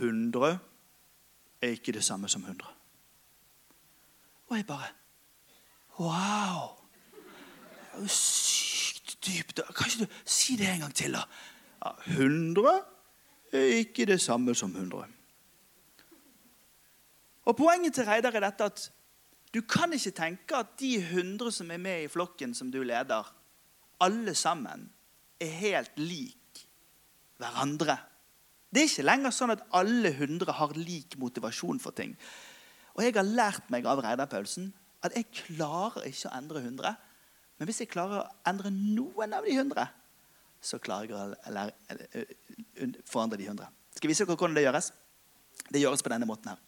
100 0.00 0.58
er 1.62 1.76
ikke 1.76 1.94
det 1.94 2.02
samme 2.04 2.28
som 2.28 2.42
100. 2.42 2.66
Og 4.50 4.56
jeg 4.56 4.66
bare 4.66 4.90
Wow! 6.00 6.76
Det 7.12 7.98
er 7.98 8.02
jo 8.02 8.08
sykt 8.08 9.18
dypt. 9.26 9.60
Kan 9.76 9.86
ikke 9.86 10.04
du 10.06 10.20
si 10.24 10.56
det 10.56 10.68
en 10.70 10.80
gang 10.80 10.94
til, 10.94 11.12
da? 11.12 11.24
Ja, 11.84 11.90
100 12.06 12.70
er 13.52 13.72
ikke 13.82 14.06
det 14.06 14.20
samme 14.20 14.54
som 14.54 14.70
100. 14.70 15.19
Og 17.48 17.56
Poenget 17.56 17.96
til 17.96 18.08
Reidar 18.08 18.36
er 18.36 18.44
dette 18.44 18.66
at 18.68 18.86
du 19.54 19.62
kan 19.66 19.92
ikke 19.92 20.12
tenke 20.14 20.56
at 20.56 20.76
de 20.78 20.94
100 21.00 21.50
som 21.52 21.70
er 21.70 21.80
med 21.82 22.04
i 22.04 22.10
flokken 22.10 22.52
som 22.54 22.70
du 22.70 22.82
leder, 22.86 23.26
alle 24.00 24.34
sammen 24.34 24.86
er 25.40 25.56
helt 25.60 25.98
lik 25.98 26.66
hverandre. 27.40 27.96
Det 28.70 28.84
er 28.84 28.90
ikke 28.90 29.08
lenger 29.08 29.34
sånn 29.34 29.54
at 29.56 29.64
alle 29.74 30.12
hundre 30.14 30.54
har 30.54 30.76
lik 30.78 31.16
motivasjon 31.18 31.80
for 31.82 31.96
ting. 31.96 32.14
Og 32.94 33.02
jeg 33.02 33.16
har 33.16 33.26
lært 33.26 33.70
meg 33.72 33.88
av 33.88 34.02
Reidar 34.04 34.30
Paulsen 34.30 34.70
at 35.02 35.16
jeg 35.16 35.30
klarer 35.32 36.06
ikke 36.06 36.28
å 36.28 36.36
endre 36.36 36.62
hundre. 36.62 36.94
Men 37.58 37.68
hvis 37.68 37.82
jeg 37.82 37.90
klarer 37.90 38.22
å 38.22 38.28
endre 38.48 38.70
noen 38.70 39.34
av 39.34 39.46
de 39.48 39.56
hundre, 39.56 39.88
så 40.60 40.78
klarer 40.78 41.10
jeg 41.10 41.16
å 41.16 42.90
forandre 43.08 43.40
de 43.40 43.48
hundre. 43.48 43.70
Skal 43.96 44.06
jeg 44.06 44.14
vise 44.14 44.26
dere 44.28 44.36
hvordan 44.36 44.58
det 44.58 44.66
gjøres? 44.68 44.92
Det 45.70 45.82
gjøres 45.82 46.04
på 46.04 46.12
denne 46.12 46.28
måten 46.28 46.52
her. 46.52 46.60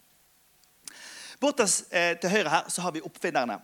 Bortest 1.42 1.90
eh, 1.90 2.14
til 2.22 2.30
høyre 2.30 2.52
her 2.52 2.70
så 2.70 2.86
har 2.86 2.94
vi 2.94 3.02
oppfinnerne. 3.04 3.58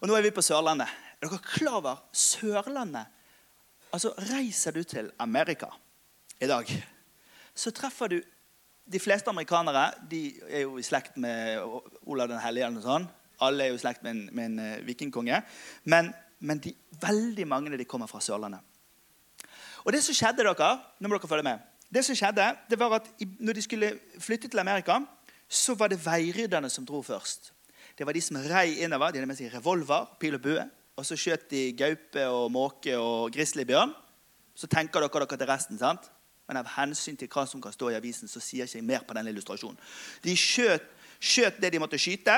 Og 0.00 0.08
nå 0.08 0.16
er 0.16 0.26
vi 0.26 0.34
på 0.34 0.44
Sørlandet. 0.44 0.90
Er 1.18 1.28
dere 1.28 1.42
klar 1.42 1.80
over 1.80 2.02
Sørlandet? 2.14 3.10
Altså, 3.94 4.14
Reiser 4.30 4.74
du 4.74 4.82
til 4.82 5.10
Amerika 5.22 5.70
i 6.42 6.48
dag 6.50 6.70
så 7.54 7.70
treffer 7.70 8.10
du 8.10 8.22
De 8.84 9.00
fleste 9.00 9.30
amerikanere 9.30 9.94
de 10.10 10.34
er 10.44 10.66
jo 10.66 10.76
i 10.76 10.82
slekt 10.84 11.14
med 11.16 11.62
Olav 12.04 12.28
den 12.28 12.40
hellige. 12.42 12.66
eller 12.66 12.74
noe 12.74 12.84
sånt. 12.84 13.12
Alle 13.40 13.64
er 13.64 13.70
jo 13.70 13.78
i 13.78 13.80
slekt 13.80 14.02
med 14.04 14.10
en, 14.10 14.28
med 14.32 14.44
en 14.44 14.58
uh, 14.60 14.84
vikingkonge. 14.84 15.38
Men, 15.88 16.10
men 16.38 16.58
de, 16.60 16.74
veldig 17.00 17.46
mange 17.48 17.78
de 17.78 17.86
kommer 17.88 18.06
fra 18.06 18.20
Sørlandet. 18.20 18.60
Og 19.84 19.92
det 19.92 20.02
som 20.04 20.12
skjedde 20.12 20.44
dere, 20.44 20.68
nå 21.00 21.08
må 21.08 21.16
dere 21.16 21.30
følge 21.30 21.46
med, 21.48 21.64
det 21.88 22.04
som 22.04 22.18
skjedde, 22.18 22.50
det 22.68 22.78
var 22.78 22.98
at 22.98 23.08
når 23.40 23.56
de 23.56 23.62
skulle 23.64 23.90
flytte 24.20 24.52
til 24.52 24.60
Amerika, 24.60 24.98
så 25.54 25.76
var 25.78 25.92
det 25.92 26.00
veirydderne 26.02 26.70
som 26.72 26.86
dro 26.86 27.02
først. 27.02 27.52
Det 27.98 28.06
var 28.06 28.16
de 28.16 28.22
som 28.24 28.40
rei 28.42 28.80
innover. 28.82 29.12
De 29.12 29.20
hadde 29.20 29.30
med 29.30 29.38
seg 29.38 29.52
revolver, 29.54 30.08
pil 30.18 30.34
og 30.38 30.42
bue. 30.42 30.64
Og 30.98 31.06
så 31.06 31.18
skjøt 31.18 31.46
de 31.50 31.68
gaupe 31.78 32.26
og 32.30 32.50
måke 32.54 32.96
og 32.98 33.30
grizzlybjørn. 33.34 33.94
Så 34.54 34.70
tenker 34.70 35.02
dere 35.02 35.24
dere 35.24 35.38
til 35.38 35.50
resten. 35.50 35.78
sant? 35.78 36.10
Men 36.48 36.60
av 36.60 36.68
hensyn 36.74 37.16
til 37.16 37.30
hva 37.32 37.46
som 37.48 37.62
kan 37.62 37.72
stå 37.72 37.90
i 37.90 37.96
avisen, 37.96 38.28
så 38.28 38.42
sier 38.42 38.64
jeg 38.64 38.74
ikke 38.74 38.88
mer 38.90 39.06
på 39.06 39.16
denne 39.16 39.32
illustrasjonen. 39.32 39.78
De 40.24 40.34
skjøt, 40.36 40.84
skjøt, 41.16 41.60
det 41.62 41.72
de 41.72 41.80
måtte 41.80 42.00
skyte, 42.00 42.36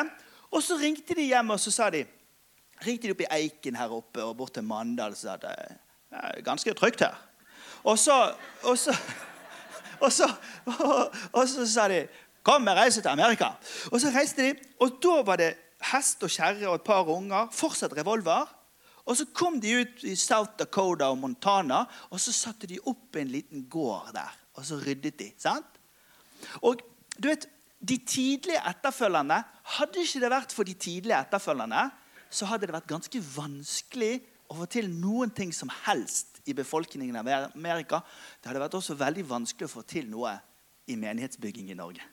og 0.53 0.62
så 0.62 0.77
ringte 0.79 1.17
de 1.19 1.27
hjem 1.27 1.51
og 1.51 1.59
så 1.61 1.73
sa 1.75 1.89
de, 1.91 2.05
ringte 2.87 3.09
de 3.09 3.17
opp 3.17 3.25
i 3.25 3.31
Eiken 3.41 3.79
her 3.79 3.93
oppe 3.97 4.23
og 4.23 4.37
bort 4.39 4.55
til 4.55 4.67
Mandal 4.67 5.17
og 5.17 5.19
sa 5.19 5.35
det 5.43 5.51
er 5.51 6.45
ganske 6.47 6.75
trygt 6.79 7.03
her. 7.03 7.17
Og 7.83 7.99
så, 7.99 8.14
og 8.62 8.79
så, 8.79 8.95
og 10.05 10.12
så, 10.12 10.31
og, 10.71 11.17
og 11.41 11.49
så 11.51 11.67
sa 11.67 11.89
de 11.91 12.05
Kom, 12.47 12.62
vi 12.62 12.74
reiser 12.78 13.03
til 13.03 13.11
Amerika. 13.11 13.57
Og 13.90 13.99
så 13.99 14.12
reiste 14.14 14.44
de, 14.44 14.68
og 14.78 15.01
da 15.03 15.16
var 15.26 15.40
det 15.40 15.55
hest 15.90 16.22
og 16.22 16.30
kjerre 16.30 16.68
og 16.70 16.78
et 16.78 16.86
par 16.86 17.09
unger. 17.11 17.49
Fortsatt 17.55 17.97
revolver. 17.99 18.47
Og 19.07 19.18
så 19.18 19.26
kom 19.34 19.59
de 19.62 19.72
ut 19.80 20.05
i 20.07 20.14
South 20.18 20.55
Dakota 20.59 21.11
og 21.11 21.18
Montana, 21.18 21.84
og 22.11 22.22
så 22.22 22.34
satte 22.34 22.66
de 22.70 22.78
opp 22.86 23.18
en 23.18 23.30
liten 23.30 23.66
gård 23.70 24.12
der. 24.14 24.32
Og 24.59 24.66
så 24.66 24.78
ryddet 24.82 25.18
de. 25.18 25.30
sant? 25.38 25.78
Og 26.62 26.82
du 27.18 27.28
vet, 27.28 27.47
de 27.80 27.99
tidlige 27.99 28.61
etterfølgerne 28.68 29.42
Hadde 29.76 30.03
ikke 30.03 30.20
det 30.22 30.30
vært 30.30 30.53
for 30.55 30.64
de 30.64 30.74
tidlige 30.78 31.18
etterfølgerne, 31.18 31.88
så 32.30 32.47
hadde 32.47 32.68
det 32.68 32.74
vært 32.76 32.86
ganske 32.86 33.20
vanskelig 33.34 34.20
å 34.47 34.61
få 34.61 34.68
til 34.70 34.86
noen 34.90 35.32
ting 35.34 35.51
som 35.55 35.70
helst 35.88 36.38
i 36.47 36.55
befolkningen 36.55 37.18
av 37.18 37.30
Amerika. 37.51 37.99
Det 38.38 38.47
hadde 38.47 38.62
vært 38.62 38.78
også 38.78 38.94
veldig 38.94 39.26
vanskelig 39.26 39.66
å 39.66 39.72
få 39.72 39.82
til 39.82 40.07
noe 40.11 40.36
i 40.86 40.94
menighetsbygging 40.94 41.72
i 41.74 41.78
Norge. 41.78 42.07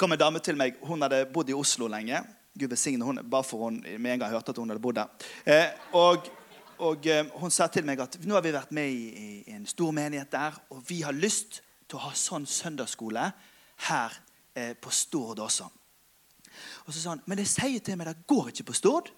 Kom 0.00 0.14
en 0.14 0.20
dame 0.20 0.40
til 0.40 0.56
meg. 0.56 0.78
Hun 0.86 1.02
hadde 1.04 1.26
bodd 1.32 1.50
i 1.52 1.56
Oslo 1.56 1.88
lenge. 1.90 2.22
Gud 2.58 2.72
besigne 2.72 3.06
hun, 3.06 3.20
bare 3.30 3.46
for 3.46 3.66
hun 3.66 3.80
med 3.84 4.14
en 4.14 4.22
gang 4.22 4.32
hørte 4.32 4.54
at 4.54 4.60
hun 4.60 4.72
hadde 4.72 4.82
bodd 4.82 4.98
der. 4.98 5.26
Eh, 5.44 5.68
og, 5.98 6.30
og 6.82 7.06
eh, 7.06 7.28
hun 7.40 7.52
sa 7.52 7.68
til 7.70 7.86
meg 7.86 8.00
at 8.02 8.16
nå 8.24 8.36
har 8.36 8.44
vi 8.44 8.54
vært 8.54 8.72
med 8.76 8.88
i, 8.90 9.04
i 9.50 9.54
en 9.58 9.68
stor 9.68 9.92
menighet 9.94 10.32
der, 10.32 10.56
og 10.72 10.82
vi 10.88 11.02
har 11.04 11.16
lyst 11.16 11.60
til 11.86 12.00
å 12.00 12.04
ha 12.08 12.14
sånn 12.16 12.48
søndagsskole 12.48 13.28
her 13.90 14.18
eh, 14.56 14.72
på 14.80 14.92
Stord 14.94 15.44
også. 15.46 15.68
Og 16.86 16.92
så 16.92 16.98
sa 16.98 17.14
han, 17.14 17.22
men 17.30 17.38
de 17.38 17.46
sier 17.48 17.84
til 17.84 18.00
meg 18.00 18.10
det 18.10 18.28
går 18.30 18.50
ikke 18.54 18.70
på 18.72 18.78
Stord. 18.80 19.12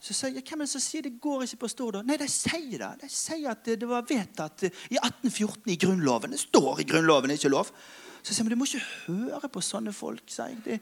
Så 0.00 0.14
sier 0.14 0.36
jeg, 0.38 0.46
hvem 0.46 0.62
er 0.62 0.68
det 0.68 0.72
som 0.72 0.82
sier 0.82 1.04
det 1.04 1.16
går 1.20 1.44
ikke 1.44 1.62
på 1.64 1.72
Stord? 1.72 2.00
Nei, 2.06 2.18
de 2.20 2.28
sier 2.30 2.80
det. 2.80 2.90
De 3.02 3.08
sier 3.12 3.48
at 3.50 3.66
det 3.66 3.88
var 3.88 4.06
vedtatt 4.08 4.68
i 4.70 4.98
1814 4.98 5.72
i 5.74 5.78
Grunnloven. 5.78 6.34
Det 6.34 6.44
står 6.48 6.82
i 6.82 6.86
Grunnloven, 6.88 7.30
det 7.30 7.38
er 7.38 7.42
ikke 7.42 7.56
lov. 7.56 7.72
Så 8.28 8.34
sier 8.36 8.44
vi 8.44 8.52
du 8.52 8.58
må 8.60 8.66
ikke 8.68 8.84
høre 9.06 9.48
på 9.48 9.62
sånne 9.64 9.94
folk. 9.96 10.26
sa 10.28 10.50
jeg. 10.50 10.60
Det... 10.66 10.76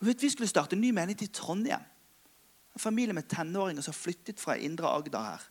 Og 0.00 0.08
vet, 0.08 0.22
vi 0.22 0.32
skulle 0.32 0.50
starte 0.50 0.74
en 0.74 0.82
ny 0.82 0.90
menighet 0.90 1.28
i 1.28 1.30
Trondheim. 1.30 1.84
En 2.74 2.82
familie 2.82 3.14
med 3.14 3.28
tenåringer 3.30 3.86
som 3.86 3.94
har 3.94 4.00
flyttet 4.00 4.42
fra 4.42 4.56
Indre 4.58 4.90
Agder 4.90 5.28
her 5.28 5.44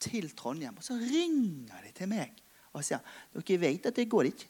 til 0.00 0.30
Trondheim. 0.32 0.78
Og 0.80 0.84
så 0.86 0.96
ringer 0.96 1.84
de 1.84 1.92
til 1.92 2.08
meg 2.08 2.32
og 2.72 2.84
sier 2.84 3.04
dere 3.36 3.60
vet 3.60 3.88
at 3.90 3.96
det 3.96 4.08
går 4.08 4.30
ikke. 4.32 4.48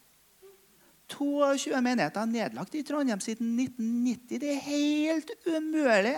22 1.10 1.82
menigheter 1.82 2.22
er 2.22 2.30
nedlagt 2.30 2.74
i 2.78 2.82
Trondheim 2.86 3.20
siden 3.22 3.58
1990. 3.58 4.38
Det 4.42 4.52
er 4.54 4.62
helt 4.70 5.30
umulig. 5.46 6.16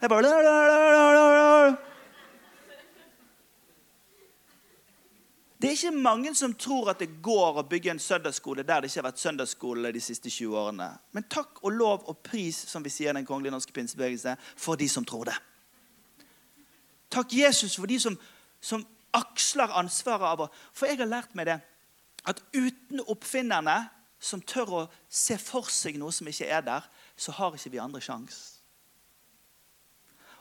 Jeg 0.00 0.08
Det 5.60 5.68
er 5.68 5.76
ikke 5.76 5.90
mange 5.92 6.30
som 6.34 6.54
tror 6.56 6.88
at 6.88 7.02
det 7.02 7.18
går 7.20 7.58
å 7.60 7.66
bygge 7.68 7.90
en 7.92 7.98
søndagsskole 8.00 8.62
der 8.64 8.80
det 8.80 8.88
ikke 8.88 9.02
har 9.02 9.10
vært 9.10 9.20
søndagsskole 9.20 9.90
de 9.92 10.00
siste 10.00 10.30
20 10.32 10.56
årene. 10.56 10.86
Men 11.12 11.26
takk 11.28 11.60
og 11.60 11.74
lov 11.76 12.06
og 12.08 12.22
pris 12.24 12.56
som 12.70 12.84
vi 12.84 12.92
sier 12.92 13.12
i 13.12 13.18
den 13.18 13.26
kongelige 13.28 13.52
norske 13.52 13.74
pinsebevegelse, 13.76 14.38
for 14.56 14.80
de 14.80 14.88
som 14.88 15.04
tror 15.04 15.28
det. 15.28 15.34
Takk 17.12 17.34
Jesus 17.36 17.76
for 17.76 17.90
de 17.90 17.98
som, 18.00 18.16
som 18.60 18.86
aksler 19.12 19.76
ansvaret 19.76 20.24
av 20.30 20.46
å 20.46 20.48
For 20.72 20.88
jeg 20.88 21.02
har 21.02 21.10
lært 21.10 21.36
meg 21.36 21.50
det 21.50 21.58
at 22.30 22.40
uten 22.56 23.04
oppfinnerne 23.04 23.76
som 24.20 24.40
tør 24.40 24.72
å 24.78 24.82
se 25.08 25.36
for 25.40 25.68
seg 25.72 26.00
noe 26.00 26.12
som 26.12 26.28
ikke 26.28 26.48
er 26.48 26.64
der, 26.64 26.88
så 27.16 27.36
har 27.36 27.56
ikke 27.56 27.72
vi 27.72 27.80
andre 27.80 28.00
sjans. 28.04 28.40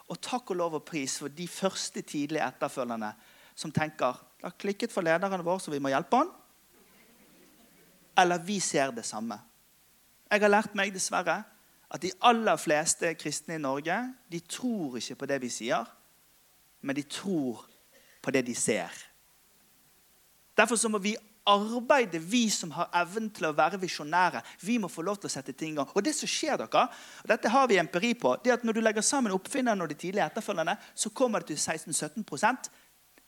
Og 0.08 0.20
takk 0.24 0.52
og 0.52 0.60
lov 0.60 0.80
og 0.80 0.88
pris 0.88 1.20
for 1.20 1.32
de 1.32 1.48
første 1.48 2.04
tidlige 2.08 2.48
etterfølgerne 2.48 3.12
som 3.60 3.72
tenker 3.76 4.29
det 4.40 4.48
har 4.48 4.56
klikket 4.56 4.94
for 4.94 5.04
lederen 5.04 5.44
vår, 5.44 5.60
så 5.60 5.72
vi 5.72 5.82
må 5.84 5.92
hjelpe 5.92 6.22
han. 6.22 6.30
Eller 8.20 8.40
vi 8.44 8.60
ser 8.64 8.94
det 8.96 9.04
samme. 9.08 9.36
Jeg 10.32 10.44
har 10.46 10.52
lært 10.52 10.76
meg 10.78 10.94
dessverre 10.96 11.42
at 11.90 12.04
de 12.04 12.12
aller 12.24 12.60
fleste 12.62 13.12
kristne 13.20 13.58
i 13.58 13.62
Norge 13.62 13.98
de 14.32 14.40
tror 14.40 15.00
ikke 15.00 15.18
på 15.20 15.30
det 15.32 15.40
vi 15.44 15.50
sier, 15.52 15.88
men 16.82 16.96
de 16.96 17.04
tror 17.04 17.66
på 18.24 18.32
det 18.32 18.46
de 18.48 18.56
ser. 18.56 18.94
Derfor 20.56 20.80
så 20.80 20.92
må 20.92 21.02
vi 21.04 21.18
arbeide, 21.50 22.20
vi 22.20 22.50
som 22.52 22.72
har 22.76 22.92
evnen 23.02 23.30
til 23.34 23.50
å 23.50 23.56
være 23.58 23.80
visjonære. 23.82 24.42
Vi 24.62 24.78
må 24.80 24.90
få 24.92 25.04
lov 25.04 25.18
til 25.20 25.30
å 25.30 25.34
sette 25.34 25.56
ting 25.58 25.74
i 25.74 25.80
gang. 25.80 25.90
Og 25.96 26.04
det 26.06 26.14
som 26.16 26.30
skjer 26.30 26.60
dere, 26.62 26.84
og 27.24 27.32
dette 27.32 27.52
har 27.52 27.68
vi 27.68 27.80
empiri 27.82 28.14
på, 28.20 28.36
det 28.44 28.54
at 28.54 28.66
når 28.68 28.78
du 28.78 28.82
legger 28.84 29.06
sammen 29.06 29.34
oppfinnerne 29.34 29.84
og 29.84 29.90
de 29.90 29.98
tidlige 29.98 30.28
etterfølgerne, 30.30 30.78
så 30.94 31.12
kommer 31.16 31.42
det 31.44 31.56
til 31.56 31.62
16-17 31.64 32.24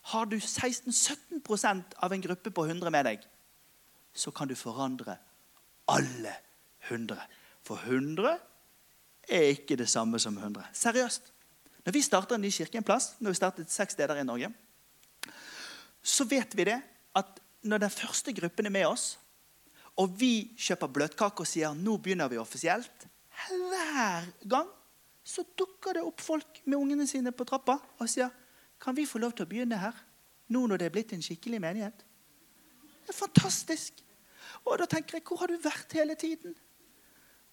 Har 0.01 0.25
du 0.25 0.37
16-17% 0.37 1.97
av 1.97 2.13
en 2.13 2.21
gruppe 2.21 2.51
på 2.51 2.65
100 2.65 2.89
med 2.89 3.05
deg, 3.05 3.27
så 4.13 4.31
kan 4.31 4.49
du 4.49 4.55
forandre 4.57 5.17
alle 5.91 6.33
100. 6.89 7.19
For 7.63 7.77
100 7.77 8.33
er 9.29 9.53
ikke 9.53 9.77
det 9.79 9.89
samme 9.89 10.19
som 10.19 10.37
100. 10.37 10.65
Seriøst. 10.73 11.31
Når 11.85 11.93
vi 11.93 12.01
starter 12.01 12.35
en 12.35 12.41
ny 12.41 12.51
kirke 12.53 12.77
en 12.77 12.85
plass, 12.85 13.15
når 13.19 13.33
vi 13.33 13.39
startet 13.39 13.71
seks 13.71 13.93
steder 13.97 14.21
i 14.21 14.25
Norge, 14.25 14.51
så 16.01 16.25
vet 16.25 16.57
vi 16.57 16.65
det 16.69 16.79
at 17.17 17.39
når 17.61 17.85
den 17.85 17.93
første 17.93 18.33
gruppen 18.33 18.65
er 18.65 18.73
med 18.73 18.87
oss, 18.89 19.15
og 20.01 20.13
vi 20.17 20.51
kjøper 20.57 20.89
bløtkake 20.89 21.43
og 21.43 21.49
sier 21.49 21.73
nå 21.77 21.97
begynner 22.01 22.29
vi 22.31 22.39
offisielt 22.39 23.07
Hver 23.51 24.29
gang 24.49 24.69
så 25.21 25.43
dukker 25.57 25.97
det 25.97 26.03
opp 26.05 26.21
folk 26.23 26.61
med 26.63 26.79
ungene 26.79 27.07
sine 27.09 27.33
på 27.35 27.45
trappa 27.45 27.75
og 27.99 28.09
sier 28.09 28.31
kan 28.81 28.97
vi 28.97 29.05
få 29.05 29.21
lov 29.21 29.35
til 29.37 29.45
å 29.45 29.49
begynne 29.49 29.77
her, 29.77 29.97
nå 30.51 30.65
når 30.67 30.81
det 30.81 30.87
er 30.89 30.95
blitt 30.95 31.13
en 31.15 31.23
skikkelig 31.23 31.61
menighet. 31.61 32.03
Det 33.01 33.13
er 33.13 33.17
fantastisk. 33.17 34.01
Og 34.65 34.77
da 34.81 34.87
tenker 34.89 35.17
jeg, 35.17 35.25
hvor 35.27 35.41
har 35.41 35.51
du 35.51 35.57
vært 35.61 35.93
hele 35.95 36.15
tiden? 36.19 36.55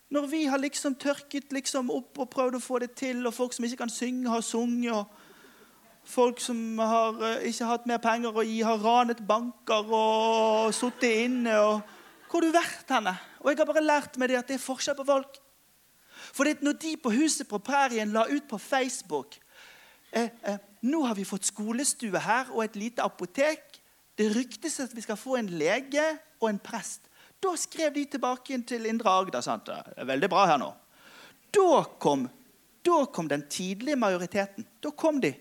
Når 0.09 0.27
vi 0.27 0.45
har 0.49 0.61
liksom 0.61 0.97
tørket 0.97 1.53
liksom 1.53 1.91
opp 1.93 2.19
og 2.19 2.31
prøvd 2.33 2.57
å 2.57 2.65
få 2.65 2.81
det 2.81 2.95
til, 2.97 3.21
og 3.29 3.35
folk 3.37 3.53
som 3.53 3.67
ikke 3.69 3.83
kan 3.83 3.93
synge, 3.93 4.29
har 4.33 4.45
sunget. 4.45 4.93
og 4.93 6.07
Folk 6.09 6.41
som 6.41 6.79
har 6.81 7.19
uh, 7.21 7.43
ikke 7.45 7.69
hatt 7.69 7.89
mer 7.91 8.01
penger 8.01 8.33
å 8.33 8.45
gi, 8.47 8.63
har 8.65 8.81
ranet 8.81 9.21
banker 9.29 9.93
og 9.93 10.73
sittet 10.73 11.27
inne. 11.27 11.59
Og... 11.61 11.83
Hvor 12.29 12.41
har 12.41 12.49
du 12.49 12.57
vært 12.57 12.95
henne? 12.97 13.13
Og 13.43 13.53
jeg 13.53 13.61
har 13.61 13.69
bare 13.69 13.85
lært 13.85 14.17
meg 14.17 14.33
det 14.33 14.41
at 14.41 14.49
det 14.49 14.57
er 14.57 14.65
forskjell 14.65 14.97
på 14.97 15.07
folk. 15.09 15.37
For 16.33 16.49
når 16.65 16.81
de 16.81 16.95
på 17.01 17.13
Huset 17.13 17.49
på 17.49 17.61
prærien 17.65 18.11
la 18.13 18.25
ut 18.29 18.49
på 18.49 18.59
Facebook 18.59 19.37
eh, 20.13 20.31
eh, 20.43 20.59
Nå 20.87 21.03
har 21.07 21.17
vi 21.19 21.27
fått 21.27 21.49
skolestue 21.49 22.21
her 22.23 22.51
og 22.55 22.63
et 22.65 22.77
lite 22.79 23.03
apotek. 23.03 23.81
Det 24.19 24.31
ryktes 24.35 24.81
at 24.83 24.95
vi 24.95 25.05
skal 25.05 25.19
få 25.19 25.39
en 25.39 25.51
lege 25.59 26.05
og 26.41 26.51
en 26.51 26.61
prest. 26.63 27.09
Da 27.43 27.55
skrev 27.59 27.95
de 27.95 28.05
tilbake 28.05 28.57
til 28.67 28.87
Indre 28.91 29.11
Agder. 29.11 29.43
Sant? 29.43 29.67
Det 29.67 29.97
er 29.97 30.09
veldig 30.09 30.31
bra 30.31 30.47
her 30.51 30.59
nå. 30.59 30.73
Da 31.55 31.83
kom, 32.03 32.27
da 32.85 33.05
kom 33.15 33.29
den 33.31 33.47
tidlige 33.51 33.97
majoriteten. 33.97 34.67
Da 34.83 34.91
kom 34.91 35.21
de. 35.23 35.33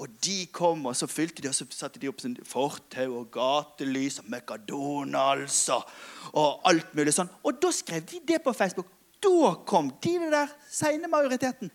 Og 0.00 0.08
de 0.24 0.46
kom, 0.52 0.86
og 0.86 0.96
så 0.96 1.06
fylte 1.10 1.42
de, 1.42 1.48
og 1.50 1.54
så 1.54 1.66
satte 1.72 2.00
de 2.00 2.08
opp 2.08 2.22
sånn 2.22 2.38
fortau 2.48 3.18
og 3.20 3.28
gatelys 3.34 4.20
og 4.22 4.30
McDonald's 4.30 5.60
og, 5.74 5.84
og, 6.32 6.60
alt 6.68 6.94
mulig 6.96 7.14
sånn. 7.16 7.30
Og 7.44 7.60
da 7.60 7.72
skrev 7.74 8.06
de 8.08 8.22
det 8.32 8.40
på 8.44 8.54
Facebook. 8.56 8.88
Da 9.20 9.54
kom 9.68 9.92
de 10.00 10.14
der 10.32 10.52
seine 10.72 11.10
majoriteten. 11.12 11.72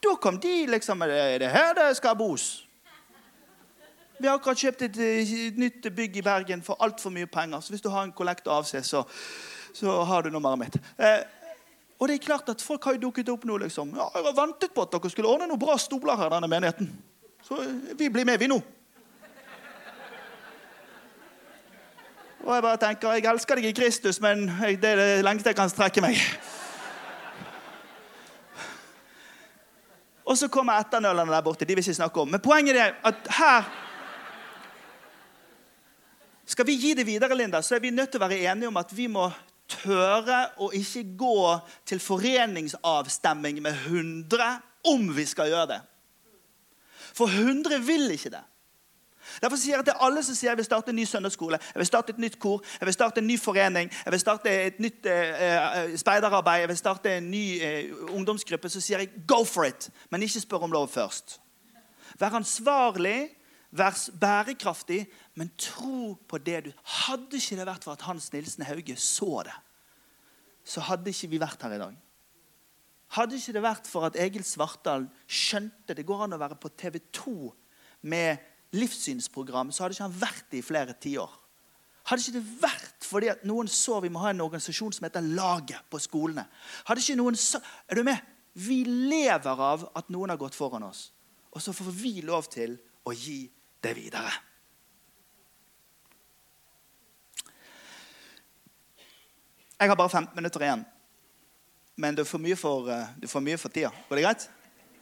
Da 0.00 0.16
kom 0.16 0.40
de 0.40 0.66
liksom 0.66 0.98
Det 0.98 1.42
er 1.42 1.48
her 1.48 1.74
det 1.74 1.96
skal 1.96 2.16
bos. 2.16 2.66
Vi 4.20 4.28
har 4.28 4.36
akkurat 4.36 4.58
kjøpt 4.58 4.82
et, 4.82 4.96
et 5.00 5.58
nytt 5.58 5.86
bygg 5.96 6.16
i 6.20 6.22
Bergen 6.22 6.62
for 6.62 6.76
altfor 6.84 7.10
mye 7.10 7.26
penger. 7.26 7.60
Så 7.60 7.72
hvis 7.72 7.80
du 7.80 7.88
har 7.88 8.04
en 8.04 8.12
kollekt 8.12 8.48
å 8.48 8.58
avse, 8.60 8.82
så, 8.84 9.00
så 9.72 9.94
har 10.04 10.22
du 10.22 10.30
nummeret 10.30 10.60
mitt. 10.60 10.76
Eh, 11.00 11.22
og 12.00 12.08
det 12.08 12.18
er 12.18 12.26
klart 12.26 12.48
at 12.52 12.60
Folk 12.62 12.84
har 12.84 12.98
jo 12.98 13.06
dukket 13.06 13.28
opp 13.32 13.44
nå. 13.44 13.56
liksom. 13.56 13.94
Ja, 13.96 14.10
'Jeg 14.14 14.24
har 14.24 14.46
ventet 14.46 14.74
på 14.74 14.82
at 14.82 14.92
dere 14.92 15.10
skulle 15.10 15.28
ordne 15.28 15.48
noen 15.48 15.60
bra 15.60 15.76
stoler 15.78 16.16
her.' 16.16 16.28
denne 16.28 16.48
menigheten. 16.48 16.92
Så 17.48 17.56
vi 17.96 18.08
blir 18.08 18.24
med, 18.24 18.38
vi 18.38 18.46
nå. 18.46 18.60
Og 22.44 22.54
jeg 22.54 22.62
bare 22.62 22.76
tenker 22.76 23.12
jeg 23.12 23.24
elsker 23.24 23.54
deg 23.54 23.64
i 23.64 23.72
Kristus, 23.72 24.20
men 24.20 24.46
det 24.80 24.84
er 24.84 24.96
det 24.96 25.24
lengste 25.24 25.48
jeg 25.48 25.56
kan 25.56 25.68
strekke 25.68 26.00
meg. 26.00 26.16
Og 30.30 30.38
så 30.38 30.46
kommer 30.52 30.78
etternølerne 30.78 31.34
der 31.34 31.42
borte. 31.42 31.66
De 31.66 31.74
vil 31.74 31.82
ikke 31.82 31.96
snakke 31.98 32.22
om. 32.22 32.28
Men 32.30 32.42
poenget 32.42 32.78
er 32.78 32.98
at 33.04 33.30
her 33.38 33.70
Skal 36.50 36.66
vi 36.66 36.74
gi 36.82 36.94
det 36.98 37.06
videre, 37.06 37.36
Linda, 37.38 37.60
så 37.62 37.76
er 37.76 37.80
vi 37.80 37.92
nødt 37.94 38.10
til 38.10 38.18
å 38.18 38.26
være 38.26 38.40
enige 38.50 38.68
om 38.68 38.78
at 38.80 38.90
vi 38.90 39.04
må 39.06 39.28
tørre 39.70 40.40
å 40.58 40.72
ikke 40.74 41.04
gå 41.18 41.42
til 41.86 42.00
foreningsavstemming 42.02 43.60
med 43.62 43.84
100 43.86 44.48
om 44.90 45.04
vi 45.14 45.26
skal 45.30 45.52
gjøre 45.52 45.68
det. 45.70 45.78
For 47.14 47.30
100 47.30 47.78
vil 47.86 48.10
ikke 48.16 48.32
det. 48.34 48.42
Derfor 49.42 49.60
sier 49.60 49.76
jeg 49.76 49.86
til 49.88 50.04
alle 50.06 50.22
som 50.26 50.36
sier 50.36 50.50
jeg 50.50 50.60
vil 50.60 50.66
starte 50.66 50.92
en 50.92 50.98
ny 50.98 51.04
søndagsskole, 51.08 51.58
jeg 51.60 51.80
vil 51.82 51.88
starte 51.88 52.14
et 52.14 52.22
nytt 52.22 52.38
kor, 52.42 52.64
jeg 52.80 52.88
vil 52.88 52.96
starte 52.96 53.22
en 53.22 53.28
ny 53.28 53.36
forening, 53.40 53.90
jeg 54.04 54.14
vil 54.14 54.22
starte 54.22 54.54
et 54.66 54.80
nytt 54.82 55.06
eh, 55.06 55.44
eh, 55.46 55.94
speiderarbeid, 56.00 56.64
jeg 56.64 56.72
vil 56.72 56.80
starte 56.80 57.16
en 57.16 57.30
ny 57.30 57.44
eh, 57.62 57.92
ungdomsgruppe, 58.10 58.70
så 58.72 58.82
sier 58.82 59.04
jeg 59.04 59.24
go 59.28 59.42
for 59.44 59.68
it. 59.68 59.90
Men 60.10 60.26
ikke 60.26 60.42
spør 60.42 60.66
om 60.68 60.74
lov 60.74 60.88
først. 60.92 61.38
Vær 62.20 62.36
ansvarlig, 62.40 63.30
vær 63.70 63.96
bærekraftig, 64.20 65.04
men 65.38 65.52
tro 65.58 66.16
på 66.28 66.38
det 66.38 66.64
du 66.66 66.70
Hadde 67.06 67.38
ikke 67.38 67.56
det 67.60 67.66
vært 67.68 67.86
for 67.86 67.94
at 67.94 68.06
Hans 68.08 68.32
Nilsen 68.32 68.66
Hauge 68.66 68.96
så 68.98 69.44
det, 69.46 69.56
så 70.64 70.82
hadde 70.90 71.10
ikke 71.10 71.30
vi 71.30 71.40
vært 71.40 71.62
her 71.62 71.78
i 71.78 71.82
dag. 71.82 71.98
Hadde 73.16 73.38
ikke 73.38 73.54
det 73.56 73.62
vært 73.64 73.88
for 73.90 74.06
at 74.06 74.18
Egil 74.22 74.44
Svartdal 74.46 75.08
skjønte 75.26 75.96
det 75.98 76.06
går 76.06 76.26
an 76.26 76.36
å 76.36 76.38
være 76.38 76.58
på 76.62 76.70
TV 76.78 77.00
2 77.10 77.32
med 78.10 78.49
livssynsprogram, 78.76 79.72
så 79.72 79.84
hadde 79.84 79.96
ikke 79.96 80.08
han 80.08 80.20
vært 80.20 80.50
det 80.50 80.60
i 80.60 80.66
flere 80.66 80.94
tiår. 80.94 81.30
Hadde 82.10 82.24
ikke 82.24 82.38
det 82.38 82.60
vært 82.62 83.06
fordi 83.06 83.30
at 83.32 83.42
noen 83.46 83.68
så 83.70 84.00
vi 84.02 84.10
må 84.12 84.22
ha 84.22 84.32
en 84.32 84.42
organisasjon 84.44 84.94
som 84.94 85.06
heter 85.06 85.24
Laget 85.36 85.82
på 85.90 86.00
skolene. 86.02 86.46
Hadde 86.88 87.02
ikke 87.02 87.18
noen 87.18 87.38
så, 87.38 87.60
Er 87.90 88.00
du 88.00 88.04
med? 88.06 88.18
Vi 88.54 88.82
lever 88.84 89.62
av 89.62 89.86
at 89.94 90.08
noen 90.10 90.32
har 90.32 90.38
gått 90.40 90.58
foran 90.58 90.86
oss. 90.86 91.10
Og 91.54 91.62
så 91.62 91.74
får 91.74 91.90
vi 91.94 92.20
lov 92.26 92.48
til 92.50 92.76
å 93.06 93.14
gi 93.14 93.44
det 93.82 93.94
videre. 93.96 94.32
Jeg 99.80 99.88
har 99.88 99.96
bare 99.96 100.12
15 100.12 100.36
minutter 100.36 100.66
igjen. 100.66 100.82
Men 101.96 102.16
du 102.16 102.24
får 102.24 102.40
mye 102.42 102.56
for, 102.56 102.88
eh, 102.90 103.06
du 103.16 103.28
får 103.28 103.40
mye 103.40 103.58
for 103.58 103.68
tida. 103.68 103.90
Går 104.08 104.16
det 104.16 104.24
greit? 104.24 104.48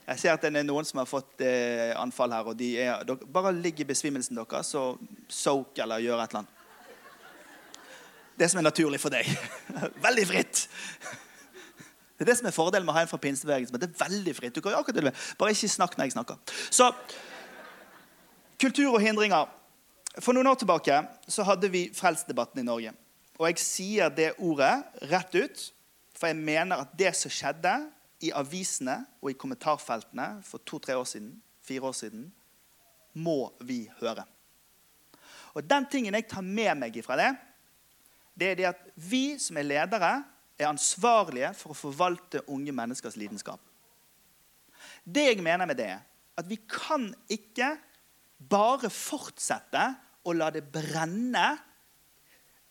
Jeg 0.08 0.20
ser 0.22 0.32
at 0.32 0.44
det 0.44 0.56
er 0.56 0.64
noen 0.64 0.86
som 0.88 1.02
har 1.02 1.08
fått 1.08 1.42
eh, 1.44 1.92
anfall 2.00 2.32
her. 2.32 2.46
og 2.48 2.56
de 2.56 2.70
er, 2.80 3.02
dere, 3.04 3.28
Bare 3.28 3.52
ligg 3.52 3.82
i 3.82 3.88
besvimelsen 3.88 4.38
deres 4.38 4.72
og 4.78 5.02
soak 5.28 5.82
eller 5.84 6.00
gjør 6.00 6.22
et 6.22 6.32
eller 6.32 6.44
annet. 6.44 6.54
Det 8.38 8.48
som 8.48 8.60
er 8.60 8.68
naturlig 8.68 9.00
for 9.02 9.12
deg. 9.12 9.28
Veldig 10.06 10.24
fritt. 10.30 10.62
Det 12.18 12.24
er 12.24 12.30
det 12.30 12.38
som 12.38 12.48
er 12.48 12.54
fordelen 12.56 12.86
med 12.86 12.94
å 12.94 12.96
ha 12.96 13.02
en 13.04 13.10
fra 13.10 13.20
pinsebevegelsen. 13.22 13.76
Det 13.78 13.90
er 13.92 13.98
veldig 14.00 14.32
fritt. 14.34 14.54
Du 14.54 14.58
kan 14.58 14.72
gjøre 14.72 14.80
akkurat 14.82 14.96
det 14.96 15.04
du 15.04 15.06
vil. 15.06 15.26
Bare 15.38 15.54
ikke 15.54 15.68
snakk 15.70 15.92
når 15.94 16.08
jeg 16.08 16.14
snakker. 16.16 16.40
Så, 16.66 16.88
Kultur 18.58 18.96
og 18.96 19.02
hindringer. 19.04 19.46
For 20.18 20.34
noen 20.34 20.48
år 20.50 20.56
tilbake 20.58 20.96
så 21.30 21.44
hadde 21.46 21.70
vi 21.70 21.84
Frelsdebatten 21.94 22.58
i 22.58 22.66
Norge. 22.66 22.90
Og 23.38 23.46
jeg 23.46 23.62
sier 23.62 24.10
det 24.10 24.32
ordet 24.42 24.72
rett 25.12 25.36
ut, 25.38 25.62
for 26.18 26.26
jeg 26.26 26.40
mener 26.40 26.82
at 26.82 26.96
det 26.98 27.12
som 27.14 27.30
skjedde 27.30 27.76
i 28.24 28.32
avisene 28.34 29.00
og 29.22 29.30
i 29.30 29.36
kommentarfeltene 29.38 30.40
for 30.46 30.62
to-tre 30.66 30.96
år 30.98 31.06
siden, 31.06 31.36
fire 31.62 31.90
år 31.90 31.96
siden, 31.96 32.26
må 33.18 33.52
vi 33.66 33.84
høre. 34.00 34.24
Og 35.54 35.64
den 35.66 35.86
tingen 35.90 36.14
jeg 36.14 36.28
tar 36.30 36.44
med 36.44 36.74
meg 36.78 36.96
ifra 36.98 37.16
det, 37.18 37.30
det 38.38 38.50
er 38.52 38.58
det 38.58 38.68
at 38.70 38.82
vi 39.08 39.38
som 39.42 39.58
er 39.58 39.66
ledere, 39.66 40.12
er 40.58 40.70
ansvarlige 40.70 41.52
for 41.54 41.74
å 41.74 41.78
forvalte 41.78 42.42
unge 42.50 42.74
menneskers 42.74 43.16
lidenskap. 43.18 43.60
Det 45.02 45.24
jeg 45.30 45.42
mener 45.42 45.66
med 45.66 45.78
det, 45.78 45.92
er 45.94 46.04
at 46.38 46.46
vi 46.46 46.58
kan 46.70 47.08
ikke 47.30 47.72
bare 48.38 48.90
fortsette 48.92 49.84
å 50.26 50.34
la 50.36 50.50
det 50.54 50.62
brenne 50.70 51.46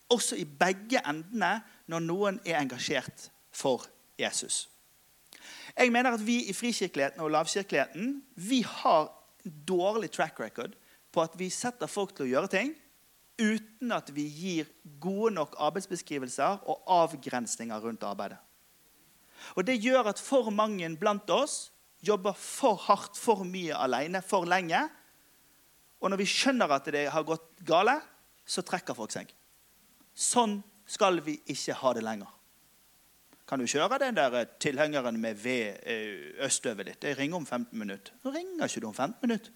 også 0.08 0.38
i 0.40 0.46
begge 0.48 1.02
endene 1.04 1.58
når 1.92 2.04
noen 2.04 2.40
er 2.46 2.60
engasjert 2.62 3.28
for 3.52 3.84
Jesus. 4.20 4.66
Jeg 5.78 5.92
mener 5.94 6.16
at 6.16 6.26
Vi 6.26 6.40
i 6.50 6.52
frikirkeligheten 6.56 7.22
og 7.22 7.30
lavkirkeligheten 7.30 8.22
vi 8.48 8.62
har 8.66 9.12
dårlig 9.44 10.10
track 10.10 10.40
record 10.40 10.74
på 11.14 11.22
at 11.22 11.36
vi 11.38 11.48
setter 11.54 11.86
folk 11.86 12.16
til 12.16 12.26
å 12.26 12.32
gjøre 12.32 12.52
ting 12.52 12.74
uten 13.38 13.94
at 13.94 14.10
vi 14.10 14.24
gir 14.26 14.70
gode 14.98 15.36
nok 15.36 15.54
arbeidsbeskrivelser 15.62 16.64
og 16.66 16.82
avgrensninger 16.90 17.80
rundt 17.80 18.02
arbeidet. 18.02 18.38
Og 19.54 19.64
Det 19.64 19.78
gjør 19.78 20.10
at 20.10 20.18
for 20.18 20.50
mange 20.50 20.88
blant 20.98 21.30
oss 21.30 21.70
jobber 22.02 22.34
for 22.34 22.74
hardt, 22.88 23.16
for 23.16 23.44
mye 23.46 23.74
alene, 23.74 24.22
for 24.22 24.46
lenge. 24.46 24.80
Og 26.02 26.10
når 26.10 26.22
vi 26.22 26.26
skjønner 26.30 26.74
at 26.74 26.90
det 26.90 27.06
har 27.10 27.26
gått 27.26 27.62
gale, 27.66 28.00
så 28.46 28.62
trekker 28.62 28.98
folk 28.98 29.14
seg. 29.14 29.30
Sånn 30.14 30.58
skal 30.88 31.20
vi 31.22 31.38
ikke 31.46 31.78
ha 31.78 31.94
det 31.94 32.02
lenger. 32.02 32.37
Kan 33.48 33.62
du 33.62 33.64
kjøre 33.66 33.96
den 34.02 34.16
der 34.16 34.44
tilhengeren 34.60 35.20
med 35.20 35.34
ved 35.34 35.80
eh, 35.82 36.44
østover 36.44 36.84
ditt? 36.84 37.04
Jeg 37.04 37.18
ringer 37.18 37.36
om 37.36 37.46
15 37.46 37.78
minutter. 37.78 38.12
Så 38.22 38.30
ringer 38.30 38.64
ikke 38.64 38.80
du 38.80 38.86
om 38.86 38.94
15 38.94 39.18
minutter. 39.22 39.50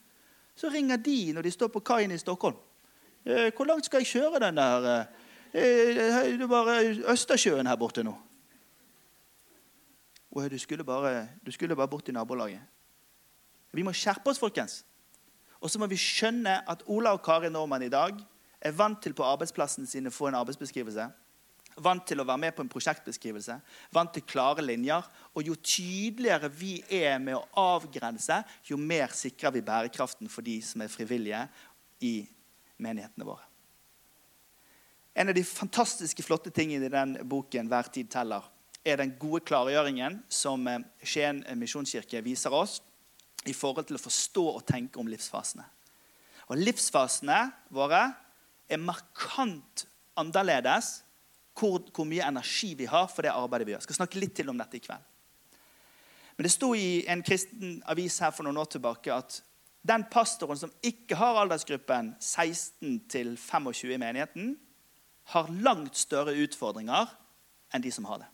Så 0.57 0.69
ringer 0.69 0.97
de 0.97 1.33
når 1.33 1.43
de 1.43 1.51
står 1.51 1.69
på 1.69 1.81
kaien 1.81 2.11
i 2.11 2.19
Stockholm. 2.19 2.57
Eh, 3.25 3.53
hvor 3.57 3.65
langt 3.65 3.85
skal 3.85 4.01
jeg 4.01 4.07
kjøre 4.07 4.41
den 4.47 4.57
der? 4.57 5.07
Eh, 5.53 6.39
det 6.41 6.49
var 6.49 6.73
Østersjøen 7.13 7.67
her 7.67 7.77
borte 7.77 8.03
nå. 8.03 8.17
Du 10.33 10.59
skulle, 10.59 10.85
bare, 10.85 11.29
du 11.47 11.53
skulle 11.53 11.77
bare 11.77 11.89
bort 11.89 12.09
i 12.09 12.13
nabolaget. 12.13 12.61
Vi 13.73 13.83
må 13.83 13.93
skjerpe 13.93 14.31
oss, 14.31 14.39
folkens. 14.39 14.85
Og 15.61 15.71
så 15.71 15.79
må 15.79 15.87
vi 15.87 15.97
skjønne 16.01 16.63
at 16.69 16.83
Ola 16.87 17.13
og 17.13 17.23
Kari 17.23 17.51
Normann 17.51 17.83
i 17.83 17.93
dag 17.93 18.17
er 18.61 18.73
vant 18.73 19.03
til 19.03 19.13
på 19.13 19.25
arbeidsplassen 19.25 19.87
sin 19.87 20.09
å 20.09 20.11
få 20.11 20.31
en 20.31 20.39
arbeidsbeskrivelse. 20.41 21.11
Vant 21.81 22.05
til 22.07 22.21
å 22.21 22.27
være 22.29 22.43
med 22.43 22.55
på 22.57 22.65
en 22.65 22.71
prosjektbeskrivelse. 22.73 23.57
Vant 23.95 24.13
til 24.13 24.27
klare 24.29 24.65
linjer. 24.65 25.07
Og 25.33 25.47
jo 25.49 25.57
tydeligere 25.57 26.51
vi 26.53 26.75
er 26.93 27.17
med 27.23 27.39
å 27.39 27.47
avgrense, 27.77 28.43
jo 28.69 28.77
mer 28.77 29.15
sikrer 29.17 29.55
vi 29.55 29.65
bærekraften 29.65 30.29
for 30.33 30.45
de 30.45 30.59
som 30.65 30.85
er 30.85 30.93
frivillige 30.93 31.47
i 32.05 32.15
menighetene 32.83 33.27
våre. 33.27 33.47
En 35.15 35.29
av 35.29 35.37
de 35.37 35.45
fantastiske 35.45 36.25
flotte 36.25 36.51
tingene 36.51 36.89
i 36.89 36.93
den 36.93 37.19
boken 37.29 37.69
'Hver 37.69 37.93
tid 37.93 38.09
teller' 38.11 38.49
er 38.85 38.97
den 38.97 39.15
gode 39.19 39.45
klargjøringen 39.45 40.23
som 40.29 40.67
eh, 40.69 40.81
Skien 41.05 41.45
misjonskirke 41.57 42.23
viser 42.25 42.53
oss 42.53 42.81
i 43.47 43.53
forhold 43.53 43.87
til 43.87 43.99
å 43.99 44.03
forstå 44.03 44.45
og 44.57 44.67
tenke 44.67 44.99
om 44.99 45.07
livsfasene. 45.07 45.65
Og 46.51 46.59
Livsfasene 46.59 47.53
våre 47.71 48.03
er 48.69 48.81
markant 48.83 49.87
annerledes 50.19 51.03
hvor, 51.59 51.83
hvor, 51.93 52.09
mye 52.09 52.25
energi 52.27 52.73
vi 52.79 52.89
har 52.89 53.09
for 53.13 53.27
det 53.27 53.33
arbeidet 53.33 53.67
vi 53.67 53.75
gjør. 53.75 53.83
Jeg 53.83 53.91
skal 53.91 54.01
snakke 54.01 54.21
litt 54.21 54.35
til 54.37 54.51
om 54.53 54.59
dette 54.59 54.79
i 54.79 54.85
kveld. 54.85 55.09
Men 56.37 56.49
Det 56.49 56.53
sto 56.53 56.73
i 56.75 57.05
en 57.13 57.23
kristen 57.23 57.81
avis 57.93 58.19
her 58.25 58.33
for 58.33 58.47
noen 58.47 58.61
år 58.63 58.71
tilbake 58.73 59.13
at 59.15 59.43
den 59.87 60.05
pastoren 60.11 60.59
som 60.59 60.73
ikke 60.87 61.19
har 61.19 61.41
aldersgruppen 61.43 62.15
16 62.21 63.01
til 63.11 63.35
25 63.37 63.93
i 63.93 63.99
menigheten, 64.01 64.55
har 65.35 65.51
langt 65.63 65.97
større 65.99 66.35
utfordringer 66.43 67.11
enn 67.75 67.83
de 67.83 67.91
som 67.95 68.07
har 68.09 68.23
det. 68.23 68.31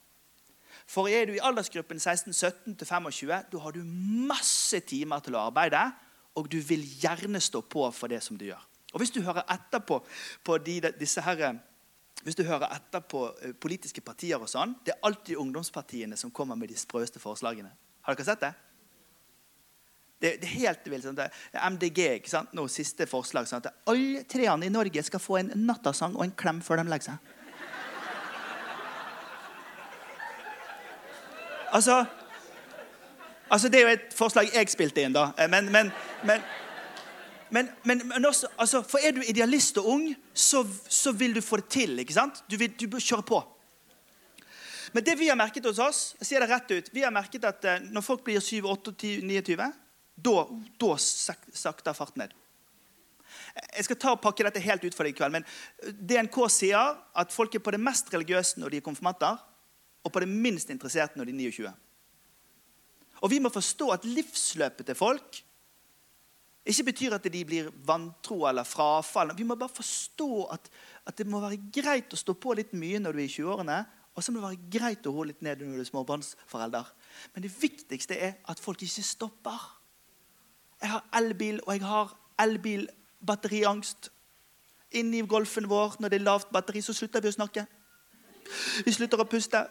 For 0.89 1.09
er 1.09 1.27
du 1.29 1.35
i 1.37 1.43
aldersgruppen 1.45 2.01
16-17 2.01 2.79
til 2.81 2.87
25, 2.87 3.41
da 3.53 3.61
har 3.61 3.75
du 3.77 3.83
masse 3.85 4.81
timer 4.89 5.21
til 5.25 5.37
å 5.37 5.45
arbeide, 5.51 5.83
og 6.39 6.49
du 6.49 6.59
vil 6.65 6.85
gjerne 7.03 7.41
stå 7.43 7.61
på 7.61 7.85
for 7.93 8.09
det 8.09 8.23
som 8.25 8.39
du 8.41 8.47
gjør. 8.49 8.63
Og 8.95 9.03
Hvis 9.03 9.13
du 9.13 9.21
hører 9.21 9.45
etter 9.53 9.83
på, 9.85 10.01
på 10.45 10.59
de, 10.65 10.81
disse 10.97 11.21
her, 11.21 11.59
hvis 12.25 12.37
du 12.39 12.43
hører 12.45 12.73
etter 12.75 13.03
på 13.07 13.27
eh, 13.43 13.53
politiske 13.55 14.03
partier 14.05 14.41
og 14.41 14.51
sånn, 14.51 14.75
Det 14.85 14.95
er 14.95 15.05
alltid 15.07 15.39
ungdomspartiene 15.39 16.17
som 16.17 16.31
kommer 16.35 16.57
med 16.57 16.69
de 16.69 16.77
sprøeste 16.77 17.23
forslagene. 17.23 17.71
Har 18.03 18.17
dere 18.17 18.27
sett 18.27 18.43
det? 18.43 18.53
Det, 20.19 20.31
det, 20.43 20.49
er 20.49 20.55
helt 20.67 20.89
vilt. 20.91 21.05
Sånn, 21.07 21.21
MDG, 21.55 21.99
ikke 22.19 22.31
sant? 22.31 22.55
Nå, 22.57 22.67
siste 22.73 23.07
forslag. 23.07 23.47
Sånn 23.47 23.63
at 23.63 23.71
alle 23.87 24.25
treene 24.27 24.67
i 24.67 24.73
Norge 24.73 25.03
skal 25.07 25.23
få 25.23 25.39
en 25.39 25.53
nattasang 25.63 26.17
og 26.19 26.25
en 26.27 26.35
klem 26.35 26.63
før 26.65 26.83
de 26.83 26.91
legger 26.91 27.13
seg. 27.13 27.35
Altså, 31.69 32.05
altså 33.51 33.69
Det 33.69 33.79
er 33.79 33.85
jo 33.85 33.93
et 33.93 34.15
forslag 34.17 34.49
jeg 34.55 34.71
spilte 34.73 35.05
inn, 35.05 35.15
da. 35.15 35.31
Men, 35.53 35.69
men, 35.71 35.93
men, 36.27 36.43
men 37.51 38.27
også, 38.27 38.49
altså, 38.59 38.83
For 38.83 39.01
er 39.03 39.15
du 39.17 39.23
idealist 39.23 39.79
og 39.81 39.89
ung, 39.89 40.09
så, 40.35 40.67
så, 40.89 41.13
vil 41.13 41.35
du 41.35 41.41
få 41.41 41.57
det 41.63 41.69
til. 41.73 41.99
ikke 41.99 42.17
sant? 42.17 42.43
Du, 42.51 42.57
vil, 42.61 42.73
du 42.77 42.99
kjøre 42.99 43.25
på. 43.27 43.43
Men 44.93 45.05
det 45.05 45.19
vi 45.21 45.29
har 45.29 45.37
merket 45.37 45.67
hos 45.69 45.81
oss, 45.83 46.03
jeg 46.21 46.31
sier 46.31 46.45
det 46.45 46.51
rett 46.51 46.71
ut, 46.73 46.91
vi 46.93 47.05
har 47.05 47.13
merket 47.13 47.45
at 47.45 47.65
eh, 47.69 47.81
når 47.93 48.05
folk 48.05 48.25
blir 48.25 48.41
7, 48.41 48.65
8, 48.65 48.95
10, 48.97 49.25
29 49.29 49.69
da, 50.19 50.37
da 50.81 50.95
sakter 50.99 51.97
farten 51.97 52.25
ned. 52.25 52.33
Jeg 53.77 53.85
skal 53.87 53.99
ta 54.01 54.15
og 54.15 54.23
pakke 54.23 54.47
dette 54.47 54.63
helt 54.63 54.85
ut 54.87 54.97
for 54.97 55.07
deg 55.07 55.15
i 55.15 55.19
kveld. 55.19 55.35
men 55.35 55.45
DNK 55.85 56.39
sier 56.51 56.97
at 56.97 57.35
folk 57.35 57.55
er 57.55 57.63
på 57.63 57.75
det 57.75 57.83
mest 57.83 58.09
religiøse 58.15 58.61
når 58.61 58.73
de 58.73 58.81
er 58.81 58.87
konfirmanter, 58.87 59.37
og 60.05 60.15
på 60.15 60.23
det 60.25 60.31
minst 60.31 60.71
interesserte 60.73 61.21
når 61.21 61.29
de 61.29 61.35
er 61.35 61.43
29. 61.53 61.75
Og 63.23 63.33
vi 63.33 63.41
må 63.43 63.51
forstå 63.53 63.91
at 63.95 64.07
livsløpet 64.07 64.89
til 64.89 64.99
folk 64.99 65.43
ikke 66.69 66.85
betyr 66.91 67.15
at 67.17 67.27
de 67.33 67.45
blir 67.49 67.71
vantro 67.89 68.43
eller 68.49 68.67
frafall. 68.69 69.33
Vi 69.37 69.47
må 69.49 69.57
bare 69.57 69.73
forstå 69.73 70.33
at, 70.53 70.69
at, 71.07 71.17
det 71.17 71.27
må 71.27 71.41
være 71.41 71.61
greit 71.73 72.13
å 72.13 72.21
stå 72.21 72.35
på 72.37 72.53
litt 72.59 72.75
mye 72.77 73.01
når 73.01 73.17
du 73.17 73.23
er 73.23 73.25
i 73.25 73.33
20-årene, 73.33 73.79
og 74.13 74.25
så 74.25 74.35
må 74.35 74.41
det 74.41 74.49
være 74.49 74.71
greit 74.75 75.07
å 75.07 75.15
roe 75.15 75.31
litt 75.31 75.43
ned 75.47 75.63
når 75.63 75.79
du 75.79 75.83
er 75.85 75.89
småbarnsforelder. 75.89 76.93
Men 77.33 77.47
det 77.47 77.55
viktigste 77.55 78.19
er 78.19 78.37
at 78.51 78.61
folk 78.61 78.83
ikke 78.85 79.07
stopper. 79.07 79.65
Jeg 80.83 80.93
har 80.93 81.09
elbil, 81.21 81.61
og 81.65 81.73
jeg 81.73 81.87
har 81.87 82.15
elbil-batteriangst. 82.45 84.11
Inni 84.99 85.23
golfen 85.29 85.69
vår, 85.71 85.97
når 86.03 86.13
det 86.13 86.21
er 86.21 86.27
lavt 86.27 86.53
batteri, 86.53 86.83
så 86.85 86.97
slutter 86.97 87.25
vi 87.25 87.31
å 87.33 87.39
snakke. 87.39 87.65
Vi 88.85 88.93
slutter 88.93 89.21
å 89.21 89.29
puste. 89.29 89.65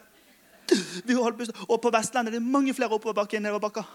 Vi 1.04 1.14
puste. 1.14 1.54
Og 1.68 1.80
på 1.82 1.92
Vestlandet 1.94 2.34
det 2.34 2.40
er 2.40 2.52
mange 2.56 2.74
flere 2.76 2.96
oppoverbakker 2.96 3.38
enn 3.38 3.46
nedoverbakker. 3.48 3.86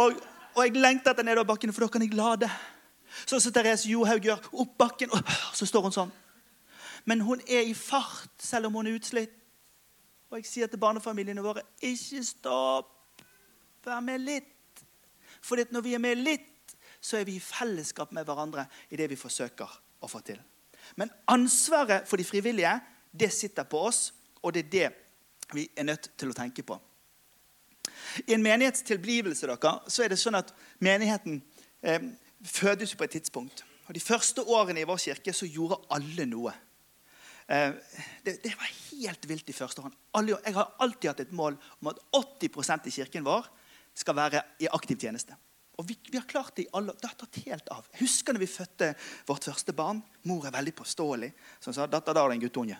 Og, 0.00 0.22
og 0.54 0.64
jeg 0.66 0.76
lengter 0.76 1.12
etter 1.12 1.26
nedoverbakkene, 1.26 1.72
for 1.72 1.86
da 1.86 1.92
kan 1.92 2.04
jeg 2.04 2.16
lade. 2.16 2.48
Sånn 3.24 3.40
som 3.42 3.52
Therese 3.54 3.90
Johaug 3.90 4.24
gjør. 4.26 4.48
Opp 4.62 4.76
bakken, 4.80 5.12
og 5.12 5.32
så 5.56 5.68
står 5.68 5.86
hun 5.88 5.94
sånn. 5.94 6.12
Men 7.08 7.24
hun 7.26 7.42
er 7.48 7.66
i 7.66 7.74
fart, 7.76 8.32
selv 8.40 8.68
om 8.68 8.78
hun 8.78 8.90
er 8.90 8.98
utslitt. 8.98 9.34
Og 10.30 10.38
jeg 10.40 10.48
sier 10.48 10.70
til 10.70 10.80
barnefamiliene 10.80 11.44
våre 11.44 11.64
ikke 11.84 12.22
stopp. 12.24 12.92
Vær 13.84 14.00
med 14.04 14.22
litt. 14.22 14.82
For 15.42 15.60
når 15.74 15.84
vi 15.84 15.96
er 15.96 16.02
med 16.02 16.22
litt, 16.22 16.76
så 17.02 17.18
er 17.18 17.26
vi 17.26 17.36
i 17.36 17.42
fellesskap 17.42 18.12
med 18.14 18.24
hverandre 18.24 18.64
i 18.94 18.98
det 19.00 19.08
vi 19.10 19.18
forsøker 19.18 19.78
å 20.00 20.08
få 20.08 20.22
til. 20.24 20.38
Men 20.96 21.10
ansvaret 21.30 22.06
for 22.08 22.20
de 22.20 22.26
frivillige 22.26 22.72
det 23.12 23.32
sitter 23.34 23.66
på 23.68 23.82
oss, 23.90 24.12
og 24.42 24.54
det 24.54 24.66
er 24.66 24.72
det 24.72 24.88
vi 25.52 25.66
er 25.76 25.86
nødt 25.86 26.12
til 26.16 26.30
å 26.32 26.36
tenke 26.36 26.64
på. 26.64 26.78
I 28.26 28.34
en 28.36 28.44
menighetstilblivelse 28.44 29.48
dere, 29.48 29.74
så 29.88 30.04
er 30.04 30.12
det 30.12 30.20
sånn 30.20 30.38
at 30.38 30.52
menigheten 30.82 31.40
eh, 31.82 32.10
fødes 32.44 32.94
på 32.96 33.06
et 33.06 33.16
tidspunkt. 33.18 33.64
Og 33.88 33.94
De 33.94 34.02
første 34.02 34.42
årene 34.42 34.82
i 34.82 34.88
vår 34.88 35.00
kirke 35.02 35.34
så 35.36 35.48
gjorde 35.48 35.80
alle 35.92 36.26
noe. 36.28 36.52
Eh, 37.46 37.72
det, 38.24 38.38
det, 38.44 38.54
var 38.58 38.74
helt 38.92 39.28
vilt 39.28 39.46
de 39.46 39.56
første 39.56 39.82
årene. 39.82 40.36
Jeg 40.44 40.56
har 40.56 40.74
alltid 40.78 41.10
hatt 41.10 41.24
et 41.24 41.34
mål 41.36 41.58
om 41.80 41.90
at 41.92 42.02
80% 42.16 42.88
i 42.88 42.94
kirken 43.00 43.26
vår 43.26 43.48
skal 43.94 44.16
være 44.16 44.44
i 44.62 44.70
aktiv 44.72 45.00
tjeneste. 45.00 45.36
Og 45.80 45.88
vi, 45.88 45.96
vi, 46.10 46.18
har 46.18 46.28
klart 46.28 46.54
det 46.56 46.66
i 46.66 46.72
alle 46.76 46.92
Det 47.00 47.08
har 47.08 47.18
tatt 47.18 47.38
helt 47.46 47.68
av. 47.72 47.86
Husker 47.98 48.34
når 48.34 48.44
vi 48.44 48.50
fødte 48.50 48.92
vårt 49.26 49.48
første 49.48 49.72
barn. 49.76 50.02
Mor 50.28 50.46
er 50.46 50.54
veldig 50.54 50.74
påståelig. 50.78 51.32
Som 51.64 51.74
sa 51.74 51.88
datter, 51.90 52.14
da 52.14 52.24
er 52.26 52.36
en 52.36 52.42
guttunge. 52.44 52.76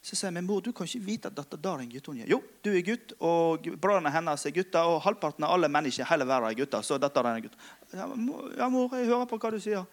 Så 0.00 0.16
sier 0.16 0.32
men 0.32 0.46
mor, 0.48 0.62
du 0.64 0.72
kan 0.72 0.88
ikke 0.88 1.04
vite 1.04 1.28
at 1.28 1.36
dette 1.36 1.58
da 1.60 1.74
er 1.76 1.82
en 1.84 1.90
guttunge. 1.92 2.24
Jo, 2.28 2.38
du 2.64 2.70
er 2.72 2.80
gutt, 2.84 3.12
og 3.20 3.66
brødrene 3.76 4.12
hennes 4.14 4.46
er 4.48 4.54
gutter, 4.56 4.88
og 4.88 5.02
halvparten 5.04 5.44
av 5.44 5.52
alle 5.52 5.68
mennesker 5.68 6.06
i 6.06 6.08
hele 6.08 6.24
verden 6.28 6.48
er 6.48 6.56
gutter. 6.56 6.84
Så 6.86 6.96
dette 7.00 7.20
er 7.20 7.28
en 7.28 7.44
gutt. 7.44 7.58
Ja, 7.92 8.06
mor, 8.72 8.94
jeg 8.96 9.10
hører 9.10 9.26
på 9.28 9.36
hva 9.42 9.50
du 9.52 9.58
sier. 9.60 9.84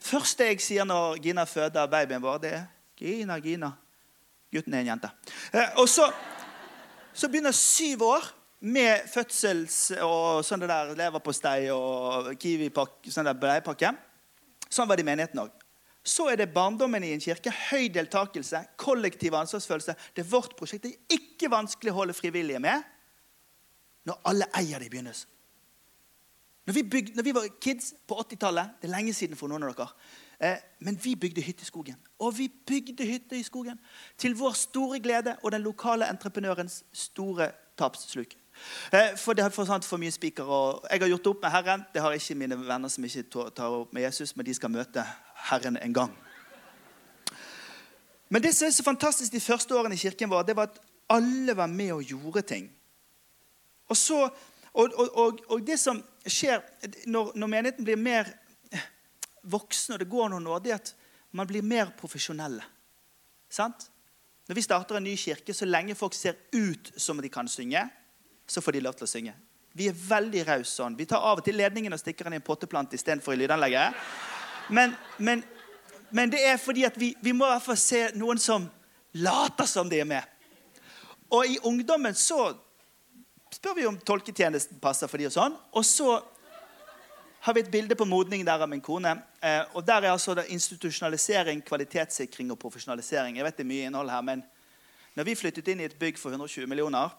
første 0.00 0.46
jeg 0.46 0.62
sier 0.62 0.86
når 0.86 1.18
Gina 1.24 1.44
føder 1.50 1.90
babyen 1.90 2.22
vår, 2.22 2.38
det 2.44 2.52
er 2.60 2.68
Gina, 3.00 3.38
Gina. 3.42 3.72
Gutten 4.54 4.74
er 4.74 4.84
en 4.84 4.92
jente. 4.92 5.10
Eh, 5.52 5.74
og 5.82 5.88
så, 5.88 6.06
så 7.12 7.28
begynner 7.30 7.54
syv 7.54 8.02
år 8.06 8.30
med 8.60 9.06
fødsels- 9.10 9.96
og 10.04 10.44
sånn 10.46 10.62
det 10.62 10.70
der 10.70 10.94
leverpostei 10.98 11.70
og 11.74 12.30
Kiwi-pakke. 12.38 13.10
der 13.10 13.34
bleipakke. 13.34 13.94
Sånn 14.70 14.88
var 14.88 14.96
det 14.96 15.02
i 15.02 15.10
menigheten 15.10 15.42
òg. 15.42 15.50
Så 16.04 16.30
er 16.32 16.40
det 16.40 16.52
barndommen 16.54 17.04
i 17.04 17.12
en 17.12 17.20
kirke. 17.20 17.52
Høy 17.70 17.90
deltakelse, 17.92 18.62
kollektiv 18.80 19.34
ansvarsfølelse. 19.36 19.94
Det 20.16 20.24
er 20.24 20.30
vårt 20.30 20.56
prosjekt. 20.56 20.86
Det 20.86 20.94
er 20.94 21.18
ikke 21.20 21.50
vanskelig 21.52 21.92
å 21.92 22.00
holde 22.00 22.16
frivillige 22.16 22.62
med 22.62 22.86
når 24.08 24.22
alle 24.30 24.48
eier 24.56 24.80
det 24.80 24.88
i 24.88 24.94
begynnelsen. 24.94 25.28
Når 26.66 26.74
vi, 26.74 26.82
bygde, 26.82 27.12
når 27.16 27.24
vi 27.26 27.34
var 27.34 27.46
kids 27.60 27.94
på 28.06 28.14
80-tallet 28.20 28.76
Det 28.78 28.86
er 28.86 28.92
lenge 28.92 29.12
siden 29.16 29.36
for 29.36 29.50
noen 29.50 29.64
av 29.66 29.72
dere. 29.74 29.88
Eh, 30.40 30.60
men 30.86 30.98
vi 31.02 31.16
bygde 31.16 31.42
hytte 31.42 31.64
i 31.64 31.68
skogen. 31.68 31.96
Og 32.18 32.36
vi 32.38 32.46
bygde 32.48 33.04
hytte 33.04 33.36
i 33.36 33.42
skogen 33.42 33.80
til 34.18 34.36
vår 34.38 34.54
store 34.56 35.00
glede 35.00 35.34
og 35.42 35.52
den 35.52 35.64
lokale 35.64 36.08
entreprenørens 36.08 36.84
store 36.92 37.50
tapssluk. 37.78 38.36
Eh, 38.92 39.16
for 39.16 39.32
det 39.32 39.44
har 39.44 39.52
forsvant 39.52 39.84
for 39.84 40.00
mye 40.00 40.14
spiker. 40.14 40.44
Og 40.44 40.86
jeg 40.90 41.02
har 41.02 41.12
gjort 41.12 41.24
det 41.24 41.32
opp 41.32 41.42
med 41.42 41.50
Herren. 41.50 41.84
Det 41.94 42.02
har 42.02 42.16
ikke 42.16 42.38
mine 42.38 42.60
venner 42.60 42.88
som 42.88 43.04
ikke 43.04 43.26
tar 43.56 43.80
opp 43.82 43.92
med 43.92 44.02
Jesus, 44.02 44.36
men 44.36 44.46
de 44.46 44.54
skal 44.54 44.72
møte 44.72 45.04
Herren 45.48 45.78
en 45.80 45.94
gang. 45.96 46.12
Men 48.30 48.42
det 48.42 48.52
som 48.54 48.68
er 48.68 48.74
så 48.74 48.86
fantastisk 48.86 49.32
de 49.32 49.42
første 49.42 49.74
årene 49.74 49.96
i 49.96 50.00
kirken 50.00 50.30
vår, 50.30 50.44
det 50.46 50.56
var 50.56 50.70
at 50.70 50.78
alle 51.10 51.56
var 51.56 51.66
med 51.66 51.92
og 51.96 52.04
gjorde 52.06 52.42
ting. 52.46 52.68
Og, 53.90 53.96
så, 53.98 54.28
og, 54.72 54.92
og, 54.94 55.40
og 55.50 55.64
det 55.66 55.80
som 55.82 55.98
skjer 56.22 56.62
når, 57.10 57.32
når, 57.34 57.50
menigheten 57.50 57.86
blir 57.86 57.98
mer 57.98 58.30
voksen, 59.42 59.96
og 59.96 60.02
det 60.02 60.10
går 60.10 60.30
noen 60.30 60.46
år, 60.46 60.62
det 60.62 60.74
er 60.76 60.78
at 60.78 60.94
man 61.34 61.48
blir 61.50 61.66
mer 61.66 61.90
profesjonelle. 61.98 62.62
Sant? 63.50 63.88
Når 64.46 64.58
vi 64.58 64.66
starter 64.66 64.98
en 64.98 65.06
ny 65.06 65.16
kirke, 65.18 65.54
så 65.54 65.66
lenge 65.66 65.98
folk 65.98 66.14
ser 66.14 66.38
ut 66.54 66.92
som 66.96 67.18
de 67.22 67.30
kan 67.30 67.50
synge, 67.50 67.82
så 68.46 68.62
får 68.62 68.78
de 68.78 68.86
lov 68.86 68.98
til 68.98 69.06
å 69.06 69.10
synge. 69.10 69.34
Vi 69.78 69.86
er 69.86 69.94
veldig 69.94 70.42
rause 70.48 70.70
sånn. 70.70 70.96
Vi 70.98 71.06
tar 71.06 71.22
av 71.22 71.38
og 71.38 71.46
til 71.46 71.58
ledningen 71.58 71.94
og 71.94 72.00
stikker 72.02 72.26
den 72.26 72.34
i 72.34 72.40
en 72.40 72.46
potteplante 72.46 72.98
istedenfor 72.98 73.34
i 73.34 73.42
lydanlegget. 73.42 73.94
Men, 74.70 74.94
men, 75.18 75.44
men, 76.10 76.30
det 76.32 76.42
er 76.46 76.56
fordi 76.60 76.84
at 76.86 76.98
vi, 77.00 77.14
vi 77.20 77.32
må 77.32 77.46
i 77.46 77.54
hvert 77.54 77.64
fall 77.64 77.78
se 77.80 78.02
noen 78.18 78.38
som 78.38 78.68
later 79.12 79.66
som 79.66 79.90
de 79.90 80.00
er 80.00 80.08
med. 80.08 80.26
Og 81.30 81.46
i 81.46 81.58
ungdommen 81.66 82.14
så 82.14 82.52
spør 83.50 83.76
vi 83.76 83.86
om 83.86 83.98
tolketjenesten 83.98 84.78
passer 84.82 85.10
for 85.10 85.18
de 85.18 85.28
og 85.28 85.34
sånn. 85.34 85.56
Og 85.74 85.86
så 85.86 86.18
har 87.40 87.56
vi 87.56 87.64
et 87.64 87.72
bilde 87.72 87.96
på 87.96 88.06
modning 88.06 88.44
der 88.46 88.62
av 88.62 88.70
min 88.70 88.82
kone. 88.84 89.16
Eh, 89.40 89.62
og 89.74 89.86
Der 89.86 90.04
er 90.04 90.12
altså 90.12 90.36
institusjonalisering, 90.42 91.62
kvalitetssikring 91.66 92.50
og 92.52 92.58
profesjonalisering. 92.58 93.36
Jeg 93.36 93.46
vet 93.46 93.56
det 93.56 93.64
er 93.64 93.72
mye 93.72 93.88
innhold 93.88 94.12
her, 94.12 94.22
men 94.22 94.44
når 95.16 95.26
vi 95.26 95.38
flyttet 95.38 95.68
inn 95.68 95.80
i 95.80 95.88
et 95.88 95.98
bygg 95.98 96.18
for 96.18 96.30
120 96.30 96.68
millioner 96.70 97.10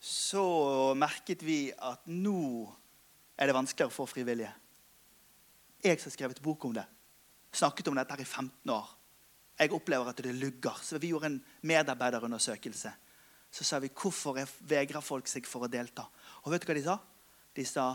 så 0.00 0.94
merket 0.96 1.42
vi 1.44 1.68
at 1.76 2.06
nå 2.08 2.64
er 3.36 3.50
det 3.50 3.56
vanskeligere 3.56 3.92
å 3.92 3.94
få 3.94 4.06
frivillige. 4.08 4.52
Jeg 5.82 6.00
som 6.00 6.10
har 6.10 6.16
skrevet 6.16 6.42
bok 6.44 6.64
om 6.68 6.74
det, 6.76 6.84
snakket 7.52 7.88
om 7.88 7.96
dette 7.96 8.14
her 8.14 8.22
i 8.22 8.28
15 8.28 8.72
år. 8.74 8.88
Jeg 9.60 9.72
opplever 9.76 10.08
at 10.08 10.20
det 10.24 10.34
lugger. 10.34 10.76
Så 10.82 10.98
vi 10.98 11.12
gjorde 11.12 11.26
en 11.26 11.40
medarbeiderundersøkelse. 11.68 12.92
Så 13.50 13.64
sa 13.64 13.78
vi 13.78 13.90
hvorfor 13.92 14.38
vegrer 14.68 15.04
folk 15.04 15.28
seg 15.28 15.48
for 15.48 15.66
å 15.66 15.70
delta. 15.72 16.06
Og 16.44 16.52
vet 16.52 16.64
du 16.64 16.70
hva 16.70 16.76
de 16.78 16.84
sa? 16.84 16.96
De 17.56 17.64
sa 17.66 17.90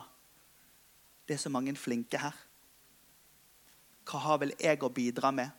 det 1.26 1.34
er 1.34 1.42
så 1.42 1.50
mange 1.50 1.74
flinke 1.80 2.20
her. 2.22 2.36
Hva 4.06 4.22
har 4.22 4.42
vel 4.44 4.54
jeg 4.62 4.84
å 4.86 4.92
bidra 4.94 5.32
med? 5.34 5.50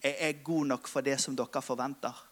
Er 0.00 0.16
jeg 0.22 0.40
god 0.44 0.72
nok 0.72 0.88
for 0.88 1.04
det 1.04 1.18
som 1.20 1.36
dere 1.36 1.60
forventer? 1.64 2.22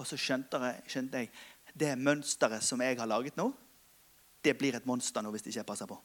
Og 0.00 0.08
så 0.08 0.16
skjønte 0.16 0.60
jeg, 0.62 0.80
skjønte 0.88 1.20
jeg 1.20 1.30
det 1.74 1.92
mønsteret 2.00 2.64
som 2.64 2.80
jeg 2.80 2.96
har 2.96 3.10
laget 3.10 3.36
nå, 3.36 3.50
det 4.44 4.56
blir 4.58 4.76
et 4.76 4.86
monster 4.86 5.24
nå 5.24 5.32
hvis 5.34 5.44
ikke 5.48 5.58
jeg 5.60 5.68
passer 5.68 5.90
på. 5.90 5.98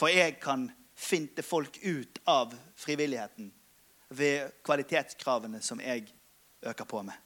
For 0.00 0.08
jeg 0.08 0.38
kan 0.40 0.70
finte 0.96 1.44
folk 1.44 1.76
ut 1.84 2.20
av 2.28 2.54
frivilligheten 2.80 3.50
ved 4.16 4.62
kvalitetskravene 4.64 5.60
som 5.62 5.80
jeg 5.84 6.06
øker 6.64 6.88
på 6.88 7.02
med. 7.04 7.16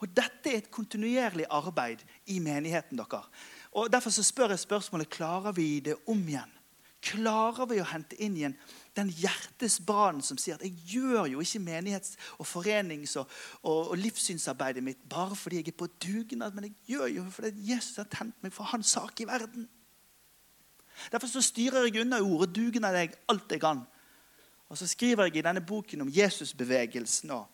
Og 0.00 0.08
Dette 0.14 0.52
er 0.52 0.62
et 0.62 0.70
kontinuerlig 0.70 1.48
arbeid 1.50 2.04
i 2.32 2.38
menigheten 2.40 2.98
deres. 2.98 3.26
Og 3.72 3.90
Derfor 3.92 4.14
så 4.14 4.22
spør 4.22 4.54
jeg 4.54 4.62
spørsmålet 4.62 5.10
klarer 5.10 5.52
vi 5.52 5.80
det 5.80 5.96
om 6.06 6.22
igjen. 6.22 6.52
Klarer 7.02 7.68
vi 7.70 7.82
å 7.82 7.86
hente 7.90 8.16
inn 8.22 8.38
igjen 8.38 8.54
den 8.96 9.10
hjertes 9.12 9.76
brann 9.84 10.22
som 10.24 10.38
sier 10.40 10.56
at 10.56 10.64
jeg 10.64 10.78
gjør 10.96 11.28
jo 11.34 11.42
ikke 11.44 11.60
menighets- 11.62 12.16
og 12.38 12.48
forenings- 12.48 13.18
og, 13.20 13.28
og, 13.60 13.90
og, 13.92 13.96
livssynsarbeidet 14.00 14.82
mitt 14.82 15.02
bare 15.10 15.36
fordi 15.36 15.60
jeg 15.60 15.74
er 15.74 15.78
på 15.82 15.90
dugnad, 16.02 16.56
men 16.56 16.70
jeg 16.70 16.94
gjør 16.94 17.12
jo 17.18 17.26
fordi 17.30 17.68
Jesus 17.74 18.00
har 18.00 18.08
tent 18.10 18.38
meg 18.42 18.54
for 18.54 18.72
hans 18.72 18.94
sak 18.96 19.20
i 19.20 19.28
verden. 19.28 19.68
Derfor 21.12 21.30
så 21.30 21.42
styrer 21.44 21.86
jeg 21.86 22.02
unna 22.02 22.20
ordet 22.24 22.82
av 22.84 22.96
deg 22.96 23.14
alt 23.28 23.52
jeg 23.52 23.62
kan. 23.62 23.84
Og 24.66 24.78
så 24.78 24.88
skriver 24.90 25.28
jeg 25.28 25.38
i 25.38 25.46
denne 25.46 25.62
boken 25.62 26.02
om 26.02 26.10
Jesusbevegelsen 26.10 27.30
og, 27.36 27.46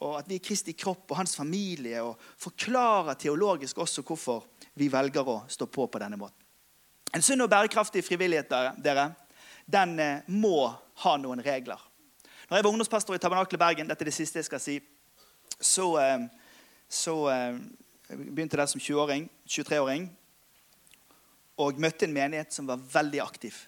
og 0.00 0.18
at 0.18 0.28
vi 0.28 0.36
er 0.36 0.44
Kristi 0.44 0.72
kropp 0.76 1.12
og 1.12 1.18
hans 1.20 1.36
familie, 1.36 2.02
og 2.02 2.20
forklarer 2.40 3.18
teologisk 3.20 3.78
også 3.78 4.04
hvorfor 4.04 4.46
vi 4.80 4.88
velger 4.92 5.28
å 5.28 5.42
stå 5.48 5.68
på 5.68 5.86
på 5.86 6.00
denne 6.00 6.16
måten. 6.20 6.36
En 7.14 7.24
sunn 7.24 7.42
og 7.42 7.50
bærekraftig 7.50 8.04
frivillighet 8.06 8.52
dere, 8.84 9.10
den 9.66 9.98
eh, 9.98 10.22
må 10.30 10.70
ha 11.02 11.16
noen 11.18 11.42
regler. 11.42 11.80
Når 12.48 12.56
jeg 12.56 12.64
var 12.64 12.70
ungdomspastor 12.70 13.16
i 13.16 13.22
Tabernaklet 13.22 13.60
Bergen, 13.60 13.90
dette 13.90 14.04
er 14.04 14.10
det 14.10 14.14
siste 14.14 14.40
jeg 14.40 14.48
skal 14.48 14.62
si, 14.62 14.76
så, 15.60 15.86
eh, 16.00 16.24
så 16.88 17.16
eh, 17.32 17.58
begynte 18.10 18.60
der 18.60 18.70
som 18.70 18.80
20-åring, 18.80 19.28
23-åring 19.48 20.08
og 21.60 21.80
møtte 21.82 22.06
en 22.08 22.14
menighet 22.14 22.54
som 22.54 22.68
var 22.70 22.80
veldig 22.80 23.20
aktiv. 23.22 23.58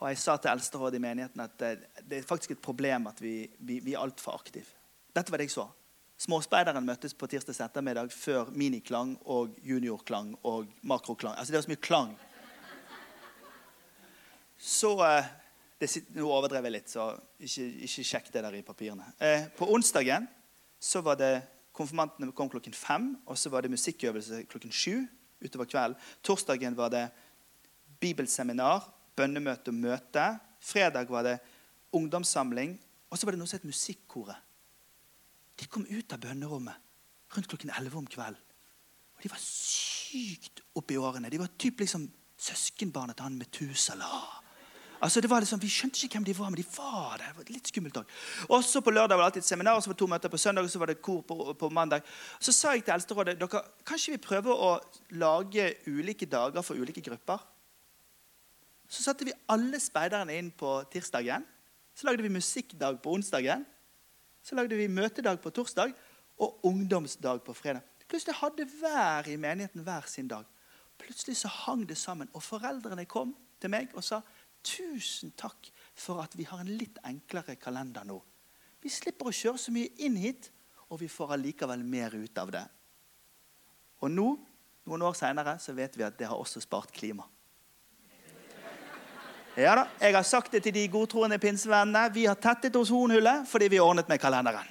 Og 0.00 0.08
Jeg 0.08 0.18
sa 0.22 0.36
til 0.40 0.50
eldsterådet 0.54 0.96
i 0.96 1.04
menigheten 1.04 1.42
at 1.44 1.58
det 1.60 2.20
er 2.20 2.24
faktisk 2.26 2.54
et 2.54 2.62
problem 2.64 3.10
at 3.10 3.20
vi, 3.20 3.50
vi, 3.58 3.80
vi 3.84 3.92
er 3.92 4.00
altfor 4.00 4.38
aktive. 4.38 4.72
Dette 5.12 5.32
var 5.32 5.42
det 5.42 5.50
jeg 5.50 5.58
så. 5.58 5.66
Småspeideren 6.20 6.84
møttes 6.84 7.12
på 7.16 7.28
tirsdag 7.28 7.56
ettermiddag 7.66 8.12
før 8.12 8.48
miniklang 8.52 9.14
og 9.24 9.54
juniorklang 9.64 10.34
og 10.48 10.68
makroklang. 10.82 11.36
Altså 11.36 11.52
Det 11.52 11.60
var 11.60 11.68
så 11.68 11.72
mye 11.74 11.84
klang 11.84 12.18
så 14.60 14.90
eh, 15.06 15.28
det, 15.80 15.88
Nå 16.12 16.28
overdrev 16.28 16.66
jeg 16.68 16.74
litt, 16.74 16.90
så 16.92 17.14
ikke, 17.40 17.64
ikke 17.86 18.04
sjekk 18.04 18.28
det 18.34 18.42
der 18.44 18.58
i 18.58 18.64
papirene. 18.64 19.06
Eh, 19.16 19.46
på 19.56 19.68
onsdagen 19.72 20.28
så 20.80 21.00
var 21.04 21.16
det 21.16 21.32
konfirmantene 21.76 22.32
kom 22.36 22.50
klokken 22.52 22.76
fem, 22.76 23.14
og 23.24 23.38
så 23.40 23.52
var 23.52 23.64
det 23.64 23.72
musikkøvelse 23.72 24.42
klokken 24.50 24.72
sju 24.72 25.06
utover 25.40 25.68
kvelden. 25.68 25.98
Torsdagen 26.22 26.76
var 26.76 26.92
det 26.92 27.06
bibelseminar, 28.00 28.84
bønnemøte 29.16 29.72
og 29.72 29.80
møte. 29.80 30.26
Fredag 30.60 31.10
var 31.12 31.26
det 31.26 31.38
ungdomssamling. 31.96 32.76
Og 33.10 33.18
så 33.18 33.26
var 33.26 33.34
det 33.34 33.40
noe 33.42 33.50
som 33.50 33.58
het 33.58 33.68
Musikkoret. 33.68 34.38
De 35.60 35.68
kom 35.68 35.84
ut 35.88 36.14
av 36.14 36.22
bønnerommet 36.22 37.34
rundt 37.34 37.50
klokken 37.50 37.72
11 37.74 37.98
om 37.98 38.06
kvelden. 38.08 38.46
Og 39.16 39.24
de 39.24 39.30
var 39.30 39.42
sykt 39.42 40.62
oppi 40.78 40.96
årene. 40.96 41.30
De 41.30 41.40
var 41.40 41.52
typ 41.60 41.82
liksom 41.82 42.06
søskenbarnet 42.40 43.18
til 43.18 43.26
han 43.26 43.36
Metusala. 43.36 44.08
Altså 45.00 45.20
det 45.20 45.30
var 45.30 45.40
liksom, 45.40 45.60
Vi 45.62 45.68
skjønte 45.72 46.02
ikke 46.04 46.18
hvem 46.18 46.26
de 46.28 46.38
var, 46.38 46.50
men 46.52 46.60
de 46.60 46.66
var 46.76 47.16
der. 47.18 47.30
Det 47.32 47.36
var 47.36 47.52
litt 47.54 47.70
skummelt 47.72 48.00
òg. 48.02 48.16
Også 48.52 48.82
på 48.84 48.92
lørdag 48.92 49.16
var 49.16 49.24
det 49.24 49.28
alltid 49.30 49.42
et 49.42 49.48
seminar, 49.48 49.78
og 49.78 49.82
så 49.82 49.90
var 49.90 49.96
det 49.96 50.02
to 50.02 50.10
møter 50.12 50.32
på 50.32 50.40
søndag, 50.40 50.66
og 50.66 50.70
så 50.70 50.82
var 50.82 50.92
det 50.92 50.98
kor 51.00 51.22
på, 51.24 51.36
på 51.56 51.70
mandag. 51.72 52.04
Så 52.40 52.52
sa 52.52 52.74
jeg 52.74 52.84
til 52.84 52.94
Eldsterådet 52.94 53.38
dere, 53.40 53.62
kanskje 53.88 54.16
vi 54.16 54.20
prøver 54.20 54.52
å 54.52 54.74
lage 55.22 55.70
ulike 55.88 56.28
dager 56.28 56.66
for 56.66 56.76
ulike 56.76 57.04
grupper. 57.06 57.40
Så 58.90 59.06
satte 59.06 59.24
vi 59.24 59.36
alle 59.48 59.80
speiderne 59.80 60.36
inn 60.36 60.50
på 60.50 60.74
tirsdagen. 60.92 61.46
Så 61.94 62.08
lagde 62.08 62.26
vi 62.26 62.32
musikkdag 62.32 63.00
på 63.02 63.12
onsdagen. 63.16 63.64
Så 64.42 64.56
lagde 64.58 64.76
vi 64.76 64.88
møtedag 64.88 65.40
på 65.40 65.52
torsdag 65.54 65.94
og 66.40 66.64
ungdomsdag 66.66 67.40
på 67.46 67.54
fredag. 67.54 67.84
Plutselig 68.10 68.36
hadde 68.40 68.66
hver 68.80 69.28
i 69.30 69.36
menigheten 69.38 69.84
hver 69.86 70.08
sin 70.10 70.28
dag. 70.28 70.44
Plutselig 71.00 71.36
så 71.40 71.48
hang 71.48 71.86
det 71.88 71.96
sammen, 71.96 72.28
og 72.34 72.42
foreldrene 72.42 73.06
kom 73.08 73.32
til 73.60 73.72
meg 73.72 73.92
og 73.94 74.04
sa 74.04 74.20
Tusen 74.62 75.32
takk 75.38 75.70
for 75.96 76.20
at 76.22 76.36
vi 76.36 76.46
har 76.48 76.62
en 76.62 76.72
litt 76.76 76.98
enklere 77.06 77.56
kalender 77.60 78.04
nå. 78.08 78.18
Vi 78.80 78.92
slipper 78.92 79.28
å 79.28 79.34
kjøre 79.34 79.60
så 79.60 79.72
mye 79.74 79.92
inn 80.04 80.16
hit, 80.20 80.50
og 80.90 81.02
vi 81.02 81.08
får 81.08 81.36
allikevel 81.36 81.82
mer 81.86 82.16
ut 82.16 82.38
av 82.40 82.52
det. 82.52 82.64
Og 84.00 84.10
nå, 84.12 84.30
noen 84.88 85.04
år 85.04 85.16
seinere, 85.18 85.58
så 85.60 85.74
vet 85.76 85.96
vi 85.96 86.06
at 86.06 86.16
det 86.18 86.28
har 86.28 86.40
også 86.40 86.62
spart 86.64 86.92
klima. 86.96 87.26
Ja 89.58 89.74
da, 89.74 89.84
Jeg 90.00 90.14
har 90.14 90.22
sagt 90.22 90.52
det 90.52 90.62
til 90.62 90.74
de 90.74 90.88
godtroende 90.88 91.38
pinsevennene. 91.38 92.14
Vi 92.14 92.24
har 92.24 92.38
tettet 92.38 92.76
ozonhullet 92.76 93.48
fordi 93.50 93.68
vi 93.68 93.80
ordnet 93.80 94.08
med 94.08 94.20
kalenderen. 94.20 94.66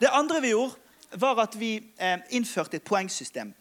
Det 0.00 0.08
andre 0.12 0.40
vi 0.40 0.52
gjorde, 0.54 0.76
var 1.16 1.40
at 1.42 1.54
vi 1.58 1.76
eh, 1.98 2.18
innførte 2.30 2.76
et 2.76 2.84
poengsystem. 2.84 3.54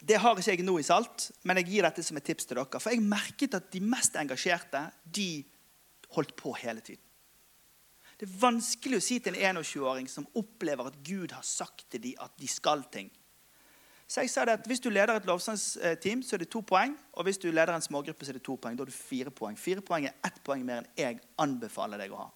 Det 0.00 0.16
har 0.20 0.38
ikke 0.38 0.54
jeg 0.54 0.64
nå 0.64 0.78
i 0.80 0.86
Salt, 0.86 1.30
men 1.44 1.60
jeg 1.60 1.68
gir 1.68 1.84
dette 1.84 2.02
som 2.04 2.16
et 2.16 2.24
tips 2.24 2.48
til 2.48 2.56
dere. 2.56 2.80
For 2.80 2.92
jeg 2.92 3.04
merket 3.04 3.56
at 3.58 3.70
de 3.72 3.82
mest 3.84 4.16
engasjerte 4.16 4.86
de 5.04 5.44
holdt 6.16 6.34
på 6.38 6.54
hele 6.62 6.80
tiden. 6.80 7.04
Det 8.20 8.28
er 8.28 8.40
vanskelig 8.40 8.98
å 8.98 9.04
si 9.04 9.16
til 9.24 9.36
en 9.40 9.56
21-åring 9.62 10.08
som 10.10 10.26
opplever 10.36 10.90
at 10.90 10.98
Gud 11.06 11.32
har 11.32 11.44
sagt 11.46 11.86
til 11.92 12.02
dem 12.04 12.20
at 12.20 12.34
de 12.36 12.48
skal 12.52 12.84
ting. 12.92 13.08
Så 14.10 14.24
jeg 14.24 14.32
sa 14.32 14.44
det 14.44 14.56
at 14.58 14.66
Hvis 14.66 14.82
du 14.82 14.90
leder 14.90 15.14
et 15.14 15.26
lovsangsteam, 15.26 16.22
så 16.22 16.34
er 16.34 16.42
det 16.42 16.50
to 16.50 16.60
poeng. 16.66 16.96
Og 17.12 17.24
hvis 17.24 17.38
du 17.38 17.50
leder 17.50 17.72
en 17.74 17.82
smågruppe, 17.82 18.24
så 18.24 18.32
er 18.32 18.40
det 18.40 18.42
to 18.42 18.56
poeng. 18.56 18.76
Da 18.76 18.82
har 18.82 18.90
du 18.90 18.92
fire 18.92 19.30
poeng. 19.30 19.56
Fire 19.56 19.80
poeng 19.80 20.04
er 20.04 20.16
ett 20.26 20.42
poeng 20.44 20.64
mer 20.66 20.82
enn 20.82 20.90
jeg 20.98 21.20
anbefaler 21.38 22.02
deg 22.02 22.12
å 22.12 22.24
ha. 22.24 22.28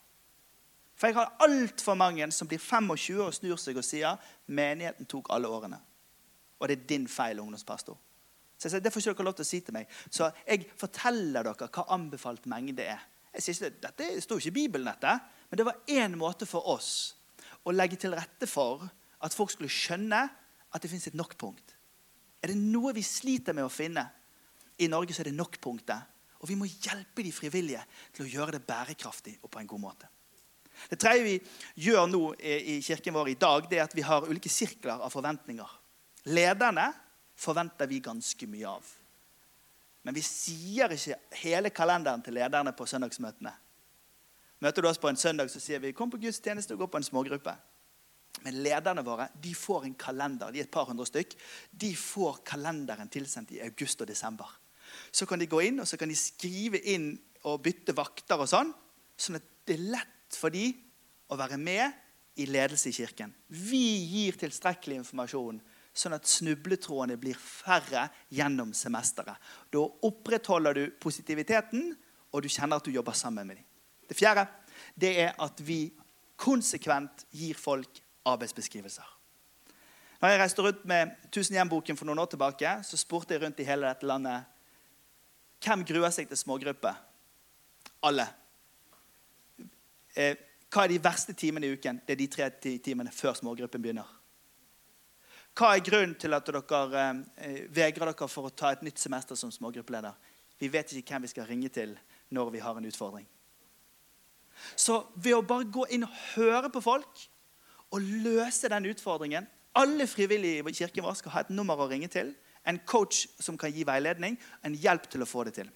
For 0.95 1.11
jeg 1.11 1.19
har 1.19 1.35
altfor 1.43 1.99
mange 1.99 2.31
som 2.33 2.49
blir 2.49 2.63
25 2.63 3.21
og 3.27 3.35
snur 3.35 3.59
seg 3.59 3.77
og 3.77 3.85
sier 3.85 4.31
menigheten 4.47 5.11
tok 5.11 5.33
alle 5.35 5.51
årene. 5.51 5.81
Og 6.65 6.71
det 6.71 6.79
er 6.79 6.87
din 6.89 7.05
feil, 7.09 7.43
ungdomspastor. 7.43 7.97
Så 8.57 8.69
jeg 8.69 8.73
sier, 8.73 8.81
Det 8.81 8.93
får 8.93 9.03
ikke 9.03 9.19
dere 9.19 9.29
lov 9.29 9.35
til 9.37 9.45
å 9.45 9.49
si 9.51 9.61
til 9.61 9.77
meg. 9.77 9.91
Så 10.09 10.31
jeg 10.47 10.65
forteller 10.81 11.45
dere 11.45 11.69
hva 11.69 11.85
anbefalt 11.93 12.47
mengde 12.49 12.87
er. 12.89 13.03
Jeg 13.35 13.45
sier 13.45 13.69
ikke, 13.69 13.83
Dette 13.83 14.07
står 14.25 14.41
ikke 14.41 14.53
i 14.55 14.59
Bibelen, 14.63 14.89
dette. 14.89 15.19
Men 15.51 15.61
det 15.61 15.67
var 15.69 15.83
én 15.93 16.17
måte 16.17 16.49
for 16.49 16.65
oss 16.73 17.17
å 17.69 17.75
legge 17.75 17.99
til 18.01 18.17
rette 18.17 18.49
for 18.49 18.87
at 19.21 19.37
folk 19.37 19.53
skulle 19.53 19.73
skjønne 19.73 20.23
at 20.25 20.83
det 20.83 20.91
fins 20.91 21.07
et 21.11 21.19
nok-punkt. 21.19 21.77
Er 22.41 22.53
det 22.53 22.57
noe 22.57 22.95
vi 22.97 23.05
sliter 23.05 23.53
med 23.57 23.69
å 23.69 23.73
finne 23.73 24.09
i 24.81 24.89
Norge, 24.89 25.13
så 25.13 25.23
er 25.23 25.31
det 25.31 25.37
nok-punktet. 25.37 26.11
Og 26.41 26.49
vi 26.49 26.57
må 26.57 26.67
hjelpe 26.69 27.25
de 27.25 27.33
frivillige 27.33 27.85
til 28.17 28.25
å 28.25 28.33
gjøre 28.33 28.57
det 28.57 28.67
bærekraftig 28.67 29.39
og 29.43 29.53
på 29.53 29.61
en 29.61 29.69
god 29.69 29.85
måte. 29.85 30.11
Det 30.91 30.99
tredje 31.01 31.25
vi 31.25 31.37
gjør 31.87 32.09
nå 32.11 32.23
i 32.41 32.81
kirken 32.85 33.15
vår 33.15 33.31
i 33.33 33.39
dag, 33.41 33.69
det 33.71 33.79
er 33.79 33.87
at 33.87 33.95
vi 33.97 34.05
har 34.05 34.27
ulike 34.27 34.51
sirkler 34.51 35.05
av 35.05 35.13
forventninger. 35.13 35.71
Lederne 36.25 36.87
forventer 37.37 37.89
vi 37.91 38.01
ganske 38.01 38.47
mye 38.49 38.69
av. 38.69 38.87
Men 40.05 40.17
vi 40.17 40.23
sier 40.25 40.93
ikke 40.93 41.19
hele 41.41 41.73
kalenderen 41.75 42.23
til 42.25 42.37
lederne 42.37 42.73
på 42.77 42.87
søndagsmøtene. 42.89 43.53
Møter 44.65 44.85
du 44.85 44.89
oss 44.89 45.01
på 45.01 45.11
en 45.11 45.21
søndag, 45.21 45.51
så 45.51 45.61
sier 45.61 45.79
vi 45.79 45.93
'kom 45.93 46.11
på 46.11 46.21
gudstjeneste 46.21 46.73
og 46.73 46.79
gå 46.79 46.87
på 46.87 46.97
en 46.97 47.03
smågruppe'. 47.03 47.57
Men 48.43 48.63
lederne 48.63 49.05
våre 49.05 49.29
de 49.43 49.55
får 49.55 49.85
en 49.85 49.95
kalender. 49.95 50.51
De 50.51 50.59
er 50.59 50.63
et 50.63 50.71
par 50.71 50.85
hundre 50.85 51.07
stykk. 51.07 51.35
De 51.71 51.97
får 51.97 52.41
kalenderen 52.45 53.09
tilsendt 53.09 53.51
i 53.51 53.61
august 53.61 54.01
og 54.01 54.09
desember. 54.09 54.49
Så 55.13 55.27
kan 55.27 55.39
de 55.39 55.47
gå 55.47 55.61
inn 55.61 55.81
og 55.81 55.89
så 55.89 55.97
kan 55.97 56.09
de 56.09 56.17
skrive 56.19 56.81
inn 56.81 57.19
og 57.45 57.63
bytte 57.63 57.97
vakter 57.97 58.41
og 58.41 58.49
sånn. 58.49 58.75
Sånn 59.17 59.37
at 59.37 59.43
det 59.67 59.79
er 59.79 59.91
lett 59.97 60.37
for 60.37 60.51
de 60.51 60.75
å 61.31 61.37
være 61.37 61.59
med 61.61 61.93
i 62.37 62.47
ledelse 62.47 62.91
i 62.91 62.93
kirken. 62.93 63.35
Vi 63.49 64.05
gir 64.05 64.33
tilstrekkelig 64.33 64.97
informasjon, 64.97 65.61
sånn 65.95 66.17
at 66.17 66.27
snubletrådene 66.27 67.17
blir 67.21 67.39
færre 67.39 68.09
gjennom 68.35 68.73
semesteret. 68.75 69.39
Da 69.71 69.83
opprettholder 70.09 70.77
du 70.77 70.85
positiviteten, 71.01 71.93
og 72.35 72.43
du 72.43 72.51
kjenner 72.51 72.81
at 72.81 72.87
du 72.87 72.91
jobber 72.95 73.15
sammen 73.15 73.47
med 73.47 73.61
dem. 73.61 73.67
Det 74.09 74.19
fjerde 74.19 74.49
det 74.99 75.13
er 75.23 75.37
at 75.43 75.61
vi 75.63 75.87
konsekvent 76.37 77.27
gir 77.31 77.55
folk 77.59 78.01
arbeidsbeskrivelser. 78.27 79.07
Når 80.21 80.33
jeg 80.33 80.41
reiste 80.41 80.65
rundt 80.65 80.85
med 80.89 81.15
Tusen 81.35 81.57
hjem-boken 81.59 81.99
for 81.99 82.09
noen 82.09 82.23
år 82.23 82.31
tilbake, 82.33 82.71
så 82.83 82.99
spurte 82.99 83.35
jeg 83.35 83.43
rundt 83.43 83.61
i 83.61 83.67
hele 83.69 83.91
dette 83.91 84.09
landet 84.09 84.51
hvem 85.65 85.85
gruer 85.87 86.13
seg 86.15 86.29
til 86.29 86.39
smågrupper. 86.39 86.97
Alle. 88.05 88.27
Eh, 90.17 90.37
hva 90.73 90.85
er 90.85 90.93
de 90.93 91.01
verste 91.03 91.35
timene 91.39 91.69
i 91.69 91.77
uken? 91.77 92.01
Det 92.07 92.15
er 92.15 92.21
de 92.21 92.29
tre 92.31 92.49
timene 92.83 93.13
før 93.15 93.37
smågruppen 93.39 93.83
begynner. 93.83 94.09
Hva 95.55 95.77
er 95.77 95.85
grunnen 95.87 96.17
til 96.19 96.35
at 96.35 96.49
dere 96.51 97.03
eh, 97.39 97.59
vegrer 97.71 98.11
dere 98.11 98.27
for 98.31 98.49
å 98.49 98.55
ta 98.55 98.73
et 98.75 98.83
nytt 98.83 98.99
semester 98.99 99.39
som 99.39 99.53
smågruppeleder? 99.55 100.17
Vi 100.59 100.71
vet 100.71 100.91
ikke 100.99 101.15
hvem 101.15 101.27
vi 101.27 101.31
skal 101.31 101.47
ringe 101.47 101.71
til 101.71 101.95
når 102.35 102.51
vi 102.51 102.63
har 102.65 102.79
en 102.79 102.89
utfordring. 102.89 103.27
Så 104.75 105.05
ved 105.15 105.37
å 105.37 105.45
bare 105.47 105.69
gå 105.71 105.87
inn 105.95 106.07
og 106.07 106.19
høre 106.35 106.71
på 106.75 106.83
folk 106.83 107.23
og 107.95 108.03
løse 108.25 108.71
den 108.71 108.91
utfordringen 108.91 109.51
Alle 109.75 110.07
frivillige 110.07 110.63
i 110.63 110.73
kirken 110.75 111.03
vår 111.03 111.17
skal 111.19 111.33
ha 111.35 111.41
et 111.43 111.49
nummer 111.51 111.81
å 111.83 111.89
ringe 111.91 112.07
til. 112.07 112.29
En 112.63 112.77
coach 112.87 113.25
som 113.43 113.57
kan 113.59 113.73
gi 113.75 113.83
veiledning, 113.83 114.37
en 114.63 114.77
hjelp 114.79 115.09
til 115.11 115.25
å 115.25 115.27
få 115.27 115.43
det 115.49 115.57
til. 115.57 115.73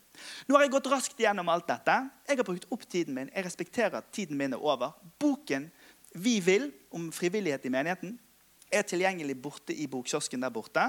Nå 0.47 0.55
har 0.55 0.62
jeg 0.62 0.70
gått 0.76 0.87
raskt 0.93 1.18
gjennom 1.18 1.51
alt 1.51 1.66
dette. 1.66 1.97
Jeg 2.31 2.39
har 2.39 2.47
brukt 2.47 2.68
opp 2.70 2.87
tiden 2.87 3.18
min. 3.18 3.33
Jeg 3.35 3.47
respekterer 3.49 3.99
at 3.99 4.12
tiden 4.14 4.39
min 4.39 4.55
er 4.55 4.62
over. 4.62 4.95
Boken 5.18 5.66
Vi 6.14 6.39
vil 6.41 6.70
om 6.95 7.11
frivillighet 7.12 7.66
i 7.66 7.74
menigheten 7.74 8.14
er 8.72 8.86
tilgjengelig 8.86 9.36
borte 9.42 9.74
i 9.74 9.86
bokkiosken 9.90 10.42
der 10.42 10.52
borte. 10.54 10.84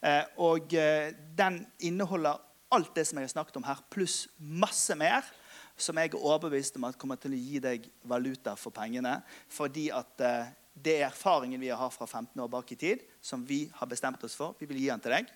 Eh, 0.00 0.24
og 0.42 0.74
eh, 0.78 1.12
den 1.36 1.62
inneholder 1.84 2.40
alt 2.72 2.94
det 2.96 3.04
som 3.08 3.20
jeg 3.20 3.28
har 3.28 3.34
snakket 3.34 3.58
om 3.60 3.66
her, 3.68 3.80
pluss 3.92 4.26
masse 4.38 4.96
mer. 4.98 5.26
Som 5.76 5.98
jeg 5.98 6.12
er 6.12 6.18
overbevist 6.20 6.76
om 6.76 6.86
at 6.88 6.98
kommer 7.00 7.20
til 7.20 7.34
å 7.34 7.40
gi 7.40 7.60
deg 7.64 7.86
valuta 8.08 8.54
for 8.60 8.74
pengene. 8.74 9.18
Fordi 9.52 9.88
at 9.94 10.24
eh, 10.24 10.52
det 10.72 10.98
er 10.98 11.08
erfaringen 11.10 11.60
vi 11.60 11.72
har 11.72 11.92
fra 11.92 12.06
15 12.06 12.40
år 12.40 12.50
bak 12.52 12.70
i 12.72 12.78
tid, 12.80 13.02
som 13.20 13.44
vi 13.44 13.64
har 13.76 13.88
bestemt 13.88 14.22
oss 14.24 14.36
for. 14.38 14.56
Vi 14.60 14.68
vil 14.68 14.80
gi 14.80 14.90
den 14.92 15.02
til 15.04 15.16
deg. 15.16 15.32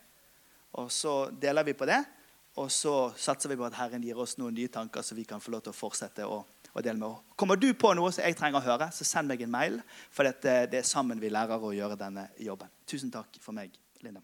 Og 0.81 0.93
så 0.93 1.27
deler 1.33 1.67
vi 1.67 1.77
på 1.77 1.89
det. 1.89 2.03
Og 2.57 2.71
så 2.73 3.11
satser 3.21 3.53
vi 3.53 3.59
på 3.61 3.67
at 3.67 3.77
Herren 3.77 4.05
gir 4.05 4.17
oss 4.21 4.39
noen 4.41 4.55
nye 4.57 4.73
tanker, 4.73 5.05
så 5.05 5.17
vi 5.17 5.27
kan 5.29 5.43
få 5.45 5.53
lov 5.53 5.67
til 5.67 5.75
å 5.75 5.77
fortsette 5.77 6.25
å, 6.25 6.39
å 6.77 6.85
dele 6.85 7.01
med. 7.01 7.23
Kommer 7.39 7.61
du 7.61 7.71
på 7.75 7.93
noe 7.97 8.13
som 8.13 8.25
jeg 8.25 8.37
trenger 8.39 8.61
å 8.61 8.67
høre, 8.67 8.91
så 8.93 9.07
send 9.09 9.33
meg 9.33 9.43
en 9.45 9.53
mail. 9.53 9.79
For 10.13 10.29
det, 10.29 10.57
det 10.73 10.83
er 10.83 10.89
sammen 10.89 11.21
vi 11.23 11.33
lærer 11.33 11.63
å 11.63 11.75
gjøre 11.75 11.99
denne 12.01 12.29
jobben. 12.43 12.73
Tusen 12.89 13.13
takk 13.13 13.41
for 13.43 13.57
meg, 13.57 13.75
Linda. 14.05 14.23